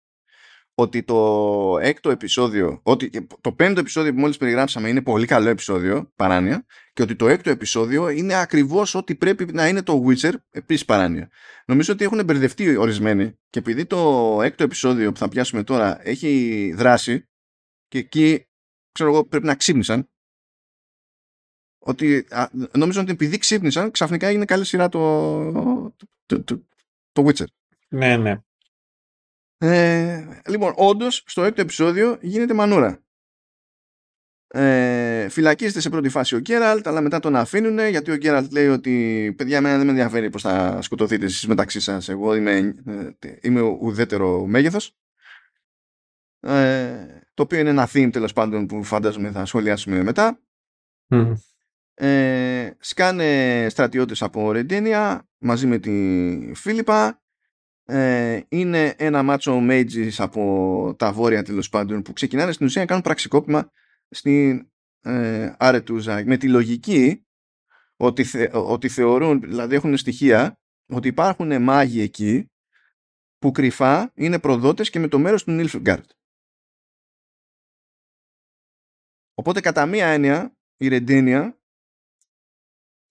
[0.75, 6.13] ότι το έκτο επεισόδιο, ότι το πέμπτο επεισόδιο που μόλις περιγράψαμε είναι πολύ καλό επεισόδιο,
[6.17, 10.85] παράνοια, και ότι το έκτο επεισόδιο είναι ακριβώς ό,τι πρέπει να είναι το Witcher, επίσης
[10.85, 11.31] παράνοια.
[11.67, 16.73] Νομίζω ότι έχουν μπερδευτεί ορισμένοι και επειδή το έκτο επεισόδιο που θα πιάσουμε τώρα έχει
[16.77, 17.29] δράση
[17.89, 18.49] και εκεί,
[18.93, 20.11] ξέρω εγώ, πρέπει να ξύπνησαν,
[21.79, 22.27] ότι
[22.73, 25.53] νομίζω ότι επειδή ξύπνησαν ξαφνικά έγινε καλή σειρά το,
[26.27, 26.67] το, το,
[27.13, 27.45] το Witcher.
[27.89, 28.41] Ναι, ναι.
[29.65, 33.03] Ε, λοιπόν, όντως, στο έκτο επεισόδιο γίνεται μανούρα.
[34.49, 38.69] Ε, φυλακίζεται σε πρώτη φάση ο Γκέραλτ, αλλά μετά τον αφήνουν γιατί ο Γκέραλτ λέει
[38.69, 42.09] ότι παιδιά, εμένα δεν με ενδιαφέρει πώς θα σκοτωθείτε εσείς μεταξύ σας.
[42.09, 42.75] Εγώ είμαι,
[43.19, 44.97] ε, είμαι ουδέτερο μέγεθος.
[46.41, 50.41] Ε, το οποίο είναι ένα theme τέλος πάντων που φαντάζομαι θα σχολιάσουμε μετά.
[51.09, 51.33] Mm.
[51.95, 57.22] Ε, σκάνε στρατιώτες από Ρεντάνια μαζί με τη Φίλιππα
[57.93, 62.87] ε, είναι ένα μάτσο Mages από τα βόρεια τέλος πάντων που ξεκινάνε στην ουσία να
[62.87, 63.71] κάνουν πραξικόπημα
[64.09, 64.71] στην
[65.01, 67.27] ε, Αρετούζα με τη λογική
[67.97, 70.59] ότι, ότι θεωρούν, δηλαδή έχουν στοιχεία
[70.89, 72.51] ότι υπάρχουν μάγοι εκεί
[73.39, 76.11] που κρυφά είναι προδότες και με το μέρος του Νίλφγκαρντ.
[79.35, 81.59] Οπότε κατά μία έννοια η Ρεντίνια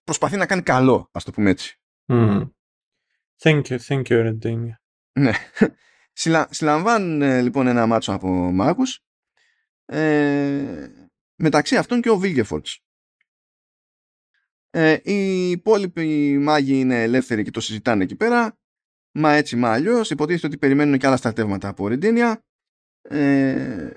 [0.04, 1.80] προσπαθεί να κάνει καλό, ας το πούμε έτσι.
[3.44, 4.74] Thank you, thank you, Redenia.
[5.20, 5.32] Ναι.
[6.50, 9.00] Συλλαμβάνουν λοιπόν ένα μάτσο από μάγους
[9.86, 10.88] ε,
[11.36, 12.80] μεταξύ αυτών και ο Βίλγεφορτς.
[14.70, 18.58] Ε, οι υπόλοιποι μάγοι είναι ελεύθεροι και το συζητάνε εκεί πέρα.
[19.12, 20.10] Μα έτσι μα αλλιώς.
[20.10, 22.44] Υποτίθεται ότι περιμένουν και άλλα στρατεύματα από Ρεντίνια.
[23.02, 23.92] Ε,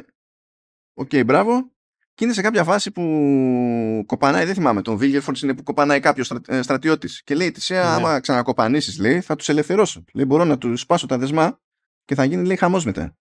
[0.94, 1.73] ΟΚ, okay, μπράβο.
[2.14, 6.26] Και είναι σε κάποια φάση που κοπανάει, δεν θυμάμαι, τον Βίλγκεφορτς είναι που κοπανάει κάποιος
[6.26, 7.22] στρα, ε, στρατιώτης.
[7.22, 7.80] Και λέει: Τι, ναι.
[7.80, 10.04] άμα ξανακοπανήσει, λέει, θα τους ελευθερώσω.
[10.14, 11.60] Λέει: Μπορώ να τους σπάσω τα δεσμά
[12.04, 13.16] και θα γίνει, λέει, χαμός μετά.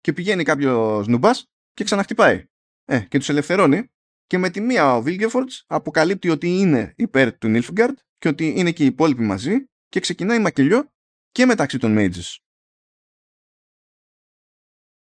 [0.00, 2.44] Και πηγαίνει κάποιος noob άς και ξαναχτυπάει.
[2.84, 3.90] Ε, και τους ελευθερώνει
[4.26, 8.72] και με τη μία ο Βίλγκεφορτς αποκαλύπτει ότι είναι υπέρ του Νίλφγκαρντ και ότι είναι
[8.72, 10.92] και οι υπόλοιποι μαζί και ξεκινάει μακελιό
[11.30, 12.36] και μεταξύ των Mages.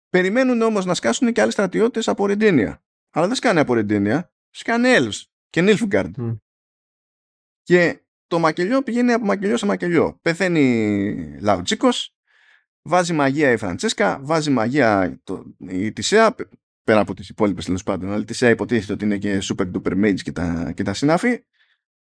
[0.09, 2.83] Περιμένουν όμως να σκάσουν και άλλοι στρατιώτες από Ρεντένια.
[3.13, 6.17] Αλλά δεν σκάνε από Ρεντένια, σκάνε Elves και Νίλφγκαρντ.
[6.19, 6.35] Μμ.
[7.63, 10.19] Και το μακελιό πηγαίνει από μακελιό σε μακελιό.
[10.23, 12.17] Πεθαίνει Λαουτσίκος,
[12.83, 16.53] βάζει μαγεία η Φραντσέσκα, βάζει μαγεία το, η Τισέα, πε-
[16.85, 20.05] πέρα από τις υπόλοιπες τέλος πάντων, αλλά η Τισέα υποτίθεται ότι είναι και super duper
[20.05, 21.45] mage και τα, και τα συνάφη.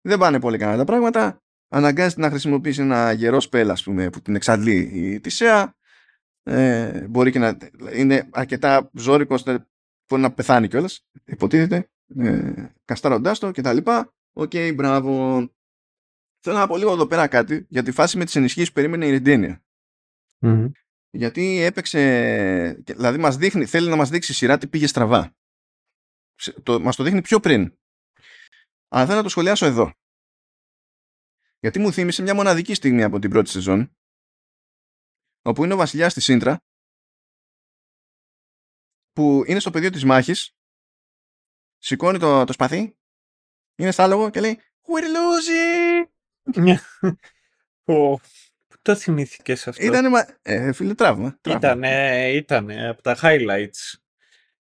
[0.01, 1.43] Δεν πάνε πολύ καλά τα πράγματα.
[1.71, 5.75] Αναγκάζεται να χρησιμοποιήσει ένα γερό spell, ας πούμε, που την εξαντλεί η Τισέα.
[6.43, 7.57] Ε, μπορεί και να
[7.93, 9.67] είναι αρκετά ζόρικος, ώστε
[10.09, 13.77] μπορεί να πεθάνει κιόλας, υποτίθεται, ε, cast άροντάς το κτλ.
[14.33, 15.37] ΟΚ, μπράβο.
[16.39, 19.05] Θέλω να πω λίγο εδώ πέρα κάτι για τη φάση με τις ενισχύσεις που περίμενε
[19.05, 19.63] η Ρεντάνια.
[20.39, 20.65] Μμ.
[21.11, 21.99] Γιατί έπαιξε,
[22.83, 25.35] και- δηλαδή μας δείχνει, θέλει να μας δείξει σειρά τι πήγε στραβά.
[26.35, 27.77] Σε- Το, μας το δείχνει πιο πριν.
[28.87, 29.93] Αλλά θέλω να το σχολιάσω εδώ.
[31.59, 33.97] Γιατί μου θύμισε μια μοναδική στιγμή από την πρώτη σεζόν,
[35.41, 36.59] όπου είναι ο βασιλιάς της Σύντρα,
[39.13, 40.55] που είναι στο πεδίο της μάχης,
[41.77, 42.97] σηκώνει το, το σπαθί,
[43.75, 46.07] είναι στάλογο και λέει «We're losing!»
[47.83, 48.19] Πω,
[48.67, 50.25] Πού το θυμήθηκες αυτό; Ήτανε, μα...
[50.41, 51.37] ε, φίλε, τραύμα.
[51.41, 51.59] τραύμα.
[51.59, 53.99] Ήτανε, ήτανε από τα highlights.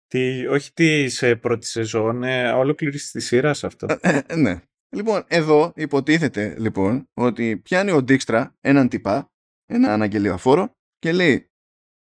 [0.07, 1.07] Τι, όχι τη
[1.37, 3.87] πρώτη σεζόν, ε, ολόκληρη τη σειρά αυτό.
[4.01, 4.61] Ε, ε, ναι.
[4.89, 9.31] Λοιπόν, εδώ υποτίθεται λοιπόν ότι πιάνει ο Ντίξτρα έναν τυπά,
[9.65, 11.51] ένα αναγγελιοφόρο και λέει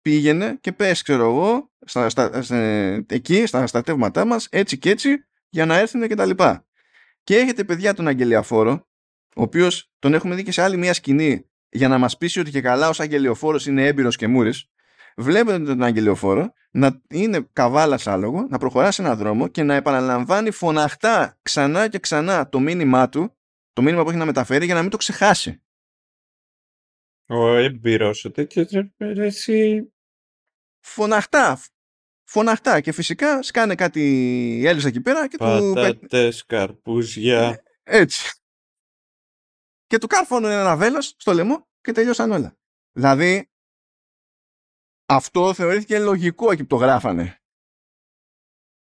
[0.02, 5.26] πήγαινε και πες ξέρω εγώ στα, στα, σε- εκεί στα στρατεύματά μας έτσι και έτσι
[5.50, 6.66] για να έρθουν και τα λοιπά.
[7.24, 8.88] Και έχετε παιδιά τον αγγελιοφόρο
[9.36, 12.52] ο οποίος τον έχουμε δει και σε άλλη μια σκηνή για να μας πείσει ότι
[12.52, 14.66] και καλά ως αγγελιοφόρος είναι έμπειρος και μούρης
[15.16, 20.52] βλέπετε τον αγγελιοφόρο να είναι καβάλα άλογο, να προχωρά σε έναν δρόμο και να επαναλαμβάνει
[20.52, 23.38] φωναχτά ξανά και ξανά το μήνυμά του,
[23.74, 25.62] το μήνυμα που έχει να μεταφέρει για να μην το ξεχάσει.
[27.32, 28.92] Ο έμπειρο, ο τέτοιο.
[28.98, 29.92] Εσύ.
[30.80, 31.62] Φωναχτά.
[32.24, 32.82] Φωναχτά.
[32.82, 34.00] Και φυσικά σκάνε κάτι
[34.60, 35.72] οι Έλληνες εκεί πέρα και του...
[35.74, 37.64] πε- Πατάτες, καρπούζια.
[37.84, 38.40] Έτσι.
[39.86, 42.58] Και του κάρφωνουν ένα βέλος στο λαιμό και τελειώσαν όλα.
[42.92, 43.50] Δηλαδή,
[45.06, 47.41] αυτό θεωρήθηκε λογικό εκεί που το γράφανε.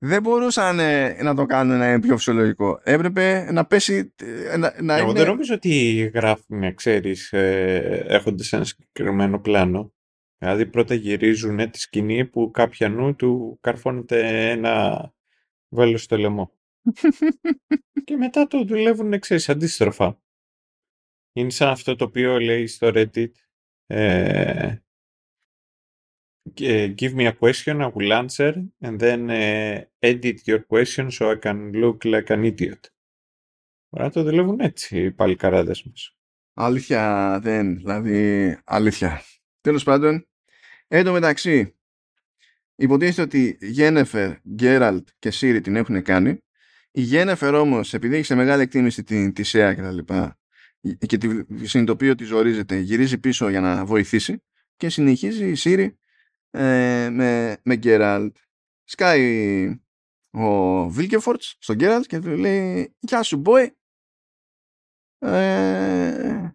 [0.01, 2.81] Δεν μπορούσαν ε, να το κάνουν να είναι πιο φυσιολογικό.
[2.83, 4.15] Έπρεπε να πέσει.
[4.16, 5.19] ε, Να, να Εγώ είναι...
[5.19, 9.93] δεν νομίζω ότι γράφουν, ξέρεις, ε, έχοντας ένα συγκεκριμένο πλάνο.
[10.39, 15.05] Δηλαδή πρώτα γυρίζουν τη σκηνή που κάποια νου του καρφώνεται ένα
[15.69, 16.53] βέλος στο λαιμό.
[18.05, 20.20] και μετά το δουλεύουν, ξέρεις, αντίστροφα.
[21.33, 23.33] Είναι σαν αυτό το οποίο λέει στο Reddit
[23.87, 24.83] ε, ε,
[26.95, 31.37] Give me a question, I will answer and then ε, edit your question so I
[31.37, 32.81] can look like an idiot.
[33.89, 36.16] Μπορεί να το δουλεύουν έτσι οι παλικαράδες μας.
[36.55, 39.23] Αλήθεια δεν, δηλαδή αλήθεια.
[39.61, 40.29] Τέλος πάντων,
[40.89, 41.77] εν τω μεταξύ,
[42.75, 46.39] υποτίθεται ότι Γένεφερ, Γκέραλτ και Σύρι την έχουν κάνει.
[46.91, 50.39] Η Γένεφερ όμως, επειδή έχει σε μεγάλη εκτίμηση την Τισέα και τα λοιπά
[51.07, 51.29] και τη
[51.66, 54.43] συνειδητοποιεί ότι ζορίζεται, γυρίζει πίσω για να βοηθήσει
[54.77, 55.99] και συνεχίζει η Σύρι
[56.51, 58.37] ε, με, με Γκέραλτ.
[58.85, 59.81] Σκάει
[60.31, 63.69] ο Βίλκεφορτς στον Γκέραλτ και του λέει «Γεια σου, boy,
[65.19, 66.51] ε,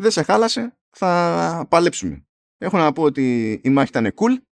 [0.00, 2.26] δεν σε χάλασε, θα παλέψουμε.
[2.58, 4.42] Έχω να πω ότι η μάχη ήταν cool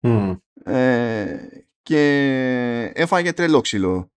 [0.00, 0.36] Μμμ.
[0.64, 1.48] ε,
[1.82, 2.00] και
[2.94, 4.12] έφαγε τρελό ξύλο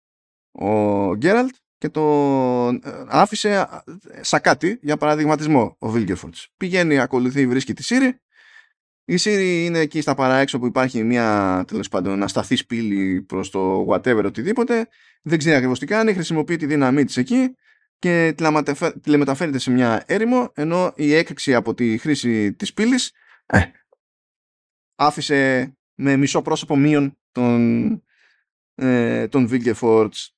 [0.52, 0.70] ο
[1.16, 3.68] Γκέραλτ και τον ε, άφησε
[4.22, 6.50] σακάτι για παραδειγματισμό ο Βίλγκεφορτς.
[6.58, 8.20] Πηγαίνει, ακολουθεί, βρίσκει τη Σύρη.
[9.08, 13.86] Η Σύρη είναι εκεί στα παραέξω που υπάρχει μια τέλος πάντων ασταθή σπήλη προς το
[13.90, 14.88] whatever οτιδήποτε.
[15.22, 17.56] Δεν ξέρει ακριβώς τι κάνει, χρησιμοποιεί τη δύναμή της εκεί
[18.00, 23.12] και τηλεματεφε- τηλεμεταφέρεται σε μια έρημο ενώ η έκρηξη από τη χρήση της πύλης
[23.46, 23.60] ε,
[24.96, 28.04] άφησε με μισό πρόσωπο μείον τον,
[28.76, 30.36] ε, τον Βίλκεφορτς.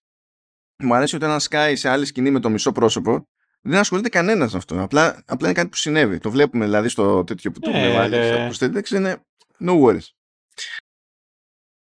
[0.84, 3.28] Μου αρέσει ότι όταν σκάει σε άλλη σκηνή με το μισό πρόσωπο
[3.68, 4.82] δεν ασχολείται κανένας με αυτό.
[4.82, 6.18] Απλά, απλά είναι κάτι που συνέβη.
[6.18, 8.28] Το βλέπουμε δηλαδή στο τέτοιο που το Ε, έχουμε βάλει ρε.
[8.34, 9.26] στα προσθέτηξ είναι
[9.60, 10.08] no worries.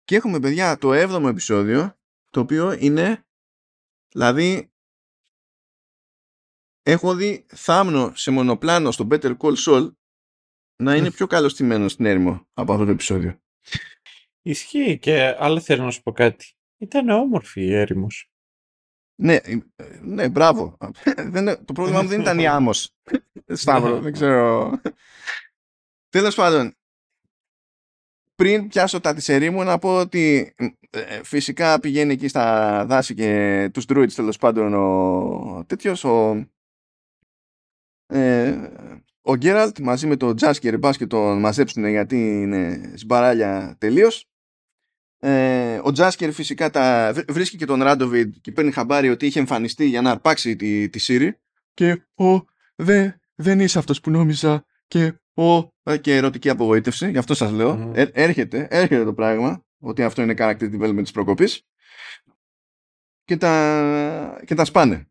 [0.05, 1.99] Και έχουμε παιδιά το 7ο επεισόδιο
[2.31, 3.27] το οποίο είναι
[4.13, 4.73] δηλαδή
[6.83, 9.93] έχω δει θάμνο σε μονοπλάνο στο Better Call Saul
[10.83, 13.41] να είναι πιο καλωστημένο στην έρημο από αυτό το επεισόδιο.
[14.43, 16.55] Ισχύει και αλλά θέλω να σου πω κάτι.
[16.77, 18.30] Ήταν όμορφη η έρημος.
[19.23, 19.59] Ναι, ε,
[20.03, 20.77] ναι, μπράβο.
[21.33, 22.95] Δεν είναι- το πρόβλημά μου δεν ήταν η άμμος.
[23.47, 24.81] Σταύρο, δεν ξέρω.
[26.09, 26.75] Τέλος πάντων,
[28.35, 30.55] πριν πιάσω τα της μου να πω ότι
[30.91, 36.47] ε, φυσικά πηγαίνει εκεί στα δάση και τους druids τέλος πάντων ο τέτοιος ο
[38.07, 38.71] ε,
[39.21, 44.30] ο Γκέραλτ μαζί με τον Τζάσκερ μπας και τον μαζέψουν γιατί είναι σμπαράλια τελείως
[45.23, 49.85] ε, ο Τζάσκερ φυσικά τα, βρίσκει και τον Ράντοβιντ και παίρνει χαμπάρι ότι είχε εμφανιστεί
[49.85, 51.39] για να αρπάξει τη, τη Σύρη
[51.75, 52.45] και ο
[52.75, 57.51] δε, δεν είσαι αυτός που νόμιζα και ο ε, και ερωτική απογοήτευση γι' αυτό σας
[57.51, 61.67] λέω ε, έρχεται, έρχεται το πράγμα ότι αυτό είναι character development της προκοπής
[63.25, 65.11] και τα, και τα σπάνε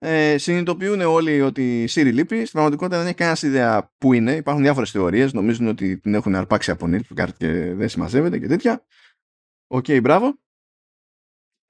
[0.00, 2.36] ε, συνειδητοποιούν όλοι ότι η Siri λείπει.
[2.36, 4.32] Στην πραγματικότητα δεν έχει κανένας ιδέα που είναι.
[4.32, 5.32] Υπάρχουν διάφορες θεωρίες.
[5.32, 8.84] Νομίζουν ότι την έχουν αρπάξει από Nilfgaard και δεν συμμαζεύεται και τέτοια.
[9.70, 10.38] ΟΚ, okay, μπράβο.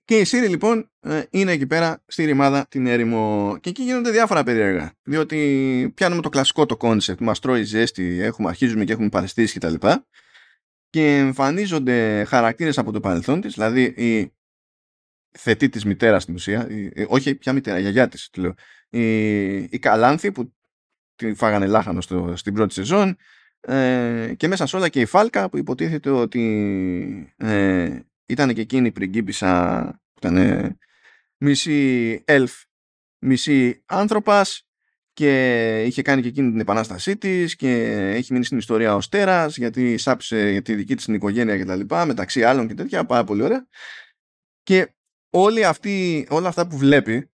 [0.04, 3.56] Και η Siri λοιπόν ε, είναι εκεί πέρα στη ρημάδα την έρημο.
[3.60, 4.92] Και εκεί γίνονται διάφορα περίεργα.
[5.02, 7.20] Διότι πιάνουμε το κλασικό το concept.
[7.20, 9.74] Μας τρώει ζέστη, έχουμε, αρχίζουμε και έχουμε παραισθήσεις κτλ.
[9.74, 10.02] Και,
[10.90, 14.32] και εμφανίζονται χαρακτήρες από το παρελθόν της, δηλαδή η
[15.30, 18.54] θετή της μητέρας στην ουσία, η, όχι πια μητέρα, η γιαγιά της, λέω.
[18.90, 20.54] Η, η Καλάνθη που
[21.14, 23.16] τη φάγανε λάχανος στο, στην πρώτη σεζόν
[23.60, 28.86] ε, και μέσα σε όλα και η Φάλκα που υποτίθεται ότι ε, ήταν και εκείνη
[28.86, 30.78] η πριγκίπισσα που ήταν ε,
[31.36, 32.62] μισή ελφ,
[33.18, 34.62] μισή άνθρωπας
[35.12, 37.70] και είχε κάνει και εκείνη την επανάστασή της και
[38.14, 41.94] έχει μείνει στην ιστορία ως τέρας γιατί σάψε για τη δική της την οικογένεια κτλ.
[42.06, 43.06] Μεταξύ άλλων και τέτοια.
[43.06, 43.66] Πάρα πολύ ωραία.
[44.62, 44.94] Και
[45.30, 47.30] όλοι αυτοί, όλα αυτά που βλέπει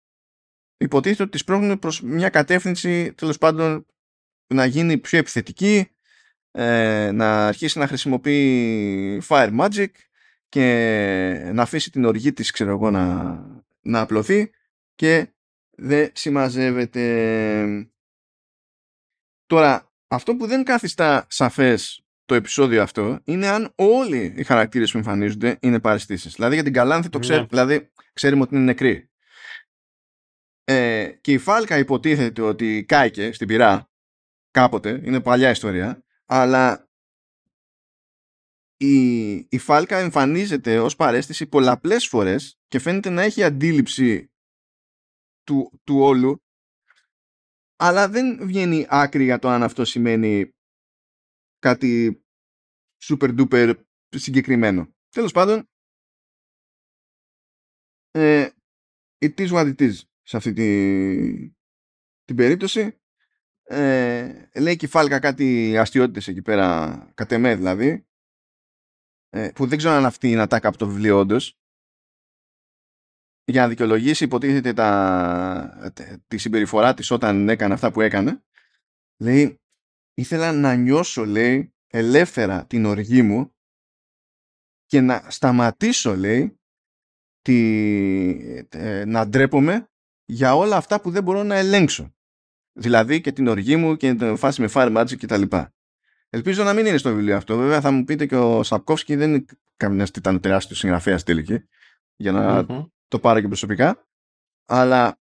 [0.77, 3.87] υποτίθεται ότι τις πρόχνουν προς μια κατεύθυνση τέλος πάντων
[4.47, 5.98] να γίνει πιο επιθετική
[6.51, 9.91] ε, να αρχίσει να χρησιμοποιεί fire magic
[10.49, 13.35] και να αφήσει την οργή της ξέρω εγώ να,
[13.81, 14.51] να απλωθεί
[14.95, 15.33] και
[15.71, 17.05] δεν συμμαζεύεται
[19.47, 24.99] τώρα αυτό που δεν καθιστά σαφές το επεισόδιο αυτό είναι αν όλοι οι χαρακτήρες που
[24.99, 26.35] εμφανίζονται είναι παρεστήσεις.
[26.35, 27.47] Δηλαδή για την Καλάνθη το ξέρει, ναι.
[27.47, 29.11] δηλαδή ξέρουμε ότι είναι νεκρή.
[30.65, 33.91] Ε, και η Φάλκα υποτίθεται ότι κάηκε στην πυρά
[34.51, 36.89] κάποτε, είναι παλιά ιστορία, αλλά
[38.77, 44.31] η, η Φάλκα εμφανίζεται ως παρέστηση πολλαπλές φορές και φαίνεται να έχει αντίληψη
[45.43, 46.43] του, του όλου
[47.81, 50.51] αλλά δεν βγαίνει άκρη για το αν αυτό σημαίνει
[51.59, 52.23] κάτι
[53.03, 53.75] super duper
[54.09, 54.95] συγκεκριμένο.
[55.09, 55.69] Τέλος πάντων,
[58.11, 58.49] ε,
[59.19, 61.49] it is what it is σε αυτή τη,
[62.25, 62.99] την περίπτωση.
[63.71, 68.07] Ε, λέει και η Φάλκα κάτι αστείωτητες εκεί πέρα, κατ' εμέ δηλαδή,
[69.29, 71.59] ε, που δεν ξέρω αν αυτή είναι ατάκα από το βιβλίο όντως,
[73.45, 75.93] για να δικαιολογήσει υποτίθεται τα,
[76.27, 78.45] τη συμπεριφορά της όταν έκανε αυτά που έκανε
[79.23, 79.61] λέει
[80.15, 83.55] ήθελα να νιώσω λέει ελεύθερα την οργή μου
[84.87, 86.61] και να σταματήσω λέει
[87.41, 89.91] τη, ε, να ντρέπομαι
[90.25, 92.15] για όλα αυτά που δεν μπορώ να ελέγξω
[92.79, 95.43] δηλαδή και την οργή μου και την φάση με fire magic κτλ.
[96.31, 97.57] Ελπίζω να μην είναι στο βιβλίο αυτό.
[97.57, 99.45] Βέβαια θα μου πείτε και ο Σαπκόφσκι δεν είναι
[99.77, 101.65] καμιά ήταν τεράστιος συγγραφέας τελική
[102.17, 102.67] για να
[103.09, 104.07] το πάρω και προσωπικά.
[104.67, 105.19] Αλλά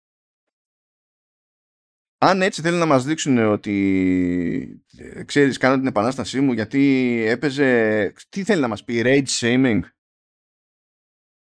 [2.17, 8.13] αν έτσι θέλουν να μας δείξουν ότι ε, ξέρεις κάνω την επανάστασή μου γιατί έπαιζε
[8.29, 9.79] τι θέλει να μας πει rage shaming;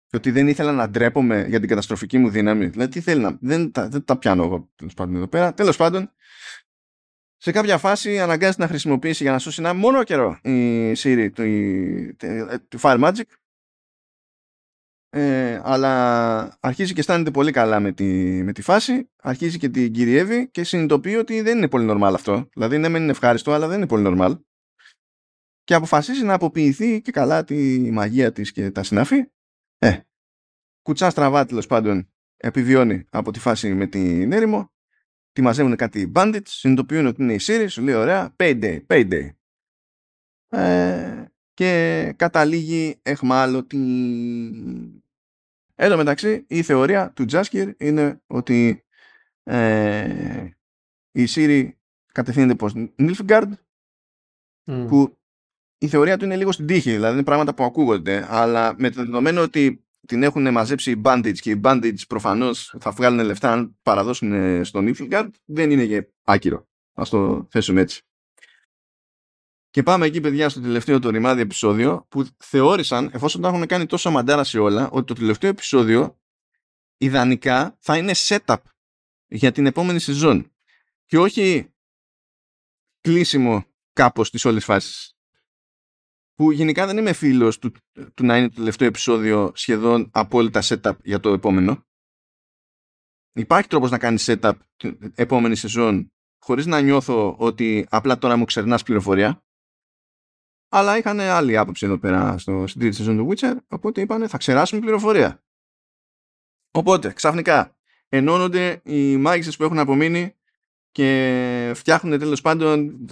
[0.10, 3.38] Και ότι δεν ήθελα να ντρέπομαι για την καταστροφική μου δύναμη δηλαδή τι θέλει να
[3.42, 6.12] δεν τα, δεν τα πιάνω εγώ τέλος πάντων εδώ πέρα τέλος πάντων
[7.38, 11.44] σε κάποια φάση αναγκάζεται να χρησιμοποιήσει για να σώσει ένα μόνο καιρό η Siri του,
[12.68, 13.22] του Fire Magic
[15.12, 18.06] ε, αλλά αρχίζει και αισθάνεται πολύ καλά με τη,
[18.44, 22.50] με τη φάση, αρχίζει και την κυριεύει και συνειδητοποιεί ότι δεν είναι πολύ normal αυτό.
[22.54, 24.40] Δηλαδή, ναι, μεν είναι ευχάριστο, αλλά δεν είναι πολύ normal.
[25.64, 29.26] Και αποφασίζει να αποποιηθεί και καλά τη μαγεία της και τα συναφή.
[29.80, 30.00] Ε,
[30.82, 34.72] κουτσά στραβά τέλος πάντων επιβιώνει από τη φάση με την έρημο.
[35.32, 39.30] Τη μαζεύουν κάτι bandits, συνειδητοποιούν ότι είναι η Siri, σου λέει ωραία, payday, payday.
[40.50, 43.78] Ε, και καταλήγει εχμάλωτη.
[45.76, 48.86] Εν τω μεταξύ η θεωρία του Τζάσκερ είναι ότι
[49.44, 50.50] ε,
[51.12, 51.80] η Σύρι
[52.12, 53.54] κατευθύνεται προς Νίλφγκαρντ
[54.64, 55.19] που
[55.82, 59.04] η θεωρία του είναι λίγο στην τύχη, δηλαδή είναι πράγματα που ακούγονται, αλλά με το
[59.04, 63.78] δεδομένο ότι την έχουν μαζέψει οι bandits και οι bandits προφανώς θα βγάλουν λεφτά αν
[63.82, 66.68] παραδώσουν στον Νίλφγκαρντ, δεν είναι και άκυρο.
[66.94, 68.02] Ας το θέσουμε έτσι.
[69.70, 73.86] Και πάμε εκεί, παιδιά, στο τελευταίο το ρημάδι επεισόδιο που θεώρησαν, εφόσον τα έχουν κάνει
[73.86, 76.20] τόσο μαντάρα σε όλα, ότι το τελευταίο επεισόδιο
[76.98, 78.56] ιδανικά θα είναι setup
[79.28, 80.52] για την επόμενη σεζόν
[81.06, 81.74] και όχι
[83.02, 85.19] κλείσιμο κάπως στις όλες φάσεις.
[86.40, 87.72] Που γενικά δεν είμαι φίλος του,
[88.14, 91.86] του να είναι το τελευταίο επεισόδιο σχεδόν απόλυτα setup για το επόμενο.
[93.34, 98.46] Υπάρχει τρόπος να κάνεις setup την επόμενη σεζόν χωρίς να νιώθω ότι απλά τώρα μου
[98.46, 99.44] ξερνάς πληροφορία.
[100.70, 104.38] Αλλά είχαν άλλη άποψη εδώ πέρα στο, στην τρίτη σεζόν του Witcher, οπότε είπανε θα
[104.38, 105.44] ξεράσουμε πληροφορία.
[106.72, 107.78] Οπότε, ξαφνικά,
[108.10, 110.39] ενώνονται οι μάγισσες που έχουν απομείνει
[110.92, 113.06] και φτιάχνουν τέλος πάντων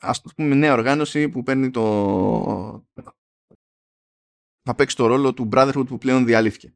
[0.00, 2.86] ας το πούμε νέα οργάνωση που παίρνει το
[4.62, 6.74] θα παίξει το ρόλο του Brotherhood που πλέον διαλύθηκε.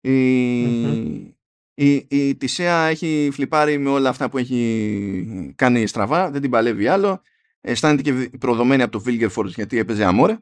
[0.00, 1.32] Η, mm-hmm.
[1.74, 6.86] η, η Τισέα έχει φλιπάρει με όλα αυτά που έχει κάνει στραβά, δεν την παλεύει
[6.86, 7.22] άλλο.
[7.60, 10.38] Αισθάνεται και προδομένη από το Vilgerforce γιατί έπαιζε αμόρε.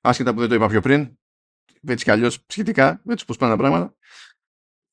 [0.00, 1.18] Άσχετα που δεν το είπα πιο πριν.
[1.86, 3.96] Έτσι κι αλλιώς σχετικά, έτσι πώ πάνε τα πράγματα.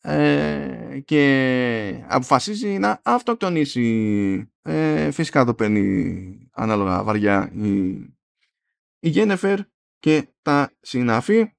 [0.03, 4.51] Ε, και αποφασίζει να αυτοκτονήσει.
[4.61, 7.89] Ε, φυσικά το παίρνει ανάλογα βαριά η,
[8.99, 9.59] η Γένεφερ
[9.99, 11.55] και τα συναφή.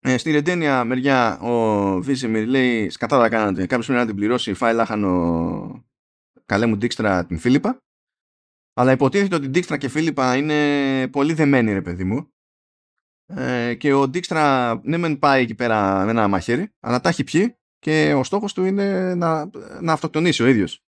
[0.00, 4.74] Ε, στη Ρεντένια μεριά ο Βίσεμιρ λέει σκατά κάνατε, κάποιος πρέπει να την πληρώσει, φάει
[4.74, 5.84] λάχανο
[6.46, 7.78] καλέ μου Ντίξτρα την Φίλιππα.
[8.74, 12.33] Αλλά υποτίθεται ότι Ντίξτρα και Φίλιππα είναι πολύ δεμένοι ρε παιδί μου
[13.26, 17.24] ε, και ο Ντίξτρα ναι μεν πάει εκεί πέρα με ένα μαχαίρι αλλά τα έχει
[17.24, 20.84] πιει και ο στόχος του είναι να, να αυτοκτονήσει ο ίδιος.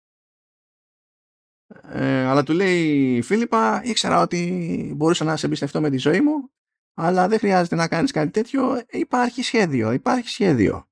[1.83, 6.21] Ε, αλλά του λέει η Φίλιππα ήξερα ότι μπορούσα να σε εμπιστευτώ με τη ζωή
[6.21, 6.51] μου
[6.93, 8.83] αλλά δεν χρειάζεται να κάνεις κάτι τέτοιο.
[8.89, 10.89] Υπάρχει σχέδιο, υπάρχει σχέδιο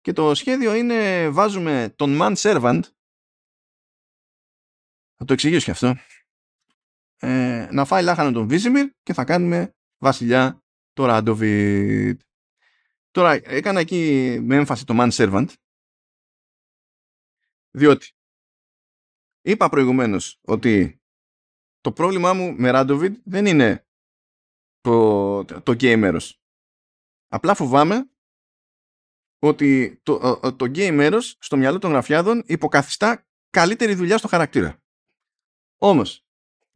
[0.00, 2.80] και το σχέδιο είναι βάζουμε τον man servant
[5.16, 5.96] θα το εξηγήσω και αυτό.
[7.16, 10.61] Ε, να φάει λάχανο τον Βίζιμιρ και θα κάνουμε βασιλιά
[10.92, 12.20] το Ράντοβιτ.
[13.10, 15.48] Τώρα έκανα εκεί με έμφαση το man servant
[17.70, 18.12] διότι
[19.40, 21.02] είπα προηγουμένως ότι
[21.80, 23.86] το πρόβλημά μου με Ράντοβιτ δεν είναι
[24.80, 26.42] το, το gay μέρος.
[27.28, 28.10] Απλά φοβάμαι
[29.38, 30.18] ότι το,
[30.56, 34.82] το gay μέρος στο μυαλό των γραφιάδων υποκαθιστά καλύτερη δουλειά στο χαρακτήρα.
[35.78, 36.26] Όμως,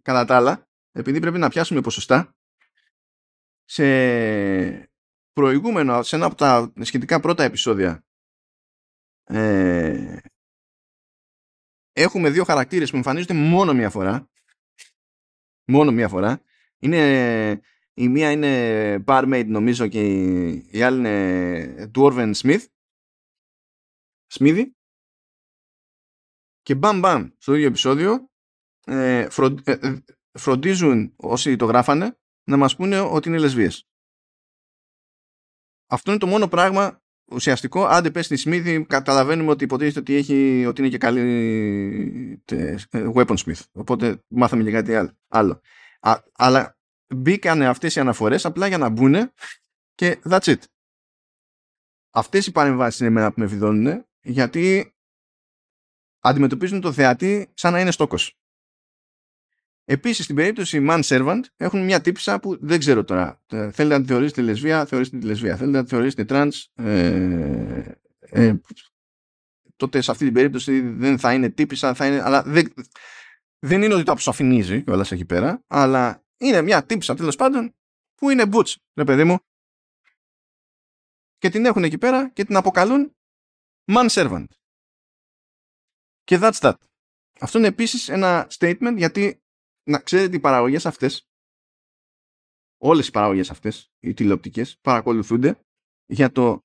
[0.03, 2.36] κατά τα άλλα, επειδή πρέπει να πιάσουμε ποσοστά,
[3.69, 4.91] σε
[5.33, 8.05] προηγούμενο, σε ένα από τα σχετικά πρώτα επεισόδια
[9.25, 10.17] ε,
[11.93, 14.31] έχουμε δύο χαρακτήρες που εμφανίζονται μόνο μία φορά.
[15.69, 16.43] Μόνο μία φορά.
[16.79, 17.61] Είναι,
[17.95, 20.07] η μία είναι barmaid νομίζω και
[20.71, 22.65] η, άλλη είναι dwarven smith.
[24.33, 24.65] Smithy
[26.63, 28.31] και μπαμ μπαμ στο ίδιο επεισόδιο
[28.87, 29.29] ε,
[29.65, 29.99] ε, ε,
[30.33, 33.89] φροντίζουν όσοι το γράφανε να μας πούνε ότι είναι λεσβίες.
[35.87, 37.85] Αυτό είναι το μόνο πράγμα ουσιαστικό.
[37.85, 43.61] Άντε πες στη Σμίδη καταλαβαίνουμε ότι υποτίθεται ότι, έχει, ότι είναι και καλή ε, weaponsmith.
[43.73, 45.61] Οπότε μάθαμε και κάτι άλλο.
[46.01, 46.79] Α, αλλά
[47.15, 49.33] μπήκανε αυτές οι αναφορές απλά για να μπουν
[49.95, 50.61] και that's it.
[52.11, 54.95] Αυτές οι παρεμβάσεις είναι εμένα που με βιδώνουν γιατί
[56.21, 58.39] αντιμετωπίζουν το θεατή σαν να είναι στόκος.
[59.89, 63.43] Επίσης, στην περίπτωση man servant έχουν μια τύπησα που δεν ξέρω τώρα.
[63.47, 65.57] Ε, θέλετε να τη θεωρήσετε λεσβία, θεωρήστε τη λεσβία.
[65.57, 68.55] Θέλετε να τη θεωρήσετε trans, ε, ε,
[69.77, 72.73] τότε σε αυτή την περίπτωση δεν θα είναι τύπησα, θα είναι, αλλά δεν,
[73.59, 77.75] δεν είναι ότι το αποσαφηνίζει κιόλας εκεί πέρα, αλλά είναι μια τύπησα τέλος πάντων
[78.15, 79.39] που είναι butch, ρε παιδί μου.
[81.39, 83.17] Και την έχουν εκεί πέρα και την αποκαλούν
[83.93, 84.47] man servant.
[86.23, 86.75] Και that's that.
[87.41, 89.41] Αυτό είναι επίσης ένα statement γιατί
[89.89, 91.29] να ξέρετε οι παραγωγές αυτές
[92.79, 95.61] όλες οι παραγωγές αυτές οι τηλεοπτικές παρακολουθούνται
[96.07, 96.65] για το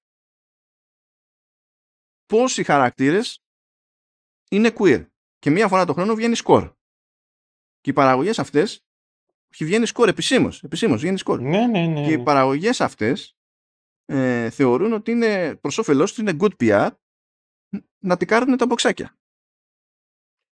[2.25, 3.43] πώς οι χαρακτήρες
[4.49, 5.07] είναι queer.
[5.37, 6.73] Και μία φορά το χρόνο βγαίνει σκορ
[7.79, 8.85] και οι παραγωγές αυτές
[9.53, 13.37] όχι βγαίνει σκορ επισήμως, επισήμως βγαίνει σκορ ναι, ναι, ναι, και οι παραγωγές αυτές
[14.05, 16.91] ε, θεωρούν ότι είναι προς όφελός τους είναι good PR
[18.03, 19.17] να τικάρουν τα μποξάκια.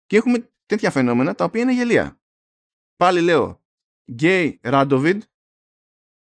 [0.06, 2.22] Και έχουμε τέτοια φαινόμενα τα οποία είναι γελία
[2.95, 3.64] πάλι λέω,
[4.11, 5.24] γκέι Ράντοβιντ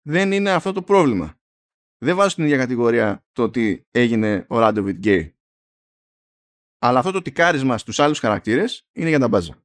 [0.02, 1.40] δεν είναι αυτό το πρόβλημα.
[1.98, 5.36] Δεν βάζω στην ίδια κατηγορία το ότι έγινε ο Ράντοβιντ γκέι.
[6.78, 9.62] Αλλά αυτό το τικάρισμα στους άλλους χαρακτήρες είναι για τα μπάζα.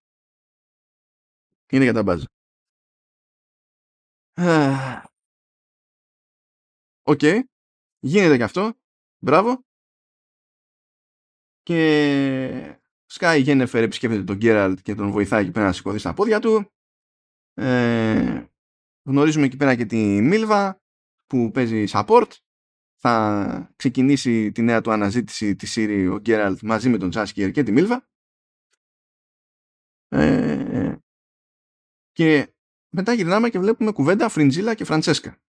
[1.70, 2.26] Είναι για τα μπάζα.
[7.03, 7.19] OK.
[7.22, 7.41] Okay.
[7.99, 8.74] Γίνεται και αυτό.
[9.20, 9.65] Μπράβο.
[11.64, 16.14] Και σκάει η Γένεφερ επισκέπτεται τον Γκέραλτ και τον βοηθάει και πέρα να σηκωθεί στα
[16.14, 16.72] πόδια του.
[17.53, 18.45] Ε,
[19.03, 20.81] γνωρίζουμε εκεί πέρα και τη Μίλβα
[21.27, 22.31] που παίζει support.
[23.05, 27.63] Θα ξεκινήσει τη νέα του αναζήτηση της Σύρι ο Γκέραλτ μαζί με τον Τζάσκιερ και
[27.63, 28.07] τη Μίλβα.
[30.07, 30.95] Ε,
[32.11, 32.53] και
[32.89, 35.41] μετά γυρνάμε και βλέπουμε κουβέντα Φριντζίλα και Φραντσέσκα.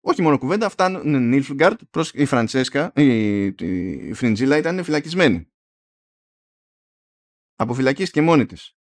[0.00, 5.52] Όχι μόνο κουβέντα, φτάνουν Νίλφγκαρτ προς η Φραντσέσκα, η, η Φριντζίλα ήταν φυλακισμένη.
[7.54, 8.76] Αποφυλακίστηκε μόνη της.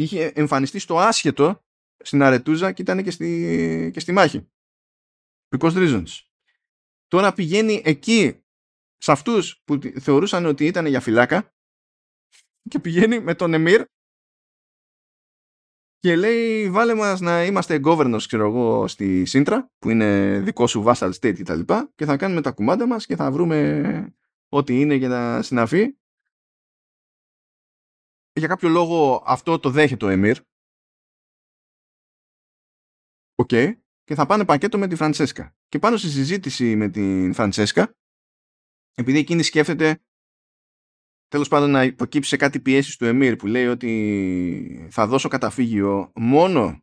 [0.00, 1.64] Είχε εμφανιστεί στο άσχετο
[1.96, 4.50] στην Αρετούζα και ήταν και στη, και στη μάχη.
[5.48, 6.06] Because reasons.
[7.06, 8.44] Τώρα πηγαίνει εκεί
[8.96, 11.54] σε αυτούς που θεωρούσαν ότι ήταν για φυλάκα
[12.68, 13.84] και πηγαίνει με τον Εμμύρ
[15.98, 20.84] και λέει βάλε μας να είμαστε governors ξέρω εγώ στη Σύντρα που είναι δικό σου
[20.86, 24.14] vassal state και τα λοιπά και θα κάνουμε τα κουμάντα μας και θα βρούμε
[24.48, 25.99] ό,τι είναι για να συναφεί
[28.40, 30.38] για κάποιο λόγο αυτό το δέχεται ο Εμμύρ
[33.34, 33.48] OK.
[33.52, 33.72] Okay.
[34.04, 35.54] Και θα πάνε πακέτο με τη Φραντσέσκα.
[35.68, 37.96] Και πάνω στη συζήτηση με την Φραντσέσκα,
[38.94, 40.02] επειδή εκείνη σκέφτεται
[41.28, 46.12] τέλος πάντων να υποκύψει σε κάτι πιέσεις του Εμμύρ που λέει ότι θα δώσω καταφύγιο
[46.14, 46.82] μόνο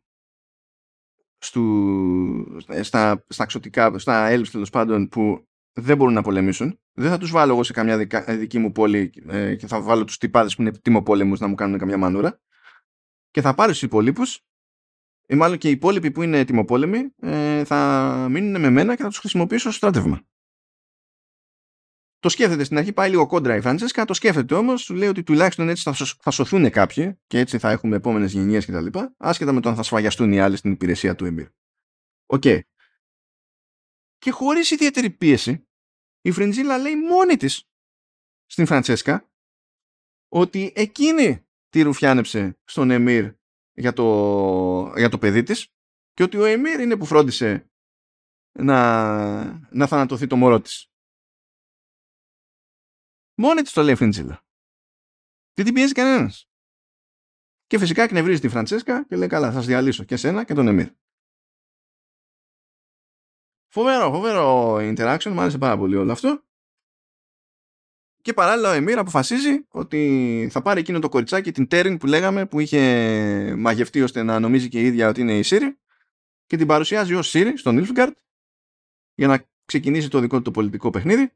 [1.38, 6.80] στου, στα, στα ξωτικά, στα elves τέλος πάντων που δεν μπορούν να πολεμήσουν.
[6.92, 7.96] Δεν θα τους βάλω εγώ σε καμιά
[8.26, 11.78] δική μου πόλη ε, και θα βάλω τους τυπάδες που είναι ετοιμοπόλεμοι να μου κάνουν
[11.78, 12.40] καμιά μανούρα
[13.30, 14.46] και θα πάρω τους υπόλοιπους
[15.28, 19.08] ή μάλλον και οι υπόλοιποι που είναι ετοιμοπόλεμοι ε, θα μείνουν με μένα και θα
[19.08, 20.22] τους χρησιμοποιήσω ως στράτευμα.
[22.20, 25.22] Το σκέφτεται στην αρχή, πάει λίγο κόντρα η Φραντσέσκα, το σκέφτεται όμως, του λέει ότι
[25.22, 28.86] τουλάχιστον έτσι θα, θα σωθούν κάποιοι και έτσι θα έχουμε επόμενες γενιές κτλ.
[29.16, 31.46] Άσχετα με το αν θα σφαγιαστούν οι άλλοι στην υπηρεσία του Εμμύρ.
[32.26, 32.42] OK.
[32.44, 32.60] Okay.
[34.18, 35.68] Και χωρίς ιδιαίτερη πίεση,
[36.20, 37.68] η Φρεντζίλα λέει μόνη της
[38.46, 39.30] στην Φραντσέσκα
[40.28, 43.34] ότι εκείνη τη ρουφιάνεψε στον Εμμύρ
[43.72, 45.72] για το, για το παιδί της
[46.12, 47.70] και ότι ο Εμμύρ είναι που φρόντισε
[48.58, 50.90] να, να θανατωθεί το μωρό της.
[53.34, 54.46] Μόνη της το λέει Φρεντζίλα.
[55.54, 56.50] Δεν την πιέζει κανένας.
[57.66, 60.68] Και φυσικά εκνευρίζει τη Φραντσέσκα και λέει καλά θα σας διαλύσω και σένα και τον
[60.68, 60.90] Εμμύρ.
[63.70, 66.42] Φοβερό, φοβερό interaction, μου άρεσε πάρα πολύ όλο αυτό.
[68.22, 72.46] Και παράλληλα ο Εμμύρ αποφασίζει ότι θα πάρει εκείνο το κοριτσάκι, την Τέριν που λέγαμε,
[72.46, 75.78] που είχε μαγευτεί ώστε να νομίζει και η ίδια ότι είναι η Σύρι
[76.46, 78.18] και την παρουσιάζει ως Σύρι στον Ιλφγκαρτ
[79.14, 81.32] για να ξεκινήσει το δικό του το πολιτικό παιχνίδι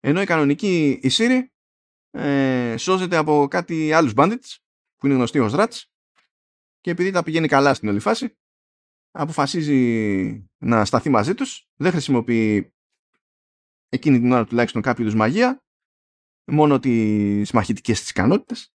[0.00, 1.52] ενώ η κανονική η Σύρι
[2.10, 4.56] ε, σώζεται από κάτι άλλους bandits
[4.96, 5.82] που είναι γνωστοί ως Rats
[6.80, 8.36] και επειδή τα πηγαίνει καλά στην όλη φάση
[9.16, 12.74] αποφασίζει να σταθεί μαζί τους δεν χρησιμοποιεί
[13.88, 15.62] εκείνη την ώρα τουλάχιστον κάποιο είδους μαγεία
[16.44, 18.74] μόνο τις μαχητικές της ικανότητες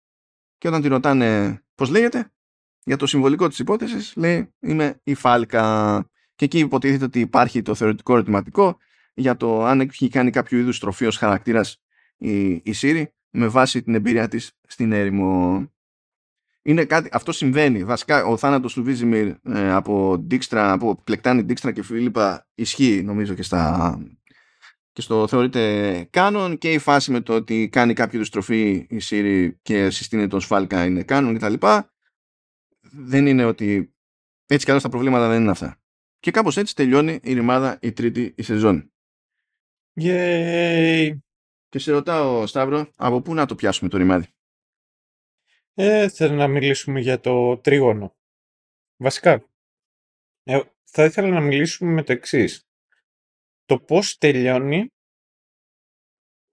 [0.58, 2.32] και όταν τη ρωτάνε πώς λέγεται
[2.84, 7.74] για το συμβολικό της υπόθεσης λέει είμαι η Φάλκα και εκεί υποτίθεται ότι υπάρχει το
[7.74, 8.78] θεωρητικό ερωτηματικό
[9.14, 11.82] για το αν έχει κάνει κάποιο είδους τροφή ως χαρακτήρας
[12.16, 15.70] η, η Siri με βάση την εμπειρία της στην έρημο.
[16.68, 17.84] Είναι κάτι, αυτό συμβαίνει.
[17.84, 23.34] Βασικά ο θάνατος του Βίζιμιρ ε, από, Ντίξτρα, από Πλεκτάνη, Ντίξτρα και Φίλιππα ισχύει νομίζω
[23.34, 23.98] και στα,
[24.93, 29.01] και στο θεωρείται κάνον και η φάση με το ότι κάνει κάποιο είδους τροφή η
[29.02, 31.55] Siri και συστήνεται ως φάλκα είναι κάνον κτλ.
[32.90, 33.94] Δεν είναι ότι
[34.47, 35.80] έτσι κι άλλως τα προβλήματα δεν είναι αυτά.
[36.18, 38.93] Και κάπως έτσι τελειώνει η ρημάδα η τρίτη η σεζόν.
[40.01, 41.16] Yay.
[41.68, 44.26] Και σε ρωτάω, Σταύρο, από πού να το πιάσουμε το ρημάδι;
[45.78, 48.16] Ε, θέλω να μιλήσουμε για το τρίγωνο.
[48.97, 49.48] Βασικά,
[50.43, 52.69] ε, θα ήθελα να μιλήσουμε με το εξής.
[53.65, 54.89] Το πώς τελειώνει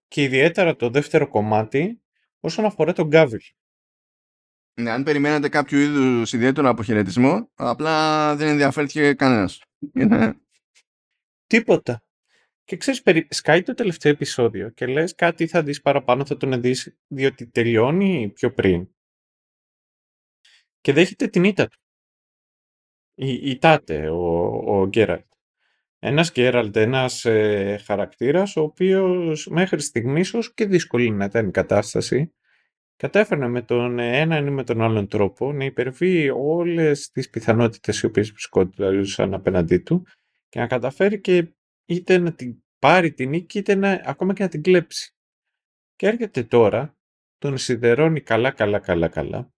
[0.06, 2.02] και ιδιαίτερα το δεύτερο κομμάτι
[2.40, 3.40] όσον αφορά τον Γκάβιλ.
[4.80, 9.62] Ναι, αν περιμένατε κάποιο είδους ιδιαίτερο αποχαιρετισμό, απλά δεν ενδιαφέρθηκε κανένας.
[11.46, 12.04] Τίποτα.
[12.64, 13.26] Και ξέρεις, περι...
[13.30, 18.30] σκάει το τελευταίο επεισόδιο και λες κάτι θα δεις παραπάνω, θα τον δεις, διότι τελειώνει
[18.34, 18.88] πιο πριν.
[20.84, 21.78] Και δέχεται την ήττα του.
[23.14, 25.26] Η, η Τάτε, ο, ο Γκέραλτ.
[25.98, 31.50] Ένας Γκέραλτ, ένας ε, χαρακτήρας, ο οποίος μέχρι στιγμής, όσο και δύσκολη να ήταν η
[31.50, 32.34] κατάσταση,
[32.96, 38.06] κατέφερε με τον έναν ή με τον άλλον τρόπο να υπερβεί όλες τις πιθανότητες οι
[38.06, 40.06] οποίες βρισκόντουσαν απέναντί του
[40.48, 41.54] και να καταφέρει και
[41.84, 45.14] είτε να την πάρει την νίκη είτε να, ακόμα και να την κλέψει.
[45.96, 46.96] Και έρχεται τώρα,
[47.38, 49.53] τον σιδερώνει καλά καλά καλά καλά.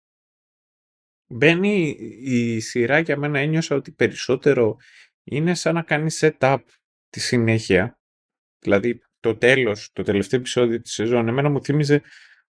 [1.27, 4.77] Μπαίνει η σειρά για μένα ένιωσα ότι περισσότερο
[5.23, 6.59] είναι σαν να κάνει setup
[7.09, 7.99] τη συνέχεια.
[8.59, 12.01] Δηλαδή το τέλος, το τελευταίο επεισόδιο της σεζόν, εμένα μου θύμιζε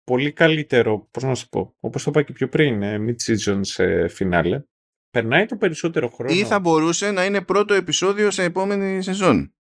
[0.04, 4.08] πολύ καλύτερο, πώς να σου πω, όπως το είπα και πιο πριν, ε, mid-season σε
[4.08, 4.64] φινάλε.
[5.10, 6.34] Περνάει το περισσότερο χρόνο.
[6.34, 9.54] Ή θα μπορούσε να είναι πρώτο επεισόδιο σε επόμενη σεζόν;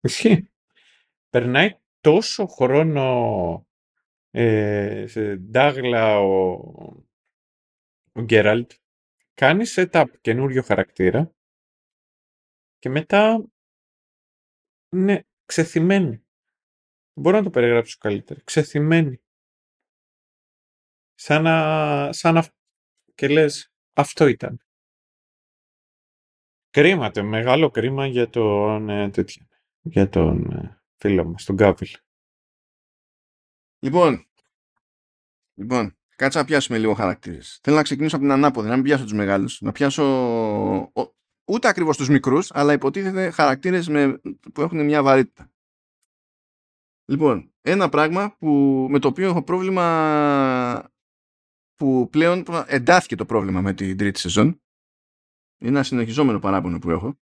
[0.00, 0.50] Ισχύει.
[1.28, 3.66] Περνάει τόσο χρόνο
[4.30, 6.60] ε, σε ντάγλα ο,
[8.18, 8.72] ο Γκέραλτ
[9.34, 11.34] κάνει setup καινούριο χαρακτήρα
[12.78, 13.44] και μετά
[14.92, 16.26] είναι ξεθυμένη.
[17.12, 18.40] Μπορώ να το περιγράψω καλύτερα.
[18.44, 19.22] Ξεθυμένη.
[21.14, 22.44] Σαν να, σαν να...
[23.14, 24.62] και λες αυτό ήταν.
[26.70, 29.46] Κρίμα, μεγάλο κρίμα για τον, ε, τέτοιο,
[29.80, 31.88] για τον ε, φίλο μας, τον Γκάβιλ.
[33.78, 34.28] Λοιπόν,
[35.54, 37.58] λοιπόν, κάτσα να πιάσουμε λίγο χαρακτήρες.
[37.62, 39.60] Θέλω να ξεκινήσω από την ανάποδη, να μην πιάσω τους μεγάλους.
[39.60, 40.04] Να πιάσω
[41.44, 43.86] ούτε ακριβώς τους μικρούς, αλλά υποτίθεται χαρακτήρες
[44.52, 45.52] που έχουν μια βαρύτητα.
[47.04, 48.48] Λοιπόν, ένα πράγμα που,
[48.90, 50.92] με το οποίο έχω πρόβλημα
[51.74, 54.46] που πλέον εντάθηκε το πρόβλημα με την τρίτη σεζόν.
[55.58, 57.18] Είναι ένα συνεχιζόμενο παράπονο που έχω.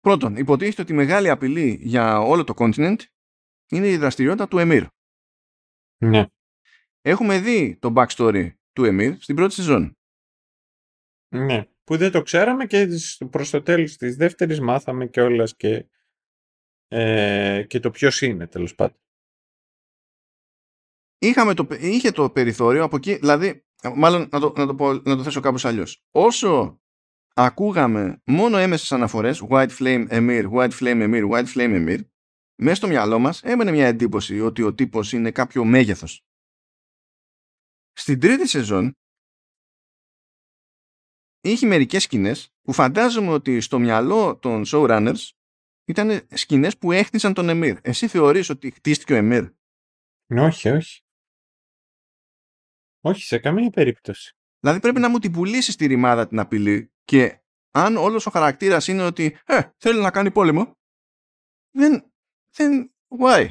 [0.00, 2.98] Πρώτον, υποτίθεται ότι η μεγάλη απειλή για όλο το continent
[3.70, 4.86] είναι η δραστηριότητα του Εμμύρ.
[6.04, 6.26] Ναι.
[7.00, 9.98] Έχουμε δει το backstory του Εμμύρ στην πρώτη σεζόν.
[11.28, 11.64] Ναι.
[11.84, 12.88] Που δεν το ξέραμε και
[13.30, 15.86] προς το τέλος της δεύτερης μάθαμε κιόλας και,
[16.88, 18.98] ε, και το ποιος είναι τέλος πάντων.
[21.18, 23.64] Είχαμε το, είχε το περιθώριο από εκεί, δηλαδή,
[23.94, 26.04] μάλλον να το, να το, πω, να το θέσω κάπως αλλιώς.
[26.10, 26.80] Όσο
[27.34, 32.00] ακούγαμε μόνο έμεσες αναφορές, White Flame Emir, White Flame Emir, White Flame Emir,
[32.60, 36.24] μέσα στο μυαλό μας έμενε μια εντύπωση ότι ο τύπος είναι κάποιο μέγεθος.
[37.92, 38.94] Στην τρίτη σεζόν
[41.40, 45.28] είχε μερικές σκηνές που φαντάζομαι ότι στο μυαλό των showrunners
[45.84, 47.78] ήταν σκηνές που έχτισαν τον Εμμύρ.
[47.82, 49.50] Εσύ θεωρείς ότι χτίστηκε ο Εμμύρ;
[50.28, 51.00] Όχι, όχι.
[53.00, 54.36] Όχι, σε καμία περίπτωση.
[54.60, 58.88] Δηλαδή πρέπει να μου την πουλήσεις τη ρημάδα την απειλή και αν όλος ο χαρακτήρας
[58.88, 60.78] είναι ότι ε, θέλει να κάνει πόλεμο
[61.70, 62.09] δεν,
[62.56, 63.50] δεν, why;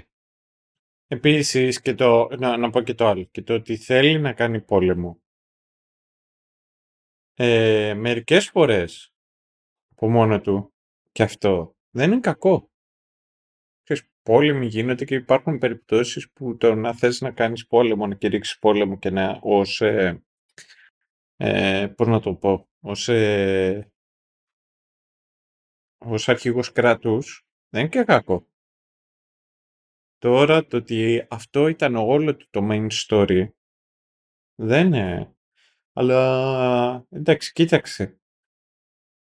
[1.12, 4.62] Επίσης, και το, να, να πω και το άλλο, και το ότι θέλει να κάνει
[4.62, 5.22] πόλεμο.
[7.34, 9.14] Ε, μερικές φορές,
[9.92, 10.74] από μόνο του,
[11.12, 12.72] και αυτό, δεν είναι κακό.
[13.84, 18.60] Ξέρεις, πόλεμοι γίνονται και υπάρχουν περιπτώσεις που το να θες να κάνεις πόλεμο, να κηρύξεις
[18.60, 20.24] πόλεμο και να ως, ε,
[21.36, 23.92] ε, πώς να το πω, ως, ε,
[25.98, 28.49] ως αρχηγός κράτους, δεν είναι και κακό.
[30.20, 33.48] Τώρα το ότι αυτό ήταν όλο το main story
[34.56, 35.36] δεν είναι.
[35.94, 38.20] Αλλά εντάξει, κοίταξε.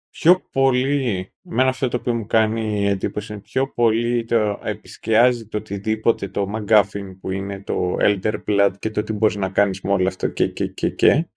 [0.09, 5.57] Πιο πολύ, εμένα αυτό το οποίο μου κάνει εντύπωση είναι πιο πολύ το επισκιάζει το
[5.57, 9.91] οτιδήποτε το McGuffin που είναι το Elder Blood και το τι μπορείς να κάνεις με
[9.91, 11.29] όλο αυτό και και και και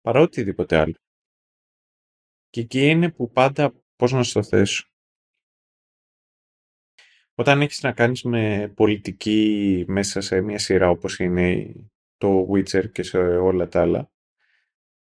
[0.00, 0.94] παρά οτιδήποτε άλλο.
[2.50, 4.91] Και εκεί είναι που πάντα, πώς να στο θέσω,
[7.34, 11.74] όταν έχεις να κάνεις με πολιτική μέσα σε μια σειρά όπως είναι
[12.16, 14.10] το Witcher και σε όλα τα άλλα,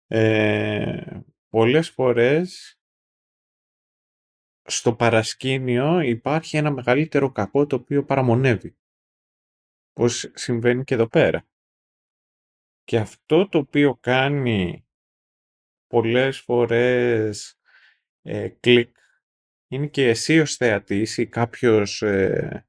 [0.06, 2.78] ε, πολλές φορές
[4.62, 8.76] στο παρασκήνιο υπάρχει ένα μεγαλύτερο κακό το οποίο παραμονεύει.
[9.92, 11.46] Πώς συμβαίνει και εδώ πέρα.
[12.84, 14.86] Και αυτό το οποίο κάνει
[15.86, 17.58] πολλές φορές
[18.22, 18.95] ε, κλικ
[19.68, 22.66] είναι και εσύ ως θεατής ή κάποιος ε,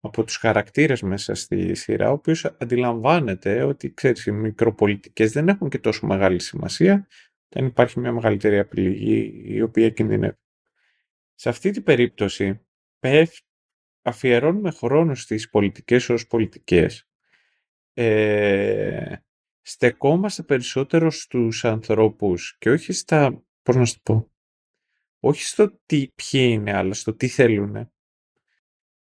[0.00, 5.68] από τους χαρακτήρες μέσα στη σειρά, ο οποίος αντιλαμβάνεται ότι, ξέρεις, οι μικροπολιτικές δεν έχουν
[5.68, 7.06] και τόσο μεγάλη σημασία,
[7.48, 10.38] δεν υπάρχει μια μεγαλύτερη απειλή η οποία κινδυνεύει.
[11.34, 12.60] Σε αυτή την περίπτωση,
[14.02, 17.08] αφιερώνουμε χρόνο στις πολιτικές ως πολιτικές.
[17.92, 19.16] Ε,
[19.60, 24.31] στεκόμαστε περισσότερο στους ανθρώπους και όχι στα, πώς να σου το πω,
[25.24, 27.92] όχι στο τι, ποιοι είναι, αλλά στο τι θέλουν.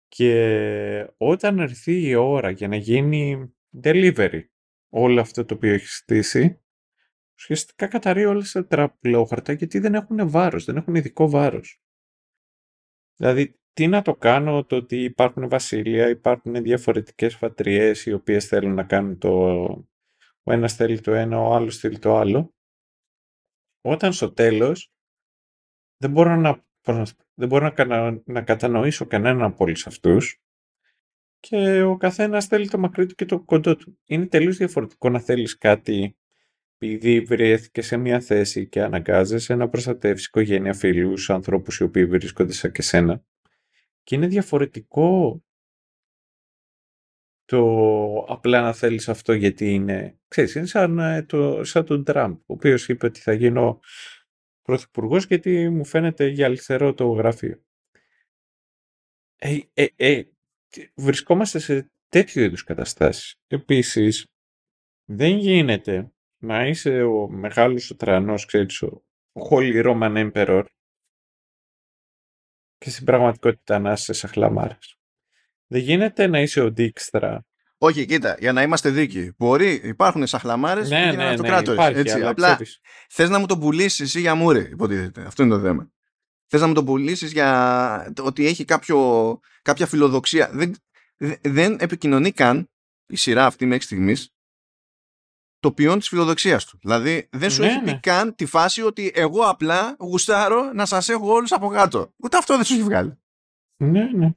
[0.08, 3.54] Και όταν έρθει η ώρα για να γίνει
[3.84, 4.42] delivery
[4.90, 6.62] όλο αυτό το οποίο έχεις στήσει,
[7.38, 11.82] ουσιαστικά καταρρεί όλα σε τραπλόχαρτα γιατί δεν έχουν βάρος, δεν έχουν ειδικό βάρος.
[13.16, 18.74] Δηλαδή, τι να το κάνω το ότι υπάρχουν βασίλεια, υπάρχουν διαφορετικές φατριές οι οποίες θέλουν
[18.74, 19.62] να κάνουν το...
[20.44, 22.54] Ο ένας θέλει το ένα, ο άλλος θέλει το άλλο.
[23.82, 24.92] Όταν στο τέλος
[25.98, 26.66] δεν μπορώ να,
[27.34, 30.42] δεν μπορώ να, να κατανοήσω κανέναν από όλους αυτούς
[31.40, 34.00] και ο καθένας θέλει το μακρύ του και το κοντό του.
[34.06, 36.18] Είναι τελείως διαφορετικό να θέλεις κάτι
[36.80, 42.54] επειδή βρέθηκε σε μια θέση και αναγκάζεσαι να προστατεύεις οικογένεια, φίλους, ανθρώπους οι οποίοι βρίσκονται
[42.54, 43.24] σαν και σένα.
[44.04, 45.42] Και είναι διαφορετικό
[47.46, 47.62] το
[48.28, 52.44] απλά να θέλεις αυτό γιατί είναι, ξέρεις, είναι σαν, ε, το, σαν τον Τραμπ, ο
[52.46, 53.80] οποίος είπε ότι θα γίνω
[54.68, 57.62] πρωθυπουργός γιατί μου φαίνεται για αληθερό το γραφείο.
[59.36, 60.24] Ε, ε, ε,
[60.96, 63.36] βρισκόμαστε σε τέτοιου είδους καταστάσεις.
[63.48, 64.26] Επίσης,
[65.10, 69.04] Δεν γίνεται να είσαι ο μεγάλος ο τρανός, ξέρεις, ο
[69.50, 70.66] Holy Roman Emperor
[72.78, 74.96] και στην πραγματικότητα να είσαι σαν χλαμάρες.
[75.68, 77.38] Δεν γίνεται να είσαι ο Dijkstra.
[77.80, 79.34] Όχι, κοίτα, για να είμαστε δίκοι.
[79.38, 82.14] Μπορεί, υπάρχουν σαχλαμάρες Ναι, και είναι ναι, ναι, αυτοκράτορες, υπάρχει, έτσι.
[82.16, 82.80] αλλά Απλά ξέρεις.
[83.10, 85.26] θες να μου τον πουλήσεις εσύ για μούρε, υποτίθεται.
[85.26, 85.92] Αυτό είναι το θέμα.
[86.48, 90.50] Θες να μου τον πουλήσεις για το ότι έχει κάποιο, κάποια φιλοδοξία.
[90.54, 90.76] Δεν,
[91.18, 92.70] δε- δεν επικοινωνεί καν
[93.08, 94.32] η σειρά αυτή μέχρι στιγμής
[95.60, 96.78] το ποιόν της φιλοδοξίας του.
[96.82, 98.00] Δηλαδή δεν σου Ναι, έχει πει ναι.
[98.00, 102.14] καν τη φάση ότι εγώ απλά γουστάρω να σας έχω όλους από κάτω.
[102.18, 103.20] Ούτε αυτό δεν σου έχει βγάλει.
[103.84, 104.30] Ναι, ναι.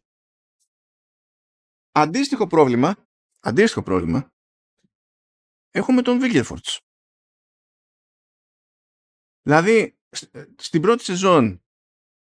[1.92, 2.96] Αντίστοιχο πρόβλημα,
[3.40, 4.32] αντίστοιχο πρόβλημα
[5.70, 6.80] έχουμε τον Βίλγερφορτς.
[9.42, 11.62] Δηλαδή, σ- στην πρώτη σεζόν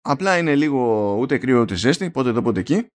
[0.01, 2.87] απλά είναι λίγο ούτε κρύο ούτε ζέστη, πότε εδώ πότε εκεί.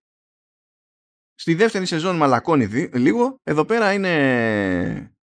[1.34, 3.40] Στη δεύτερη σεζόν μαλακώνει δι- λίγο.
[3.42, 5.14] Εδώ πέρα είναι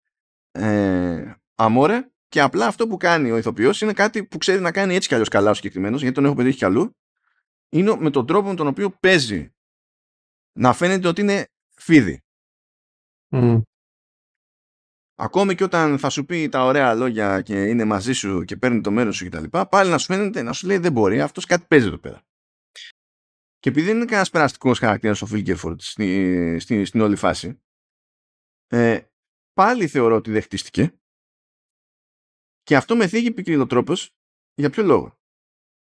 [0.52, 4.96] ε, αμόρε και απλά αυτό που κάνει ο ηθοποιός είναι κάτι που ξέρει να κάνει
[4.96, 6.98] έτσι κι αλλιώς καλά ο συγκεκριμένος, γιατί τον έχω πετύχει κι αλλού.
[7.70, 9.54] Είναι με τον τρόπο με τον οποίο παίζει
[10.58, 12.24] να φαίνεται ότι είναι φίδι.
[13.32, 13.62] Μμ.
[15.16, 18.82] Ακόμη και όταν θα σου πει τα ωραία λόγια και είναι μαζί σου και παίρνει
[18.82, 19.44] το μέρος σου κτλ.
[19.70, 22.24] Πάλι να σου φαίνεται να σου λέει δεν μπορεί, αυτός κάτι παίζει εδώ πέρα.
[23.60, 27.62] Και επειδή δεν είναι κανένας περαστικός χαρακτήρας ο Φίλκερφορντ στη, στη, στην όλη φάση,
[28.68, 29.02] ε,
[29.54, 30.94] πάλι θεωρώ ότι δεν χτίστηκε
[32.62, 33.94] και αυτό με θίγει ποικιλοτρόπω
[34.54, 35.18] για ποιο λόγο;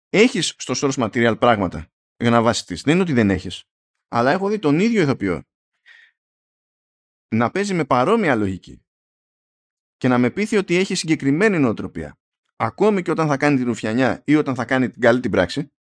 [0.09, 1.87] Έχεις στο source material πράγματα
[2.17, 2.83] για να βασιστείς.
[2.83, 3.65] Δεν είναι ότι δεν έχεις.
[4.09, 5.43] Αλλά έχω δει τον ίδιο ηθοποιό
[7.33, 8.85] να παίζει με παρόμοια λογική
[9.97, 12.19] και να με πείθει ότι έχει συγκεκριμένη νοοτροπία.
[12.57, 15.73] Ακόμη και όταν θα κάνει την ρουφιανιά ή όταν θα κάνει την καλή την πράξη,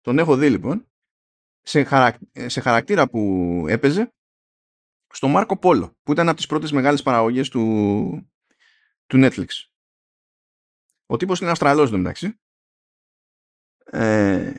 [0.00, 0.88] τον έχω δει λοιπόν,
[1.62, 2.16] σε, χαρακ...
[2.46, 4.14] σε χαρακτήρα που έπαιζε
[5.06, 8.32] στο Μάρκο Πόλο, που ήταν από τις πρώτες μεγάλες παραγωγές του,
[9.06, 9.48] του Netflix.
[11.06, 12.40] Ο τύπος είναι Αυστραλός εντωμεταξύ.
[13.84, 14.52] Ε,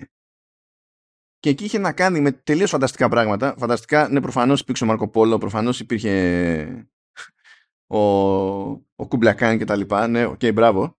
[1.46, 3.56] και εκεί είχε να κάνει με τελείως φανταστικά πράγματα.
[3.58, 6.88] Φανταστικά, ναι, προφανώς υπήρξε ο Μάρκο Πόλο, προφανώς υπήρχε
[7.88, 8.00] ο,
[8.96, 10.08] ο Κουμπλάι Χαν και τα λοιπά.
[10.08, 10.98] Ναι, οκ, μπράβο.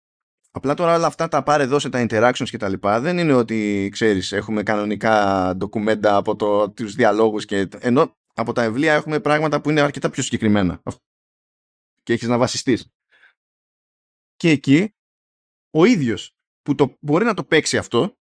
[0.51, 3.01] Απλά τώρα όλα αυτά τα πάρε δώσε τα interactions και τα λοιπά.
[3.01, 7.69] Δεν είναι ότι, ξέρεις, έχουμε κανονικά ντοκουμέντα από το, τους διαλόγους και...
[7.79, 10.83] Ενώ από τα βιβλία έχουμε πράγματα που είναι αρκετά πιο συγκεκριμένα.
[12.03, 12.93] Και έχεις να βασιστείς.
[14.37, 14.95] Και εκεί,
[15.71, 18.17] ο ίδιος που το, μπορεί να το παίξει αυτό,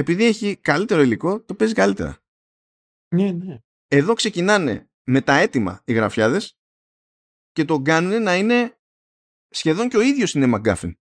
[0.00, 2.18] επειδή έχει καλύτερο υλικό, το παίζει καλύτερα.
[3.14, 3.58] Ναι, ναι.
[3.86, 6.58] Εδώ ξεκινάνε με τα έτοιμα οι γραφιάδες
[7.52, 8.78] και τον κάνουν να είναι
[9.48, 10.92] σχεδόν και ο ίδιος είναι McGuffin.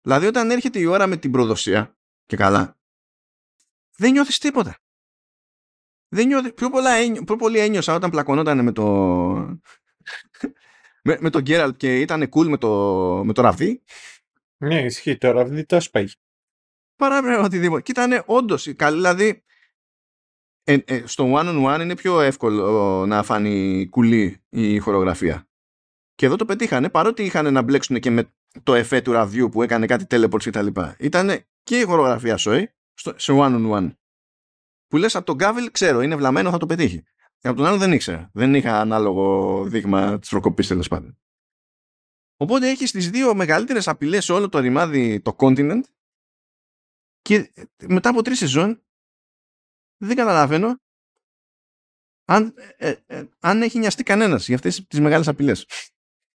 [0.00, 2.78] Δηλαδή όταν έρχεται η ώρα με την προδοσία και καλά,
[3.96, 4.78] δεν νιώθεις τίποτα.
[6.08, 8.84] Δεν νιώθεις, πιο, πολλά, ένι- πιο πολύ ένιωσα όταν πλακωνόταν με το
[11.06, 12.68] με, με τον Γκέραλτ και ήταν cool με το,
[13.24, 13.82] με το ραβδί
[14.56, 16.14] Ναι, ισχύει τώρα, δεν το σπάγει.
[16.98, 17.82] Παρά με οτιδήποτε.
[17.82, 19.42] Και ήταν όντως καλή, δηλαδή
[20.64, 25.48] ε, ε, στο one on one είναι πιο εύκολο να φανεί κουλή η χορογραφία.
[26.14, 29.62] Και εδώ το πετύχανε, παρότι είχαν να μπλέξουν και με το εφέ του ραβιού που
[29.62, 30.96] έκανε κάτι teleports και τα λοιπά.
[30.98, 31.30] Ήταν
[31.62, 33.90] και η χορογραφία σοή στο, σε one on one.
[34.86, 37.02] Που λες από τον Γκάβελ ξέρω, είναι βλαμμένο, θα το πετύχει.
[37.38, 38.30] Και από τον άλλο δεν ήξερα.
[38.32, 41.18] Δεν είχα ανάλογο δείγμα της προκοπή τέλος πάντων.
[42.36, 45.80] Οπότε έχεις τις δύο μεγαλύτερες απειλές σε όλο το ρημάδι το continent
[47.28, 47.52] και
[47.88, 48.84] μετά από τρεις σεζόν
[49.96, 50.76] δεν καταλαβαίνω
[52.24, 55.66] αν, ε, ε, αν έχει νοιαστεί κανένας για αυτές τις μεγάλες απειλές.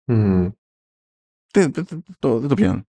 [0.03, 0.47] Μμ.
[1.53, 2.87] Δεν, δεν- δεν το, δεν το πιάνω.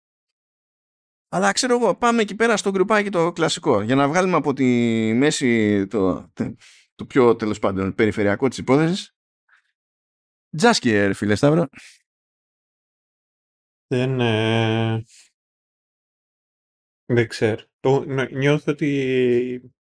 [1.30, 4.66] Αλλά ξέρω εγώ, πάμε εκεί πέρα στο γκρουπάκι το κλασικό για να βγάλουμε από τη
[5.14, 6.32] μέση το,
[6.96, 9.16] το πιο τέλος πάντων περιφερειακό της υπόθεσης.
[10.58, 11.68] Τζάσκιερ, φίλε Σταύρο.
[13.88, 15.04] Δεν, ε,
[17.14, 17.65] δεν ξέρω.
[17.80, 19.73] Το, νο- νιώθω ότι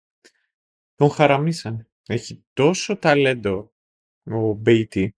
[0.95, 1.91] τον χαραμίσανε.
[2.07, 3.75] Έχει τόσο ταλέντο
[4.23, 5.17] ο Μπέιτι.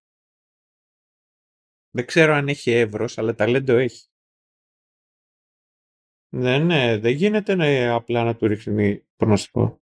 [1.91, 4.07] Δεν ξέρω αν έχει εύρος, αλλά ταλέντο έχει.
[6.29, 9.83] Δεν, ε, δεν γίνεται να, απλά να του ρίχνει, πώς να σου πω,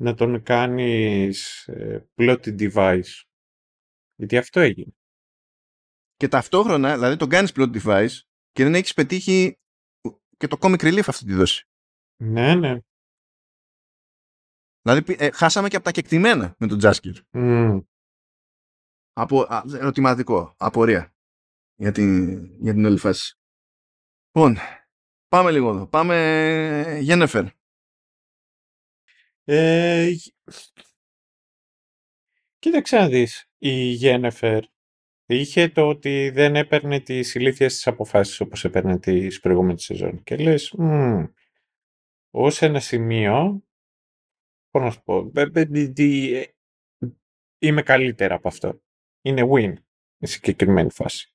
[0.00, 3.22] να τον κάνεις ε, plotted device.
[4.14, 4.92] Γιατί αυτό έγινε.
[6.14, 8.18] Και ταυτόχρονα, δηλαδή τον κάνεις plot device
[8.50, 9.58] και δεν έχεις πετύχει
[10.38, 11.66] και το comic relief αυτή τη δόση.
[12.16, 12.78] Ναι, ναι.
[14.82, 17.14] Δηλαδή πι- ε, χάσαμε και από τα κεκτημένα με τον Τζάσκιερ.
[17.30, 17.78] Μμ.
[19.12, 21.14] Από, α, ερωτηματικό, απορία
[21.74, 23.38] για την, για την όλη φάση.
[24.32, 24.56] Λοιπόν,
[25.28, 25.86] πάμε λίγο εδώ.
[25.86, 27.44] Πάμε Γένεφερ.
[29.44, 30.10] Ε,
[32.58, 33.50] Κοίταξε να δεις.
[33.58, 34.64] Η Γένεφερ
[35.34, 40.22] είχε το ότι δεν έπαιρνε τις ηλίθιες της αποφάσεις όπως έπαιρνε τις προηγούμενες σεζόν.
[40.22, 41.24] Και λες, μ,
[42.30, 43.62] ως ένα σημείο,
[44.70, 46.52] πώς να σου πω, ε, ε, ε, ε,
[47.58, 48.80] είμαι καλύτερα από αυτό.
[49.22, 49.74] Είναι win
[50.18, 51.32] η συγκεκριμένη φάση.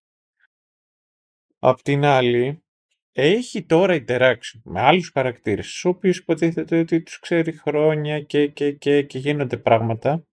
[1.60, 2.64] Απ' την άλλη,
[3.12, 8.72] έχει τώρα interaction με άλλους χαρακτήρες, στους οποίους υποτίθεται ότι τους ξέρει χρόνια και, και,
[8.72, 10.28] και, και γίνονται πράγματα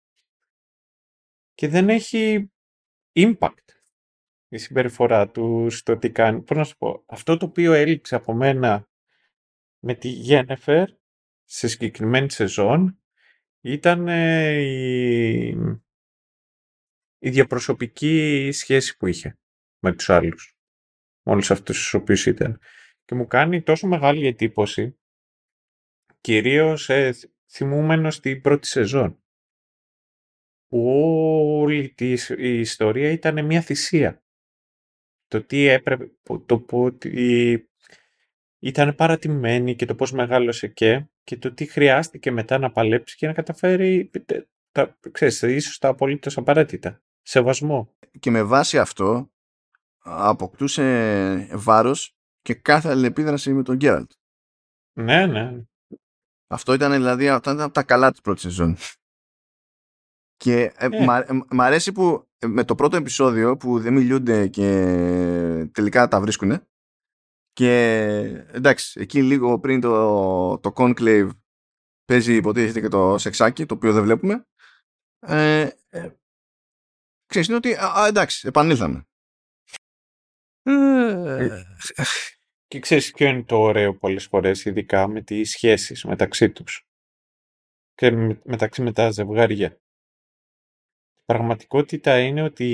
[1.54, 2.50] και δεν έχει
[3.12, 3.80] impact
[4.52, 6.42] η συμπεριφορά τους στο τι κάνει.
[6.42, 8.88] Πώς να σου πω, αυτό το οποίο έλειξε από μένα
[9.78, 10.88] με τη Γένεφερ
[11.44, 13.00] σε συγκεκριμένη σεζόν
[13.60, 15.48] ήταν ε, η,
[17.18, 19.38] η διαπροσωπική σχέση που είχε
[19.78, 20.58] με τους άλλους.
[21.22, 22.60] Με όλους αυτούς τους οποίους ήταν.
[23.04, 24.98] Και μου κάνει τόσο μεγάλη εντύπωση
[26.20, 27.14] κυρίως ε,
[27.50, 29.22] θυμούμενο στην πρώτη σεζόν
[30.70, 30.84] που
[31.60, 31.94] όλη
[32.36, 34.22] η ιστορία ήταν μια θυσία.
[35.26, 36.10] Το τι έπρεπε,
[36.46, 37.70] το ότι
[38.58, 43.26] ήταν παρατημένη και το πώς μεγάλωσε και και το τι χρειάστηκε μετά να παλέψει και
[43.26, 44.10] να καταφέρει
[44.72, 47.02] τα, ξέρεις, ίσως τα απολύτως απαραίτητα.
[47.22, 47.96] Σεβασμό.
[48.20, 49.30] Και με βάση αυτό
[49.98, 54.10] αποκτούσε βάρος και κάθε αλληλεπίδραση με τον Γκέραλτ.
[54.92, 55.62] Ναι, ναι.
[56.46, 58.76] Αυτό ήταν δηλαδή αυτά ήταν από τα καλά της πρώτης σεζόν.
[60.40, 61.24] Και ε, ε.
[61.50, 64.68] μ' αρέσει που ε, με το πρώτο επεισόδιο που δεν μιλούνται και
[65.72, 66.62] τελικά τα βρίσκουν
[67.52, 67.72] και
[68.52, 71.30] εντάξει, εκεί λίγο πριν το, το Conclave
[72.04, 74.46] παίζει υποτίθεται και το σεξάκι, το οποίο δεν βλέπουμε.
[75.18, 76.10] Ε, ε,
[77.26, 79.04] ξέρεις, είναι ότι α, εντάξει, επανήλθαμε.
[80.62, 81.62] Ε,
[82.66, 86.86] και ξέρεις ποιο είναι το ωραίο πολλές φορές, ειδικά με τις σχέσεις μεταξύ τους
[87.94, 88.10] και
[88.44, 89.80] μεταξύ με τα ζευγάρια.
[91.30, 92.66] Η πραγματικότητα είναι ότι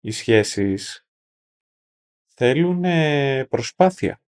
[0.00, 1.06] οι σχέσεις
[2.26, 2.84] θέλουν
[3.48, 4.22] προσπάθεια.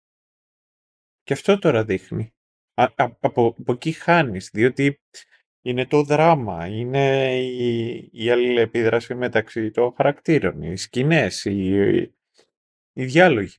[1.24, 2.34] Και αυτό τώρα δείχνει.
[2.74, 5.02] Α, από, από εκεί χάνεις, διότι
[5.62, 11.98] είναι το δράμα, είναι η, η αλληλεπίδραση μεταξύ των χαρακτήρων, οι σκηνές, οι,
[12.94, 13.56] οι διάλογοι.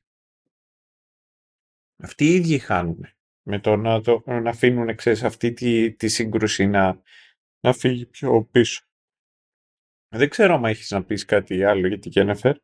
[1.97, 3.05] Αυτοί οι ίδιοι χάνουν
[3.41, 7.01] με το να, το, να αφήνουν ξέρεις, αυτή τη, τη σύγκρουση να,
[7.59, 8.83] να φύγει πιο πίσω.
[10.09, 12.57] Δεν ξέρω αν έχεις να πεις κάτι άλλο για την Γένεφερ.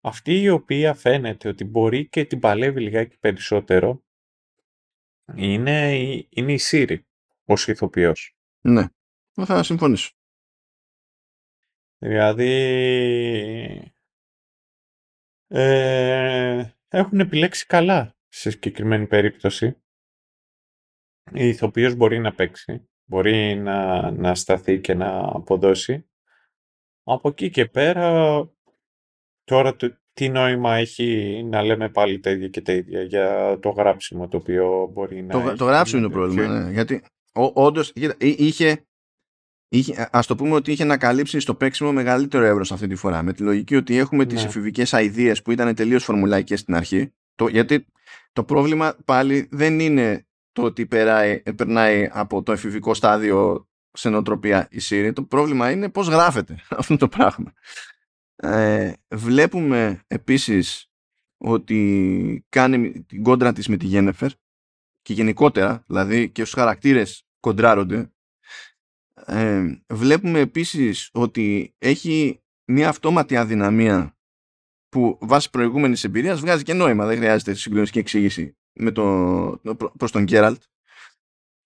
[0.00, 4.04] Αυτή η οποία φαίνεται ότι μπορεί και την παλεύει λιγάκι περισσότερο
[5.34, 5.94] είναι,
[6.28, 7.06] είναι η Σύρη
[7.44, 8.36] ως ηθοποιός.
[8.60, 8.86] Ναι,
[9.32, 10.10] θα συμφωνήσω.
[11.98, 12.52] Δηλαδή
[15.46, 19.66] ε, έχουν επιλέξει καλά σε συγκεκριμένη περίπτωση.
[21.34, 26.06] Η ηθοποιός μπορεί να παίξει, μπορεί να, να σταθεί και να αποδώσει.
[27.04, 28.48] Από εκεί και πέρα,
[29.44, 29.76] τώρα
[30.12, 34.36] τι νόημα έχει να λέμε πάλι τα ίδια και τα ίδια για το γράψιμο το
[34.36, 35.56] οποίο μπορεί να Το, έχει.
[35.56, 36.72] το γράψιμο είναι το πρόβλημα, ναι.
[36.72, 37.02] Γιατί
[37.54, 38.86] όντως είχε,
[39.68, 43.22] είχε, ας το πούμε ότι είχε να καλύψει στο παίξιμο μεγαλύτερο εύρος αυτή τη φορά.
[43.22, 44.32] Με τη λογική ότι έχουμε ναι.
[44.32, 47.12] τις εφηβικές αηδίες που ήταν τελείως φορμουλαϊκές στην αρχή.
[47.34, 47.86] Το, γιατί
[48.32, 54.68] το πρόβλημα πάλι δεν είναι το ότι περάει, περνάει από το εφηβικό στάδιο σε νοοτροπία
[54.70, 55.10] η Siri.
[55.14, 57.52] Το πρόβλημα είναι πώς γράφεται αυτό το πράγμα.
[58.36, 60.90] Ε, βλέπουμε επίσης
[61.36, 64.30] ότι κάνει την κόντρα της με τη Γένεφερ
[65.02, 68.12] και γενικότερα, δηλαδή και στους χαρακτήρες κοντράρονται.
[69.26, 74.16] Ε, βλέπουμε επίσης ότι έχει μια αυτόματη αδυναμία
[74.88, 79.60] που βάσει προηγούμενης εμπειρίας βγάζει και νόημα, δεν χρειάζεται συγκλονιστική εξήγηση με το,
[79.96, 80.62] προς τον Γκέραλτ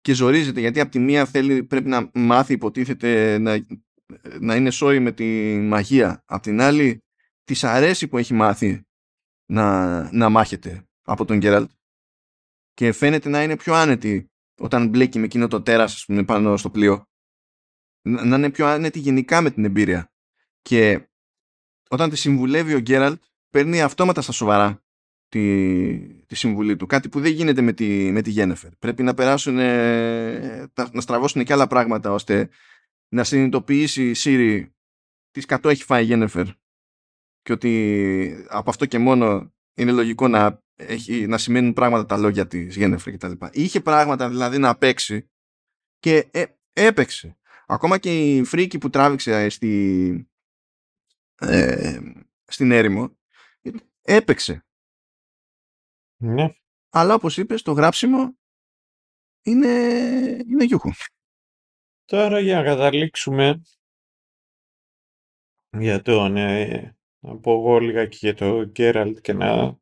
[0.06, 3.66] και ζορίζεται γιατί από τη μία θέλει, πρέπει να μάθει υποτίθεται να
[4.40, 6.22] να είναι σόι με τη μαγεία.
[6.26, 7.04] Απ' την άλλη,
[7.44, 8.86] της αρέσει που έχει μάθει
[9.46, 11.70] να, να μάχεται από τον Γκέραλτ
[12.72, 14.30] και φαίνεται να είναι πιο άνετη
[14.60, 17.04] όταν μπλέκει με εκείνο το τέρας ας πούμε, πάνω στο πλοίο.
[18.02, 20.12] Να είναι πιο άνετη γενικά με την εμπειρία.
[20.62, 21.08] Και
[21.88, 24.84] όταν τη συμβουλεύει ο Γκέραλτ, παίρνει αυτόματα στα σοβαρά
[25.36, 26.86] τη, τη συμβουλή του.
[26.86, 28.70] Κάτι που δεν γίνεται με τη, με τη Γένεφερ.
[28.76, 29.54] Πρέπει να περάσουν,
[30.92, 32.48] να στραβώσουν και άλλα πράγματα ώστε
[33.08, 34.66] να συνειδητοποιήσει η Siri
[35.30, 36.46] τι σκατό έχει φάει η Γένεφερ
[37.42, 42.46] και ότι από αυτό και μόνο είναι λογικό να, έχει, να σημαίνουν πράγματα τα λόγια
[42.46, 43.32] της Γένεφερ κτλ.
[43.52, 45.30] Είχε πράγματα δηλαδή να παίξει
[45.98, 47.38] και ε, έπαιξε.
[47.66, 50.28] Ακόμα και η φρίκη που τράβηξε στη,
[51.38, 52.00] ε,
[52.44, 53.16] στην έρημο
[54.02, 54.66] έπαιξε.
[56.16, 56.48] Ναι.
[56.88, 58.36] Αλλά όπως είπες το γράψιμο
[59.42, 59.68] είναι,
[60.46, 60.90] είναι γιούχου.
[62.04, 63.62] Τώρα για να καταλήξουμε
[65.78, 69.78] για τον, ε, να πω εγώ λιγάκι για τον Γκέραλτ και να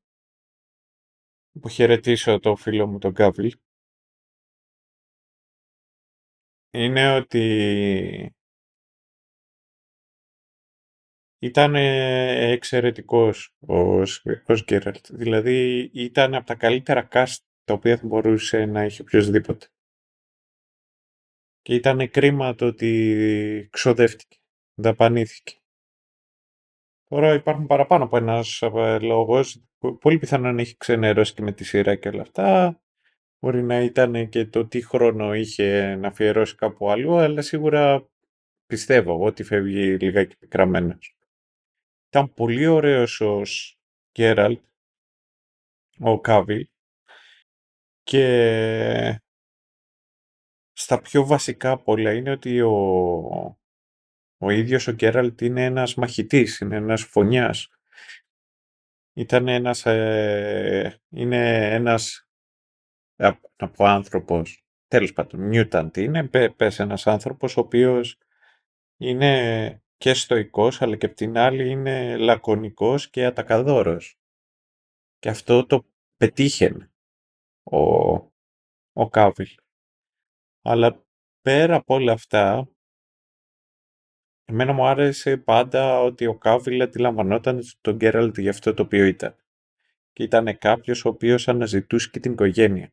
[1.56, 3.58] αποχαιρετήσω το φίλο μου τον Γκάβιλ.
[6.70, 8.33] Είναι ότι
[11.44, 14.00] ήταν εξαιρετικός ο,
[14.46, 15.06] ο Γκέραλτ.
[15.10, 19.66] Δηλαδή ήταν από τα καλύτερα cast τα οποία θα μπορούσε να έχει οποιοδήποτε.
[21.62, 24.36] Και ήταν κρίμα το ότι ξοδεύτηκε,
[24.74, 25.58] δαπανήθηκε.
[27.04, 29.64] Τώρα υπάρχουν παραπάνω από ένας ε, λόγος.
[30.00, 32.80] Πολύ πιθανό να έχει ξενερώσει και με τη σειρά και όλα αυτά.
[33.38, 38.08] Μπορεί να ήταν και το τι χρόνο είχε να αφιερώσει κάπου αλλού, αλλά σίγουρα
[38.66, 41.13] πιστεύω ότι φεύγει λιγάκι πικραμένος.
[42.14, 43.42] Ήταν πολύ ωραίος ο
[44.12, 44.62] Γκέραλτ,
[45.98, 46.68] ο Κάβιλ,
[48.02, 49.22] και
[50.72, 52.72] στα πιο βασικά από όλα είναι ότι ο,
[54.38, 57.68] ο ίδιος ο Γκέραλτ είναι ένας μαχητής, είναι ένας φωνιάς.
[59.12, 62.28] Ήταν ένας, ε, είναι ένας,
[63.56, 68.18] να πω άνθρωπος, τέλος πάντων, mutant είναι, πες ένας άνθρωπος ο οποίος
[68.96, 74.18] είναι και στοικός, αλλά και απ' την άλλη είναι λακωνικός και ατακαδόρος.
[75.18, 75.84] Και αυτό το
[76.16, 76.92] πετύχαινε
[77.62, 77.78] ο,
[78.92, 79.48] ο Κάβιλ.
[80.62, 81.04] Αλλά
[81.40, 82.68] πέρα από όλα αυτά,
[84.44, 89.36] εμένα μου άρεσε πάντα ότι ο Κάβιλ αντιλαμβανόταν τον Γκέραλτ για αυτό το οποίο ήταν.
[90.12, 92.92] Και ήταν κάποιος ο οποίος αναζητούσε και την οικογένεια.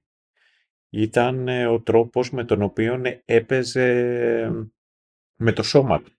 [0.89, 4.69] Ήταν ε, ο τρόπος με τον οποίο έπαιζε
[5.35, 6.11] με το σώμα του.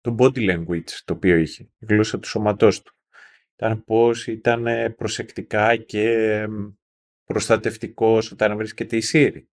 [0.00, 2.94] Το body language το οποίο είχε, η γλώσσα του σώματός του.
[3.56, 4.66] Ήταν πώς ήταν
[4.96, 6.46] προσεκτικά και
[7.24, 9.48] προστατευτικός όταν βρίσκεται η Σύρη.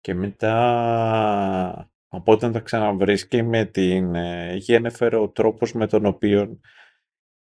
[0.00, 6.60] Και μετά, από όταν τα ξαναβρίσκει με την ε, Γένεφερ, ο τρόπος με τον οποίο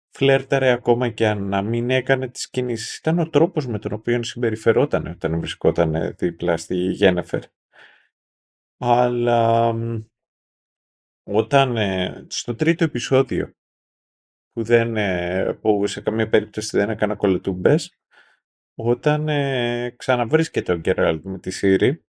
[0.10, 2.98] φλέρταρε ακόμα και αν να μην έκανε τις κινήσεις.
[2.98, 7.42] Ήταν ο τρόπος με τον οποίο συμπεριφερόταν όταν βρισκόταν δίπλα στη Γένεφερ.
[8.78, 9.74] Αλλά
[11.27, 13.53] όταν ε, στο τρίτο επεισόδιο
[14.52, 17.99] που, δεν, ε, που σε καμία περίπτωση δεν έκανα κολοτούμπες,
[18.76, 22.06] όταν ε, ξαναβρίσκεται ο Γκέραλτ με τη Σύρη,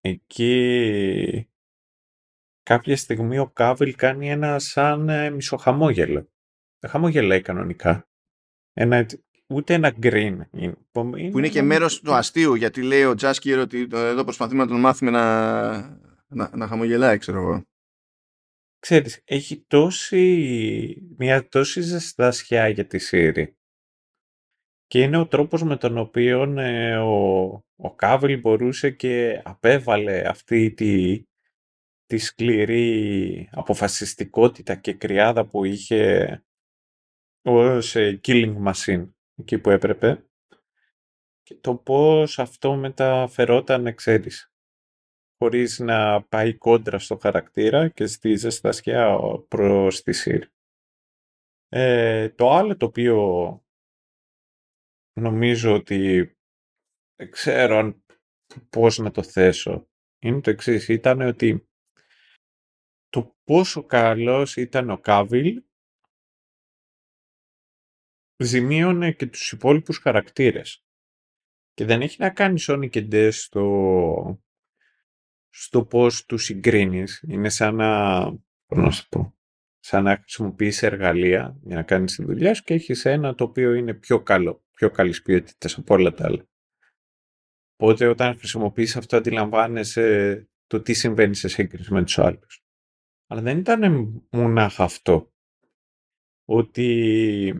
[0.00, 1.50] εκεί
[2.62, 6.30] κάποια στιγμή ο Κάβιλ κάνει ένα σαν ε, μισοχαμόγελο.
[6.78, 8.08] Δεν χαμόγελάει κανονικά.
[8.72, 9.06] Ένα,
[9.46, 10.38] ούτε ένα green.
[10.50, 14.68] Είναι, που είναι και μέρος του αστείου, γιατί λέει ο Τζάσκιερ ότι εδώ προσπαθούμε να
[14.68, 17.64] τον μάθουμε να, να, να χαμογελάει, ξέρω εγώ.
[18.78, 23.56] Ξέρεις, έχει τόση, μια τόση ζεστασιά για τη Σύρη.
[24.86, 27.44] Και είναι ο τρόπος με τον οποίο ε, ο,
[27.76, 31.22] ο Κάβιλ μπορούσε και απέβαλε αυτή τη,
[32.06, 36.42] τη σκληρή αποφασιστικότητα και κρυάδα που είχε
[37.42, 40.22] ως ε, killing machine εκεί που έπρεπε.
[41.42, 44.52] Και το πώς αυτό μεταφερόταν, ξέρεις,
[45.38, 50.48] χωρίς να πάει κόντρα στο χαρακτήρα και στη ζεστασιά προς τη Σύρ.
[51.68, 53.16] Ε, το άλλο το οποίο
[55.20, 56.32] νομίζω ότι
[57.16, 58.02] δεν ξέρω
[58.70, 59.88] πώς να το θέσω.
[60.18, 60.88] Είναι το εξής.
[60.88, 61.68] Ήταν ότι
[63.08, 65.62] το πόσο καλός ήταν ο Κάβιλ
[68.44, 70.84] ζημίωνε και τους υπόλοιπους χαρακτήρες.
[71.72, 74.42] Και δεν έχει να κάνει Sonic και Death στο,
[75.50, 77.24] στο πώς τους συγκρίνεις.
[77.28, 78.20] Είναι σαν να,
[78.66, 79.34] να σου πω,
[79.78, 83.74] σαν να χρησιμοποιείς εργαλεία για να κάνεις τη δουλειά σου και έχεις ένα το οποίο
[83.74, 86.48] είναι πιο καλό πιο καλής ποιότητας από όλα τα άλλα.
[87.76, 92.64] Οπότε όταν χρησιμοποιείς αυτό αντιλαμβάνεσαι το τι συμβαίνει σε σύγκριση με τους άλλους.
[93.26, 95.32] Αλλά δεν ήταν μονάχα αυτό.
[96.44, 97.54] Ότι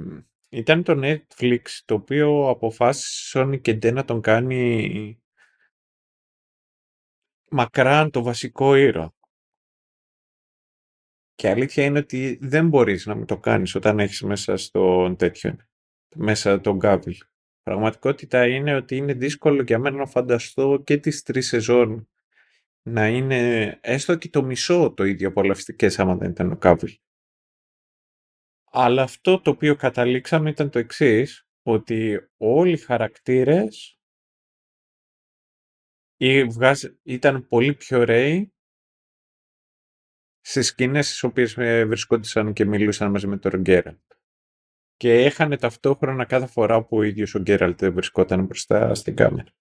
[0.49, 5.23] ήταν το Netflix το οποίο αποφάσισε Sony και Nintendo να τον κάνει
[7.51, 9.13] μακράν το βασικό ήρωα.
[11.35, 15.57] Και αλήθεια είναι ότι δεν μπορείς να μην το κάνεις όταν έχεις μέσα στο τέτοιο
[16.15, 17.17] μέσα τον Γκάβιλ.
[17.63, 22.09] Πραγματικότητα είναι ότι είναι δύσκολο για μένα να φανταστώ και τις τρεις σεζόν
[22.83, 26.99] να είναι έστω και το μισό το ίδιο απολαυστικές άμα δεν ήταν ο Κάβιλ.
[28.71, 33.98] Αλλά αυτό το οποίο καταλήξαμε ήταν το εξής, ότι όλοι οι χαρακτήρες
[37.03, 38.53] ήταν πολύ πιο ωραίοι
[40.41, 44.01] στις σκηνές στις οποίες ε, βρισκόντουσαν και μιλούσαν μαζί με τον Ρογκέρα
[44.99, 49.53] και έχανε ταυτόχρονα κάθε φορά που ο ίδιος ο Γκέραλτ βρισκόταν μπροστά στην κάμερα.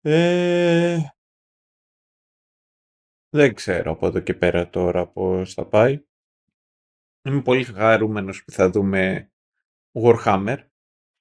[0.00, 0.98] Ε...
[3.28, 6.04] Δεν ξέρω από εδώ και πέρα τώρα πώς θα πάει.
[7.22, 9.32] Είμαι πολύ χαρούμενος που θα δούμε
[9.92, 10.68] Warhammer,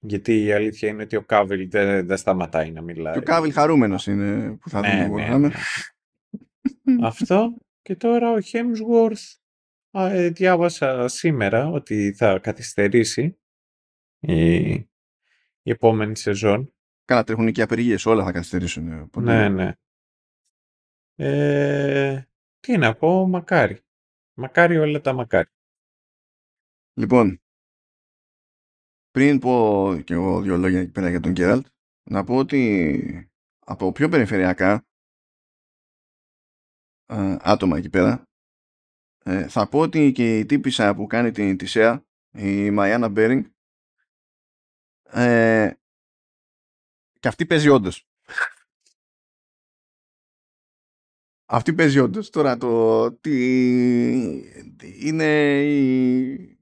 [0.08, 3.14] γιατί η αλήθεια είναι ότι ο Κάβιλ δεν, δεν σταματάει να μιλάει.
[3.14, 5.52] Και ο Κάβιλ χαρούμενος είναι που θα Ναι, δούμε ναι, Warhammer.
[6.84, 6.98] ναι.
[7.08, 9.36] Αυτό και τώρα ο Hemsworth
[9.92, 13.40] α, ε, διάβασα σήμερα ότι θα καθυστερήσει
[14.20, 14.90] η, η
[15.72, 16.74] επόμενη σεζόν.
[17.06, 18.92] Καλά τρέχουν και οι απεργίες, όλα θα καθυστερήσουν.
[18.92, 19.74] ε, οπότε- Ναι, ναι.
[21.18, 22.22] Ε,
[22.60, 23.80] τι να πω, μακάρι.
[24.34, 25.50] Μακάρι όλα τα μακάρι.
[26.94, 27.42] Λοιπόν,
[29.16, 31.66] πριν πω και εγώ δύο λόγια εκεί πέρα για τον Γκέραλτ,
[32.04, 34.86] να πω ότι από πιο περιφερειακά
[37.06, 38.24] ε, άτομα εκεί πέρα,
[39.24, 43.46] ε, θα πω ότι και η τύπησα που κάνει την Τισέα, η Μαϊάννα Μπέρινγκ,
[45.04, 45.74] ε,
[47.20, 48.08] και αυτή παίζει όντως.
[51.46, 52.30] Αυτή παίζει όντως.
[52.30, 53.36] Τώρα το τι
[55.08, 56.55] είναι η,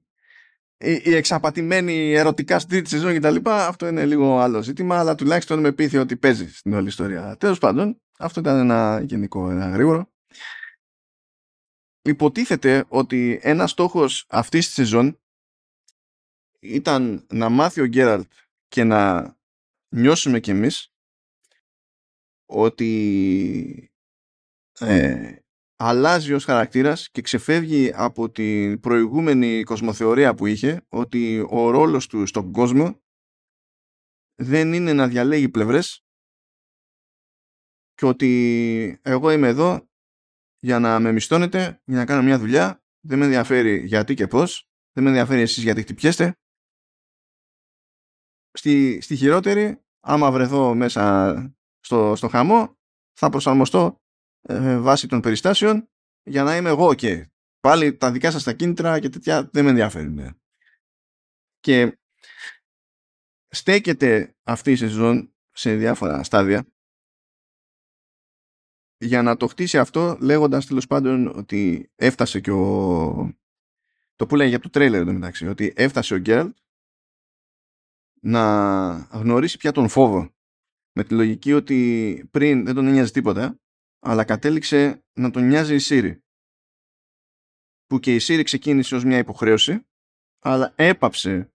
[0.84, 4.98] η, η εξαπατημένη ερωτικά στη τρίτη σεζόν και τα λοιπά, αυτό είναι λίγο άλλο ζήτημα,
[4.98, 7.36] αλλά τουλάχιστον με πείθει ότι παίζει στην όλη ιστορία.
[7.36, 10.12] Τέλος πάντων, αυτό ήταν ένα γενικό, ένα γρήγορο.
[12.02, 15.20] Υποτίθεται ότι ένας στόχος αυτής της σεζόν
[16.60, 18.32] ήταν να μάθει ο Γκέραλτ
[18.68, 19.34] και να
[19.88, 20.92] νιώσουμε κι εμείς
[22.46, 23.92] ότι
[24.78, 25.36] ε,
[25.76, 32.26] αλλάζει ως χαρακτήρας και ξεφεύγει από την προηγούμενη κοσμοθεωρία που είχε ότι ο ρόλος του
[32.26, 33.02] στον κόσμο
[34.42, 36.04] δεν είναι να διαλέγει πλευρές
[37.94, 39.88] και ότι εγώ είμαι εδώ
[40.58, 44.68] για να με μισθώνετε, για να κάνω μια δουλειά δεν με ενδιαφέρει γιατί και πώς
[44.92, 46.38] δεν με ενδιαφέρει εσείς γιατί χτυπιέστε.
[48.50, 51.34] Στη, στη χειρότερη άμα βρεθώ μέσα
[51.80, 52.78] στο, στο χαμό
[53.12, 54.03] θα προσαρμοστώ
[54.46, 55.88] ε, βάσει των περιστάσεων
[56.22, 57.30] για να είμαι εγώ και
[57.60, 60.40] πάλι τα δικά σας τα κίνητρα και τέτοια δεν με ενδιαφέρουν.
[61.60, 61.98] Και
[63.48, 66.66] στέκεται αυτή η σεζόν σε διάφορα στάδια
[68.98, 73.38] για να το χτίσει αυτό λέγοντας τέλος πάντων ότι έφτασε και ο...
[74.14, 76.56] το που λέει για το τρέιλερ εντωμεταξύ ότι έφτασε ο Γκέραλτ
[78.20, 80.34] να γνωρίσει πια τον φόβο
[80.92, 83.58] με τη λογική ότι πριν δεν τον ένοιαζε τίποτα
[84.04, 86.16] αλλά κατέληξε να τον νοιάζει η Siri
[87.86, 89.86] που και η Siri ξεκίνησε ως μια υποχρέωση
[90.38, 91.52] αλλά έπαψε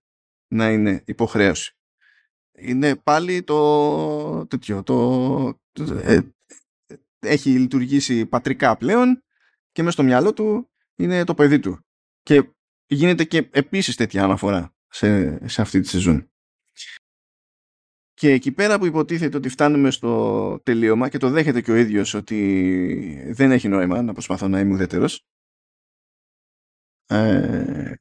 [0.48, 1.74] να είναι υποχρέωση.
[2.52, 6.20] Είναι πάλι το τέτοιο το, το ε,
[7.18, 9.22] έχει λειτουργήσει πατρικά πλέον
[9.72, 11.84] και μέσα στο μυαλό του είναι το παιδί του.
[12.22, 12.50] Και
[12.86, 16.30] γίνεται και επίσης τέτοια αναφορά σε, σε αυτή τη σεζόν
[18.20, 22.14] και εκεί πέρα που υποτίθεται ότι φτάνουμε στο τελείωμα και το δέχεται και ο ίδιος
[22.14, 25.26] ότι δεν έχει νόημα να προσπαθώ να είμαι ουδέτερος.
[27.06, 27.94] Ε,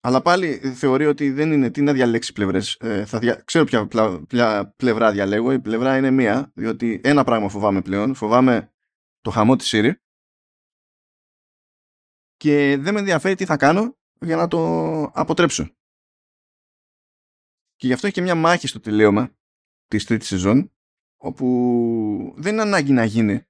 [0.00, 2.76] αλλά πάλι θεωρεί ότι δεν είναι τι να διαλέξει πλευρές.
[2.80, 3.42] Ε, θα δια...
[3.44, 4.24] Ξέρω ποια, πλα...
[4.26, 5.52] ποια πλευρά διαλέγω.
[5.52, 8.14] Η πλευρά είναι μία, διότι ένα πράγμα φοβάμαι πλέον.
[8.14, 8.72] Φοβάμαι
[9.20, 9.92] το χαμό της Siri
[12.36, 15.70] και δεν με ενδιαφέρει τι θα κάνω για να το αποτρέψω.
[17.76, 19.36] Και γι' αυτό έχει και μια μάχη στο τελείωμα
[19.86, 20.72] της τρίτης σεζόν
[21.16, 23.46] όπου δεν είναι ανάγκη να γίνει.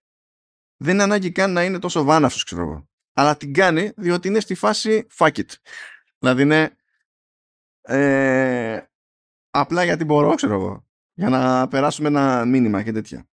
[0.77, 2.89] Δεν είναι ανάγκη καν να είναι τόσο βάναυσος ξέρω εγώ.
[3.13, 5.49] Αλλά την κάνει διότι είναι στη φάση fuck it.
[6.19, 6.77] Δηλαδή είναι
[7.81, 8.81] ε,
[9.51, 10.87] απλά γιατί μπορώ ξέρω εγώ.
[11.15, 13.29] Για να περάσουμε ένα μήνυμα και τέτοια.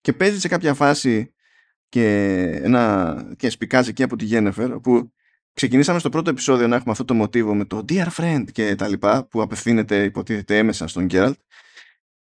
[0.00, 1.34] Και παίζει σε κάποια φάση
[1.88, 5.12] και, ένα, και σπικάζει εκεί από τη Γένεφερ όπου
[5.52, 8.88] ξεκινήσαμε στο πρώτο επεισόδιο να έχουμε αυτό το μοτίβο με το Dear Friend και τα
[8.88, 11.40] λοιπά που απευθύνεται υποτίθεται έμεσα στον Γκέραλτ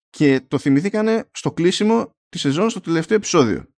[0.10, 3.74] και το θυμηθήκανε στο κλείσιμο της σεζόν στο τελευταίο επεισόδιο.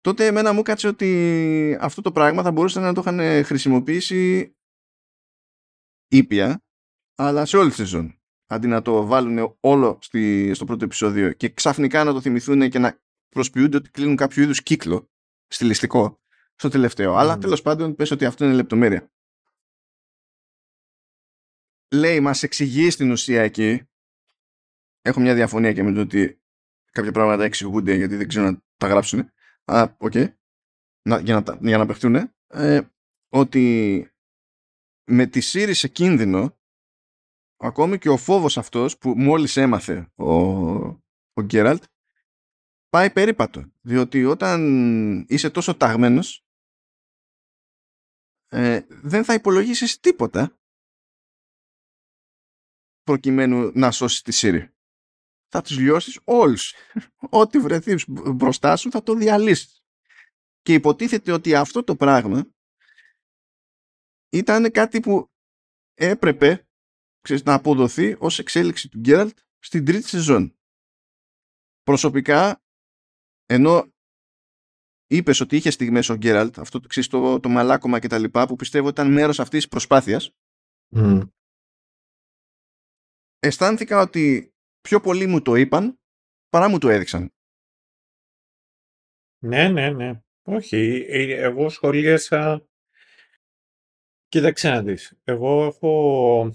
[0.00, 4.52] Τότε εμένα μου κάτσε ότι αυτό το πράγμα θα μπορούσαν να το είχαν χρησιμοποιήσει
[6.08, 6.64] ήπια
[7.14, 11.48] αλλά σε όλη τη σεζόν αντί να το βάλουν όλο στη, στο πρώτο επεισόδιο και
[11.48, 15.10] ξαφνικά να το θυμηθούν και να προσποιούνται ότι κλείνουν κάποιο είδους κύκλο
[15.46, 16.21] στιλιστικό
[16.54, 17.14] στο τελευταίο.
[17.14, 17.16] Μμ.
[17.16, 19.12] Αλλά τέλος πάντων πες ότι αυτό είναι λεπτομέρεια.
[21.94, 23.86] Λέει, μας εξηγεί στην ουσία εκεί
[25.02, 26.42] έχω μια διαφωνία και με το ότι
[26.92, 29.32] κάποια πράγματα εξηγούνται γιατί δεν ξέρω να τα γράψουν.
[29.64, 30.12] Α, OK.
[30.14, 30.34] Okay.
[31.08, 32.14] Να, για, να, για να παιχτούν.
[32.46, 32.80] Ε,
[33.28, 34.06] ότι
[35.10, 36.58] με τη Siri σε κίνδυνο
[37.56, 40.32] ακόμη και ο φόβος αυτός που μόλις έμαθε ο,
[41.32, 41.84] ο Γκέραλτ
[42.92, 43.72] πάει περίπατο.
[43.80, 44.60] Διότι όταν
[45.28, 46.46] είσαι τόσο ταγμένος
[48.48, 50.60] ε, δεν θα υπολογίσεις τίποτα
[53.02, 54.68] προκειμένου να σώσεις τη Siri.
[55.48, 56.74] θα τους λιώσεις όλους.
[57.40, 59.84] Ό,τι βρεθείς μπροστά σου θα το διαλύσεις.
[60.60, 62.52] Και υποτίθεται ότι αυτό το πράγμα
[64.32, 65.30] ήταν κάτι που
[65.94, 66.68] έπρεπε
[67.20, 70.56] ξέρεις, να αποδοθεί ως εξέλιξη του Γκέραλτ στην τρίτη σεζόν.
[71.82, 72.61] Προσωπικά,
[73.52, 73.92] ενώ
[75.06, 78.56] είπες ότι είχες στιγμές ο Γκέραλτ, αυτό ξέρεις, το, το μαλάκωμα και τα λοιπά, που
[78.56, 80.30] πιστεύω ήταν μέρος αυτής της προσπάθειας,
[80.94, 81.28] Mm.
[83.38, 86.00] αισθάνθηκα ότι πιο πολύ μου το είπαν
[86.48, 87.32] παρά μου το έδειξαν.
[89.38, 90.22] Ναι, ναι, ναι.
[90.42, 92.66] Όχι, ε, εγώ σχολίασα...
[94.28, 95.18] Κοίταξε να δεις.
[95.24, 96.52] Εγώ έχω...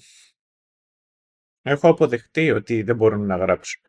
[1.61, 3.81] Έχω αποδεχτεί ότι δεν μπορούν να γράψουν.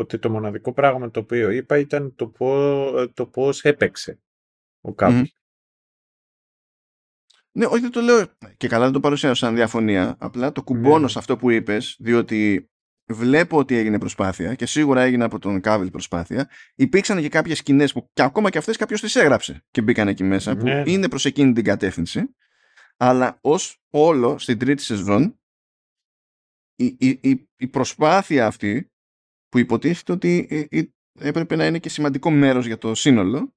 [0.00, 4.20] Ότι το μοναδικό πράγμα το οποίο είπα ήταν το, πώ, το πώς έπαιξε
[4.80, 5.18] ο κάποιος.
[5.20, 5.26] Μμμ.
[7.52, 10.16] Ναι, όχι δεν το λέω και καλά δεν το παρουσιάζω σαν διαφωνία.
[10.18, 11.08] Απλά το κουμπώνω Ναι.
[11.08, 12.70] σε αυτό που είπες, διότι
[13.10, 16.50] βλέπω ότι έγινε προσπάθεια και σίγουρα έγινε από τον Κάβιλ προσπάθεια.
[16.74, 20.24] Υπήρξαν και κάποιες σκηνές που και ακόμα και αυτές κάποιος τις έγραψε και μπήκαν εκεί
[20.24, 20.90] μέσα, που Ναι, ναι.
[20.90, 22.34] είναι προς εκείνη την κατεύθυνση.
[22.96, 25.40] Αλλά ως όλο στην τρίτη σεζόν
[26.74, 28.92] η, η, η, η προσπάθεια αυτή
[29.50, 30.84] που υποτίθεται ότι ε, ε,
[31.18, 33.54] έπρεπε να είναι και σημαντικό μέρος για το σύνολο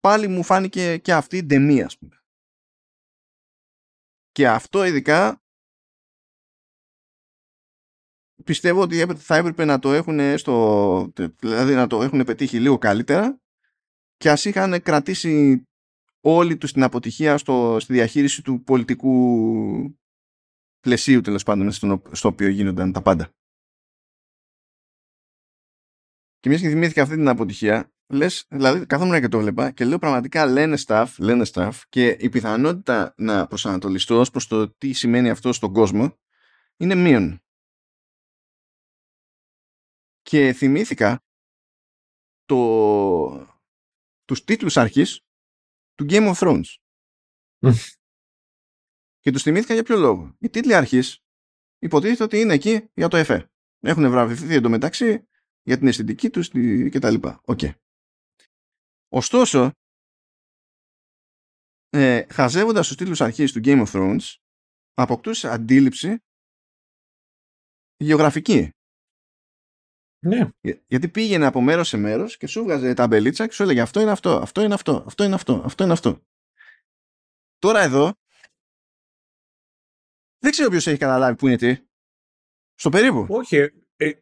[0.00, 2.20] πάλι μου φάνηκε και αυτή ντεμή ας πούμε.
[4.30, 5.42] Και αυτό ειδικά
[8.44, 12.78] πιστεύω ότι έπρεπε- θα έπρεπε να το έχουν στο, δηλαδή να το έχουν πετύχει λίγο
[12.78, 13.40] καλύτερα
[14.16, 15.62] και ας είχαν κρατήσει
[16.20, 19.98] όλοι τους την αποτυχία στο, στη διαχείριση του πολιτικού
[20.80, 23.30] πλαισίου τέλος πάντων στο, στο οποίο γίνονταν τα πάντα.
[26.46, 29.98] Και μιας και θυμήθηκα αυτή την αποτυχία, λες, δηλαδή καθόμουν και το βλέπα και λέω
[29.98, 35.30] πραγματικά λένε staff, λένε staff και η πιθανότητα να προσανατολιστώ ως προς το τι σημαίνει
[35.30, 36.18] αυτό στον κόσμο
[36.76, 37.42] είναι μείον.
[40.22, 41.24] Και θυμήθηκα
[42.44, 43.56] το,
[44.24, 45.20] τους τίτλους αρχής
[45.94, 46.74] του Game of Thrones.
[49.22, 50.36] και τους θυμήθηκα για ποιο λόγο.
[50.38, 51.24] Οι τίτλοι αρχής
[51.78, 53.50] υποτίθεται ότι είναι εκεί για το εφέ.
[53.80, 55.28] Έχουν βραβευτεί εντωμεταξύ
[55.66, 57.40] για την αισθητική τους τη- και τα λοιπά.
[57.44, 57.60] Οκ.
[59.08, 59.70] Ωστόσο,
[61.88, 64.34] ε, χαζεύοντας τους τίτλους αρχής του Game of Thrones,
[64.94, 66.18] αποκτούσε αντίληψη
[67.96, 68.70] γεωγραφική.
[70.26, 70.50] Ναι.
[70.60, 73.80] Για- Γιατί πήγαινε από μέρος σε μέρος και σου βγάζε τα μπελίτσα και σου έλεγε
[73.80, 76.24] αυτό είναι αυτό, αυτό είναι αυτό, αυτό είναι αυτό, αυτό είναι αυτό.
[77.58, 78.14] Τώρα εδώ
[80.38, 81.86] δεν ξέρω ποιος έχει καταλάβει που είναι τι.
[82.74, 83.26] Στο περίπου.
[83.28, 83.56] Όχι.
[83.96, 84.12] ε,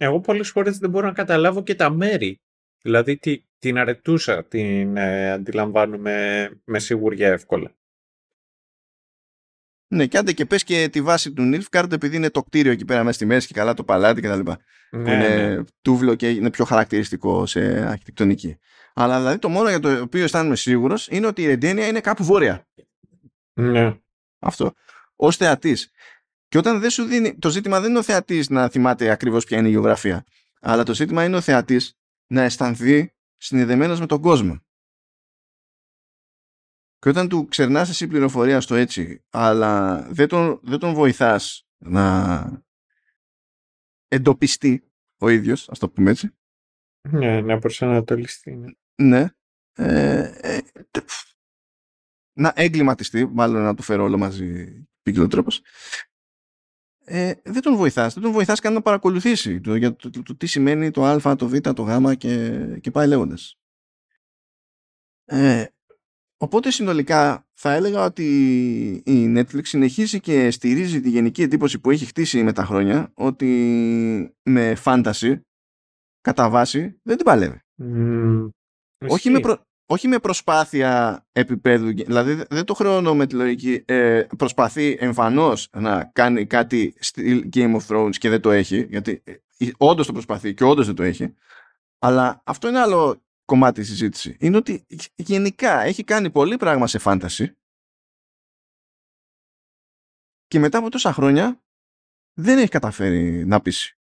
[0.00, 2.40] εγώ πολλές φορές δεν μπορώ να καταλάβω και τα μέρη.
[2.82, 7.72] Δηλαδή τη, την αρετούσα την ε, αντιλαμβάνομαι με σιγουριά εύκολα.
[9.94, 12.84] Ναι, και άντε και πες και τη βάση του Nilfgaard επειδή είναι το κτίριο εκεί
[12.84, 14.40] πέρα μέσα στη μέση και καλά το παλάτι κτλ.
[14.40, 14.56] Που
[14.90, 15.64] Ναι, είναι ναι.
[15.82, 18.58] τούβλο και είναι πιο χαρακτηριστικό σε αρχιτεκτονική.
[18.94, 22.24] Αλλά δηλαδή το μόνο για το οποίο αισθάνομαι σίγουρος είναι ότι η Ρεντένια είναι κάπου
[22.24, 22.68] βόρεια.
[23.52, 23.94] ναι.
[24.38, 24.72] Αυτό.
[25.16, 25.90] Ω θεατής.
[26.48, 27.38] Και όταν δεν σου δίνει.
[27.38, 30.24] Το ζήτημα δεν είναι ο θεατής να θυμάται ακριβώς ποια είναι η γεωγραφία.
[30.60, 34.60] Αλλά το ζήτημα είναι ο θεατής να αισθανθεί συνδεδεμένος με τον κόσμο.
[36.98, 42.64] Και όταν του ξερνάς εσύ πληροφορία στο έτσι, αλλά δεν τον, δεν τον βοηθάς να
[44.08, 46.30] εντοπιστεί ο ίδιος, ας το πούμε έτσι,
[47.08, 48.56] Ναι, να προσανατολιστεί.
[48.56, 48.72] ναι.
[49.02, 49.30] ναι,
[49.72, 50.60] ε, ε,
[50.90, 51.10] τε-
[52.32, 55.62] να εγκληματιστεί, μάλλον να το φέρω όλο μαζί ποικιλό τρόπος,
[57.10, 58.14] ε, δεν τον βοηθάς.
[58.14, 61.36] Δεν τον βοηθάς καν να παρακολουθήσει το, για το, το, το τι σημαίνει το α,
[61.36, 63.58] το β, το γ και, και πάει λέγοντας.
[65.24, 65.64] Ε,
[66.36, 68.24] οπότε συνολικά θα έλεγα ότι
[69.06, 74.36] η Netflix συνεχίζει και στηρίζει τη γενική εντύπωση που έχει χτίσει με τα χρόνια ότι
[74.42, 75.40] με φάνταση
[76.20, 77.60] κατά βάση δεν την παλεύει.
[77.74, 78.48] Μμμ,
[79.02, 79.30] όχι ισχύει.
[79.30, 84.26] με, προ- όχι με προσπάθεια επίπεδου, δηλαδή δε- δεν το χρεώνω με τη λογική, ε,
[84.36, 89.70] προσπαθεί εμφανώς να κάνει κάτι στυλ Game of Thrones και δεν το έχει, γιατί ε,
[89.76, 91.34] όντως το προσπαθεί και όντως δεν το έχει,
[91.98, 94.36] αλλά αυτό είναι άλλο κομμάτι της συζήτησης.
[94.38, 94.86] Είναι ότι
[95.16, 97.56] γενικά έχει κάνει πολύ πράγμα σε φάνταση
[100.46, 101.62] και μετά από τόσα χρόνια
[102.38, 103.98] δεν έχει καταφέρει να πείσει.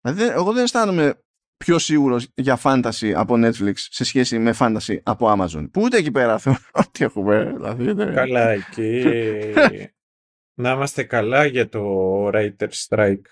[0.00, 1.22] Δηλαδή, δεν- εγώ δεν αισθάνομαι
[1.64, 5.68] πιο σίγουρος για φάνταση από Netflix σε σχέση με φάνταση από Amazon.
[5.70, 7.52] Που ούτε εκεί πέρα θεωρώ ότι έχουμε.
[7.56, 9.02] Δηλαδή, δεν- Καλά εκεί.
[10.60, 11.80] να είμαστε καλά για το
[12.28, 13.22] Writers' Strike.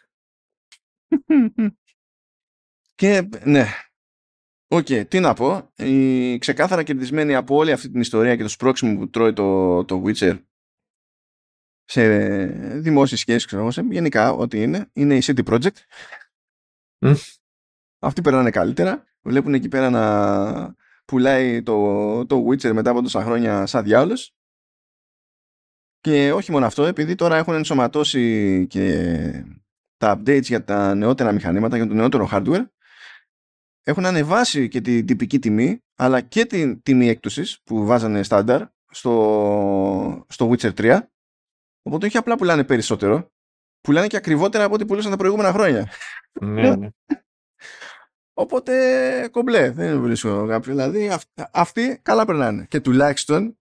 [2.95, 3.65] Και ναι.
[4.73, 5.71] Οκ, τι να πω.
[5.77, 10.03] Η ξεκάθαρα κερδισμένη από όλη αυτή την ιστορία και το σπρώξιμο που τρώει το, το
[10.07, 10.43] Witcher
[11.85, 12.07] σε
[12.81, 15.77] δημόσιες σχέσεις, ξέρω, σε, γενικά ό,τι είναι, είναι η CD Projekt.
[16.99, 17.13] Μμ.
[18.01, 19.05] Αυτοί περνάνε καλύτερα.
[19.23, 20.75] Βλέπουν εκεί πέρα να
[21.05, 24.35] πουλάει το, το Witcher μετά από τόσα χρόνια σαν διάολος.
[26.01, 29.45] Και όχι μόνο αυτό, επειδή τώρα έχουν ενσωματώσει και
[29.97, 32.67] τα updates για τα νεότερα μηχανήματα, για το νεότερο hardware,
[33.83, 40.27] έχουν ανεβάσει και την τυπική τιμή, αλλά και την τιμή έκπτωσης που βάζανε στάνταρ στο,
[40.29, 41.01] στο Witcher 3.
[41.83, 43.33] Οπότε όχι απλά πουλάνε περισσότερο,
[43.81, 45.89] πουλάνε και ακριβότερα από ό,τι πουλούσαν τα προηγούμενα χρόνια.
[46.41, 46.89] Ναι, ναι.
[48.41, 50.73] Οπότε κομπλέ, δεν βρίσκω κάποιο.
[50.75, 52.67] Δηλαδή αυ- αυτοί καλά περνάνε.
[52.67, 53.59] Και τουλάχιστον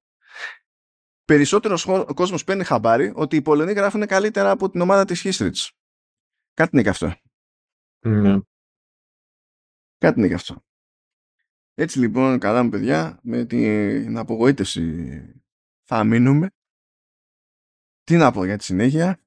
[1.26, 1.86] περισσότερος
[2.16, 5.70] κόσμος παίρνει χαμπάρι ότι οι Πολωνοί γράφουν καλύτερα από την ομάδα της History.
[6.54, 7.14] Κάτι είναι και αυτό.
[8.00, 8.40] ναι.
[9.98, 10.64] Κάτι είναι και αυτό.
[11.74, 15.18] Έτσι λοιπόν, καλά μου παιδιά, με την απογοήτευση
[15.84, 16.50] θα μείνουμε.
[18.04, 19.20] Τι να πω για τη συνέχεια.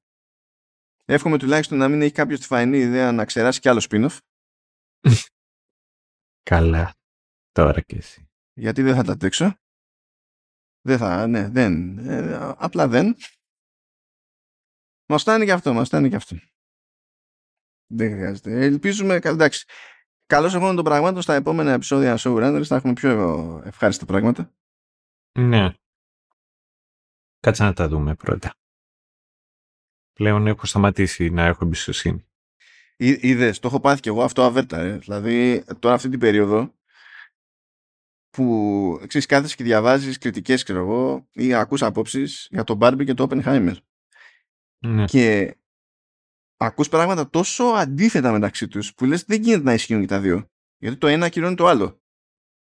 [1.05, 4.17] Εύχομαι τουλάχιστον να μην έχει κάποιος τη φαϊνή ιδέα να ξεράσει κι άλλο spin-off,
[6.43, 6.93] Καλά.
[7.51, 8.29] Τώρα και εσύ.
[8.53, 9.57] γιατί δεν θα τα τρέξω.
[10.81, 11.97] Δεν θα, ναι, δεν.
[11.97, 13.15] ε, απλά δεν.
[15.09, 16.35] Μας φτάνει και αυτό, μας φτάνει και αυτό.
[17.93, 18.51] Δεν χρειάζεται.
[18.65, 19.65] Ελπίζουμε, κα- εντάξει,
[20.25, 24.53] καλώς εγώ των πραγμάτων στα επόμενα επεισόδια showrunners θα έχουμε πιο ευχάριστα πράγματα.
[25.39, 25.73] Ναι.
[27.39, 28.53] Κάτσε να τα δούμε πρώτα.
[30.13, 32.27] Πλέον έχω σταματήσει να έχω εμπιστοσύνη.
[33.07, 34.79] Είδες, το έχω πάθει και εγώ αυτό αβέρτα.
[34.79, 34.97] Ε.
[34.97, 36.73] Δηλαδή, τώρα αυτή την περίοδο
[38.29, 43.13] που ξέρεις, κάθεσαι και διαβάζεις κριτικές, ξέρω εγώ, ή ακούς απόψεις για τον Barbie και
[43.13, 43.75] το Oppenheimer.
[44.85, 45.05] Ναι.
[45.05, 45.55] Και
[46.57, 50.49] ακούς πράγματα τόσο αντίθετα μεταξύ τους που λες δεν γίνεται να ισχύουν και τα δύο.
[50.77, 52.01] Γιατί το ένα ακυρώνει το άλλο.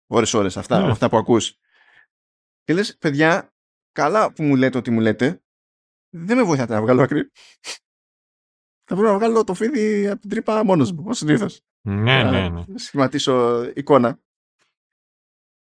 [0.08, 0.92] Ώρες ώρες αυτά, Ναι.
[0.92, 1.58] αυτά που ακούς.
[2.64, 3.54] Και λες, παιδιά,
[3.92, 5.44] καλά που μου λέτε ότι μου λέτε,
[6.10, 7.32] δεν με βοηθάτε να βγάλω άκρη.
[8.90, 11.62] Θα πρέπει να βγάλω το φίδι από την τρύπα μόνος μου, ως συνήθως.
[11.82, 12.78] Ναι, να ναι, ναι.
[12.78, 14.20] σχηματίσω εικόνα.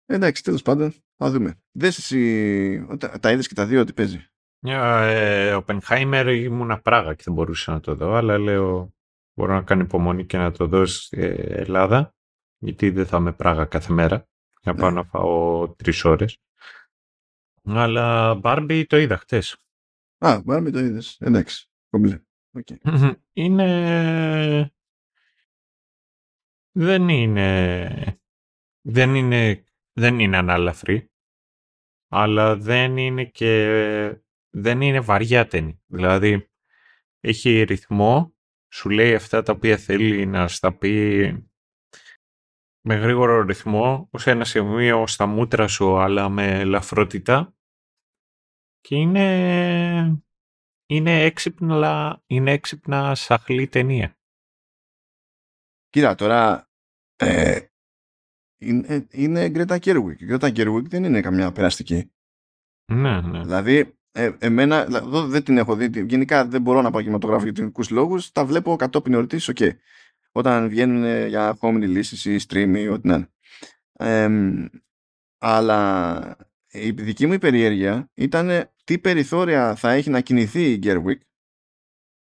[0.05, 1.61] Εντάξει, τέλος πάντων, θα δούμε.
[1.71, 4.25] Δες εσύ, τα, τα είδες και τα δύο ότι παίζει;
[4.59, 8.93] Ε, Oppenheimer ήμουνα Πράγα και δεν μπορούσα να το δω, αλλά λέω
[9.33, 12.15] μπορώ να κάνω υπομονή και να το δω στην Ελλάδα,
[12.57, 14.27] γιατί δεν θα είμαι Πράγα κάθε μέρα,
[14.61, 14.95] για να πάω Ναι.
[14.95, 16.37] να φάω τρεις ώρες.
[17.63, 19.57] Αλλά Barbie το είδα χτες.
[20.17, 21.17] Α, μπορεί να μην το είδες.
[21.19, 22.19] Εντάξει, κομπλέ.
[22.55, 22.67] Οκ.
[23.33, 24.73] είναι...
[26.71, 28.19] Δεν είναι...
[28.81, 29.63] Δεν είναι...
[29.97, 31.11] Δεν είναι ανάλαφρη,
[32.07, 34.21] αλλά δεν είναι και...
[34.49, 35.79] Δεν είναι βαριά ταινία.
[35.85, 36.49] Δηλαδή,
[37.19, 38.35] έχει ρυθμό,
[38.73, 41.49] σου λέει αυτά τα οποία θέλει να στα πει
[42.81, 47.55] με γρήγορο ρυθμό, ως ένα σημείο στα μούτρα σου, αλλά με ελαφρότητα.
[48.81, 50.23] Και είναι...
[50.87, 54.17] Είναι έξυπνα, είναι έξυπνα σαχλή ταινία.
[55.89, 56.69] Κοίτα, τώρα
[57.15, 57.59] ε,
[58.57, 60.15] είναι, είναι Greta Gerwig.
[60.17, 62.11] Η Greta Gerwig δεν είναι καμιά περαστική.
[62.91, 63.43] Ναι, ναι.
[63.43, 66.05] Δηλαδή, ε, εμένα, δηλαδή, εδώ δεν την έχω δει.
[66.05, 68.31] Γενικά δεν μπορώ να πάω κινηματογράφο για τεχνικούς λόγους.
[68.31, 69.57] Τα βλέπω κατόπιν εορτής, οκ.
[70.31, 73.29] Όταν βγαίνουν ε, για home releases ή stream ή ό,τι να είναι.
[73.93, 74.65] Εμ,
[75.37, 76.37] αλλά
[76.71, 81.17] η δική μου η περιέργεια ήταν τι περιθώρια θα έχει να κινηθεί η Gerwig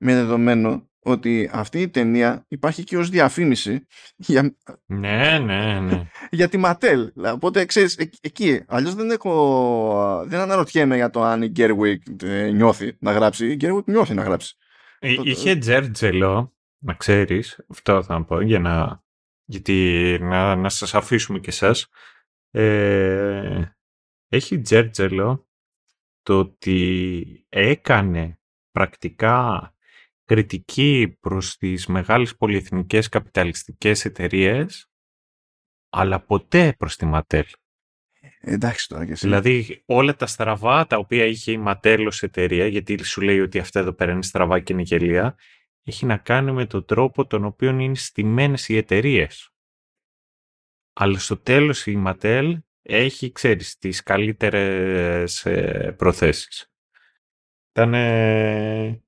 [0.05, 3.87] με δεδομένο ότι αυτή η ταινία υπάρχει και ως διαφήμιση
[4.17, 4.57] για,
[4.87, 6.09] Ναι, ναι, ναι.
[6.31, 7.13] για τη Mattel.
[7.35, 8.63] Οπότε ξέρεις, εκ- εκεί.
[8.67, 13.47] Αλλιώς δεν έχω, δεν αναρωτιέμαι για το αν η Gerwig ε, νιώθει να γράψει.
[13.53, 14.55] Η Gerwig νιώθει να γράψει.
[14.99, 19.03] Ε, Το- Είχε τζέρτζελο, να ξέρεις, αυτό θα πω, για να,
[19.45, 21.87] γιατί να, να σας αφήσουμε και εσάς.
[22.51, 23.63] Ε,
[24.29, 25.49] έχει τζέρτζελο
[26.27, 28.39] το ότι έκανε
[28.71, 29.75] πρακτικά
[30.25, 34.91] κριτική προς τις μεγάλες πολυεθνικές καπιταλιστικές εταιρείες,
[35.89, 37.45] αλλά ποτέ προς τη Ματέλ.
[38.21, 39.27] Ε, εντάξει τώρα και εσύ.
[39.27, 43.59] Δηλαδή όλα τα στραβά τα οποία είχε η Ματέλ ως εταιρεία, γιατί σου λέει ότι
[43.59, 45.37] αυτά εδώ πέρα είναι στραβά και είναι γελία,
[45.83, 49.51] έχει να κάνει με τον τρόπο τον οποίο είναι στημένες οι εταιρείες.
[50.93, 56.71] Αλλά στο τέλος η Ματέλ έχει, ξέρεις, τις καλύτερες ε, προθέσεις.
[57.71, 57.95] Ήταν...
[57.95, 59.01] ε,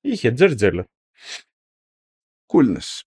[0.00, 0.84] Είχε τζέρτζελο.
[2.46, 3.00] coolness.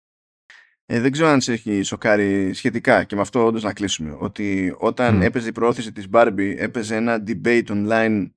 [0.87, 4.17] Ε, δεν ξέρω αν σε έχει σοκάρει σχετικά και με αυτό όντως να κλείσουμε.
[4.19, 5.23] Ότι όταν Μμ.
[5.23, 8.31] έπαιζε η προώθηση της Barbie έπαιζε ένα debate online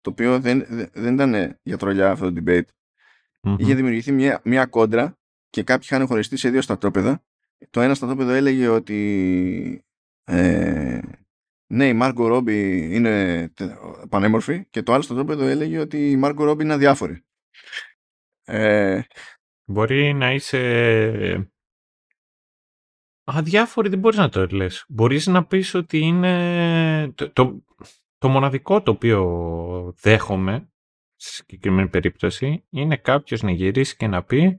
[0.00, 2.68] το οποίο δεν, δεν, δεν ήταν για τρολιά αυτό το debate.
[3.42, 3.56] Μμμ.
[3.58, 5.18] Είχε δημιουργηθεί μια, μια κόντρα
[5.50, 7.24] και κάποιοι είχαν χωριστεί σε δύο στρατόπεδα.
[7.70, 9.84] Το ένα στρατόπεδο έλεγε ότι
[10.24, 11.00] ε,
[11.70, 13.52] ναι, η Μάρκο Ρόμπι είναι
[14.08, 17.24] πανέμορφη και το άλλο στον τρόπο εδώ έλεγε ότι η Μάρκο Ρόμπι είναι αδιάφορη.
[18.44, 19.00] Ε,
[19.64, 21.50] Μπορεί να είσαι
[23.24, 24.84] αδιάφορη, δεν μπορείς να το λες.
[24.88, 27.64] Μπορείς να πεις ότι είναι το, το,
[28.18, 30.72] το μοναδικό το οποίο δέχομαι
[31.14, 34.58] σε συγκεκριμένη περίπτωση είναι κάποιος να γυρίσει και να πει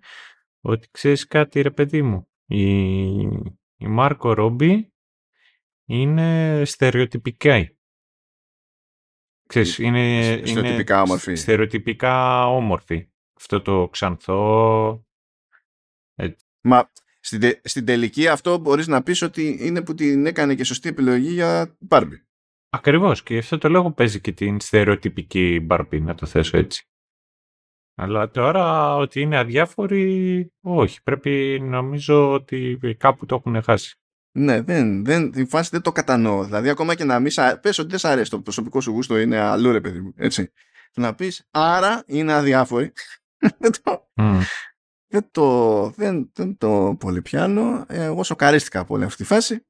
[0.61, 3.19] ότι ξέρεις κάτι ρε παιδί μου η,
[3.75, 4.90] η Μάρκο Ρόμπι
[5.91, 7.71] είναι στερεοτυπικά.
[9.47, 11.35] Ξέρεις, είναι, στερεοτυπικά είναι όμορφη.
[11.35, 13.09] Στερεοτυπικά όμορφη.
[13.37, 15.05] Αυτό το ξανθό.
[16.61, 20.63] Μα στην, τε, στην τελική αυτό μπορείς να πεις ότι είναι που την έκανε και
[20.63, 22.21] σωστή επιλογή για Barbie.
[22.69, 26.85] Ακριβώς και αυτό το λόγο παίζει και την στερεοτυπική Barbie, να το θέσω έτσι.
[27.95, 31.03] Αλλά τώρα ότι είναι αδιάφοροι, όχι.
[31.03, 34.00] Πρέπει νομίζω ότι κάπου το έχουν χάσει.
[34.31, 36.43] Ναι, δεν, δεν, η φάση δεν το κατανοώ.
[36.43, 37.31] Δηλαδή, ακόμα και να μην
[37.61, 40.13] πες ότι δεν σ' αρέσει το προσωπικό σου γούστο, είναι αλλού ρε παιδί μου.
[40.15, 40.51] Έτσι.
[40.95, 42.91] Να πεις, άρα είναι αδιάφοροι.
[43.59, 44.41] δεν, το, Mm.
[45.07, 47.85] δεν, το, δεν, δεν το πολύ πιάνω.
[47.87, 49.65] Ε, Εγώ σοκαρίστηκα από όλη αυτή τη φάση.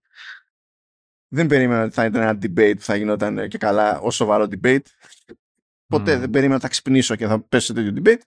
[1.27, 4.79] Δεν περίμενα ότι θα ήταν ένα debate που θα γινόταν και καλά ως σοβαρό debate.
[5.87, 6.19] Ποτέ Mm.
[6.19, 8.21] δεν περίμενα να τα ξυπνήσω και θα πέσω σε τέτοιο debate.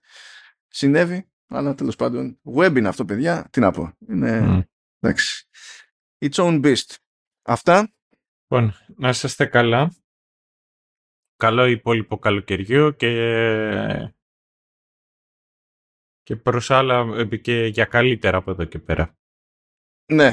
[0.67, 3.47] Συνέβη, αλλά τέλος πάντων, web είναι αυτό, παιδιά.
[3.51, 3.93] Τι να πω.
[4.09, 4.63] Είναι, Mm.
[4.99, 5.47] εντάξει.
[6.19, 6.95] Its own beast.
[7.41, 7.93] Αυτά.
[8.41, 9.95] Λοιπόν, να είσαστε καλά.
[11.35, 14.13] Καλό υπόλοιπο καλοκαιριού και,
[16.23, 19.17] και προς άλλα ε, και για καλύτερα από εδώ και πέρα.
[20.11, 20.31] Ναι,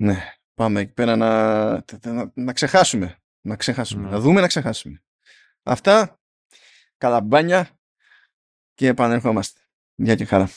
[0.00, 0.34] ναι.
[0.54, 1.70] Πάμε εκεί πέρα να,
[2.02, 3.18] να, να ξεχάσουμε.
[3.40, 4.04] Να ξεχάσουμε.
[4.04, 4.10] Ναι.
[4.10, 5.02] Να δούμε να ξεχάσουμε.
[5.62, 6.20] Αυτά.
[6.96, 7.78] Καλαμπάνια.
[8.74, 9.60] Και επανερχόμαστε.
[9.94, 10.50] Γεια και χαρά.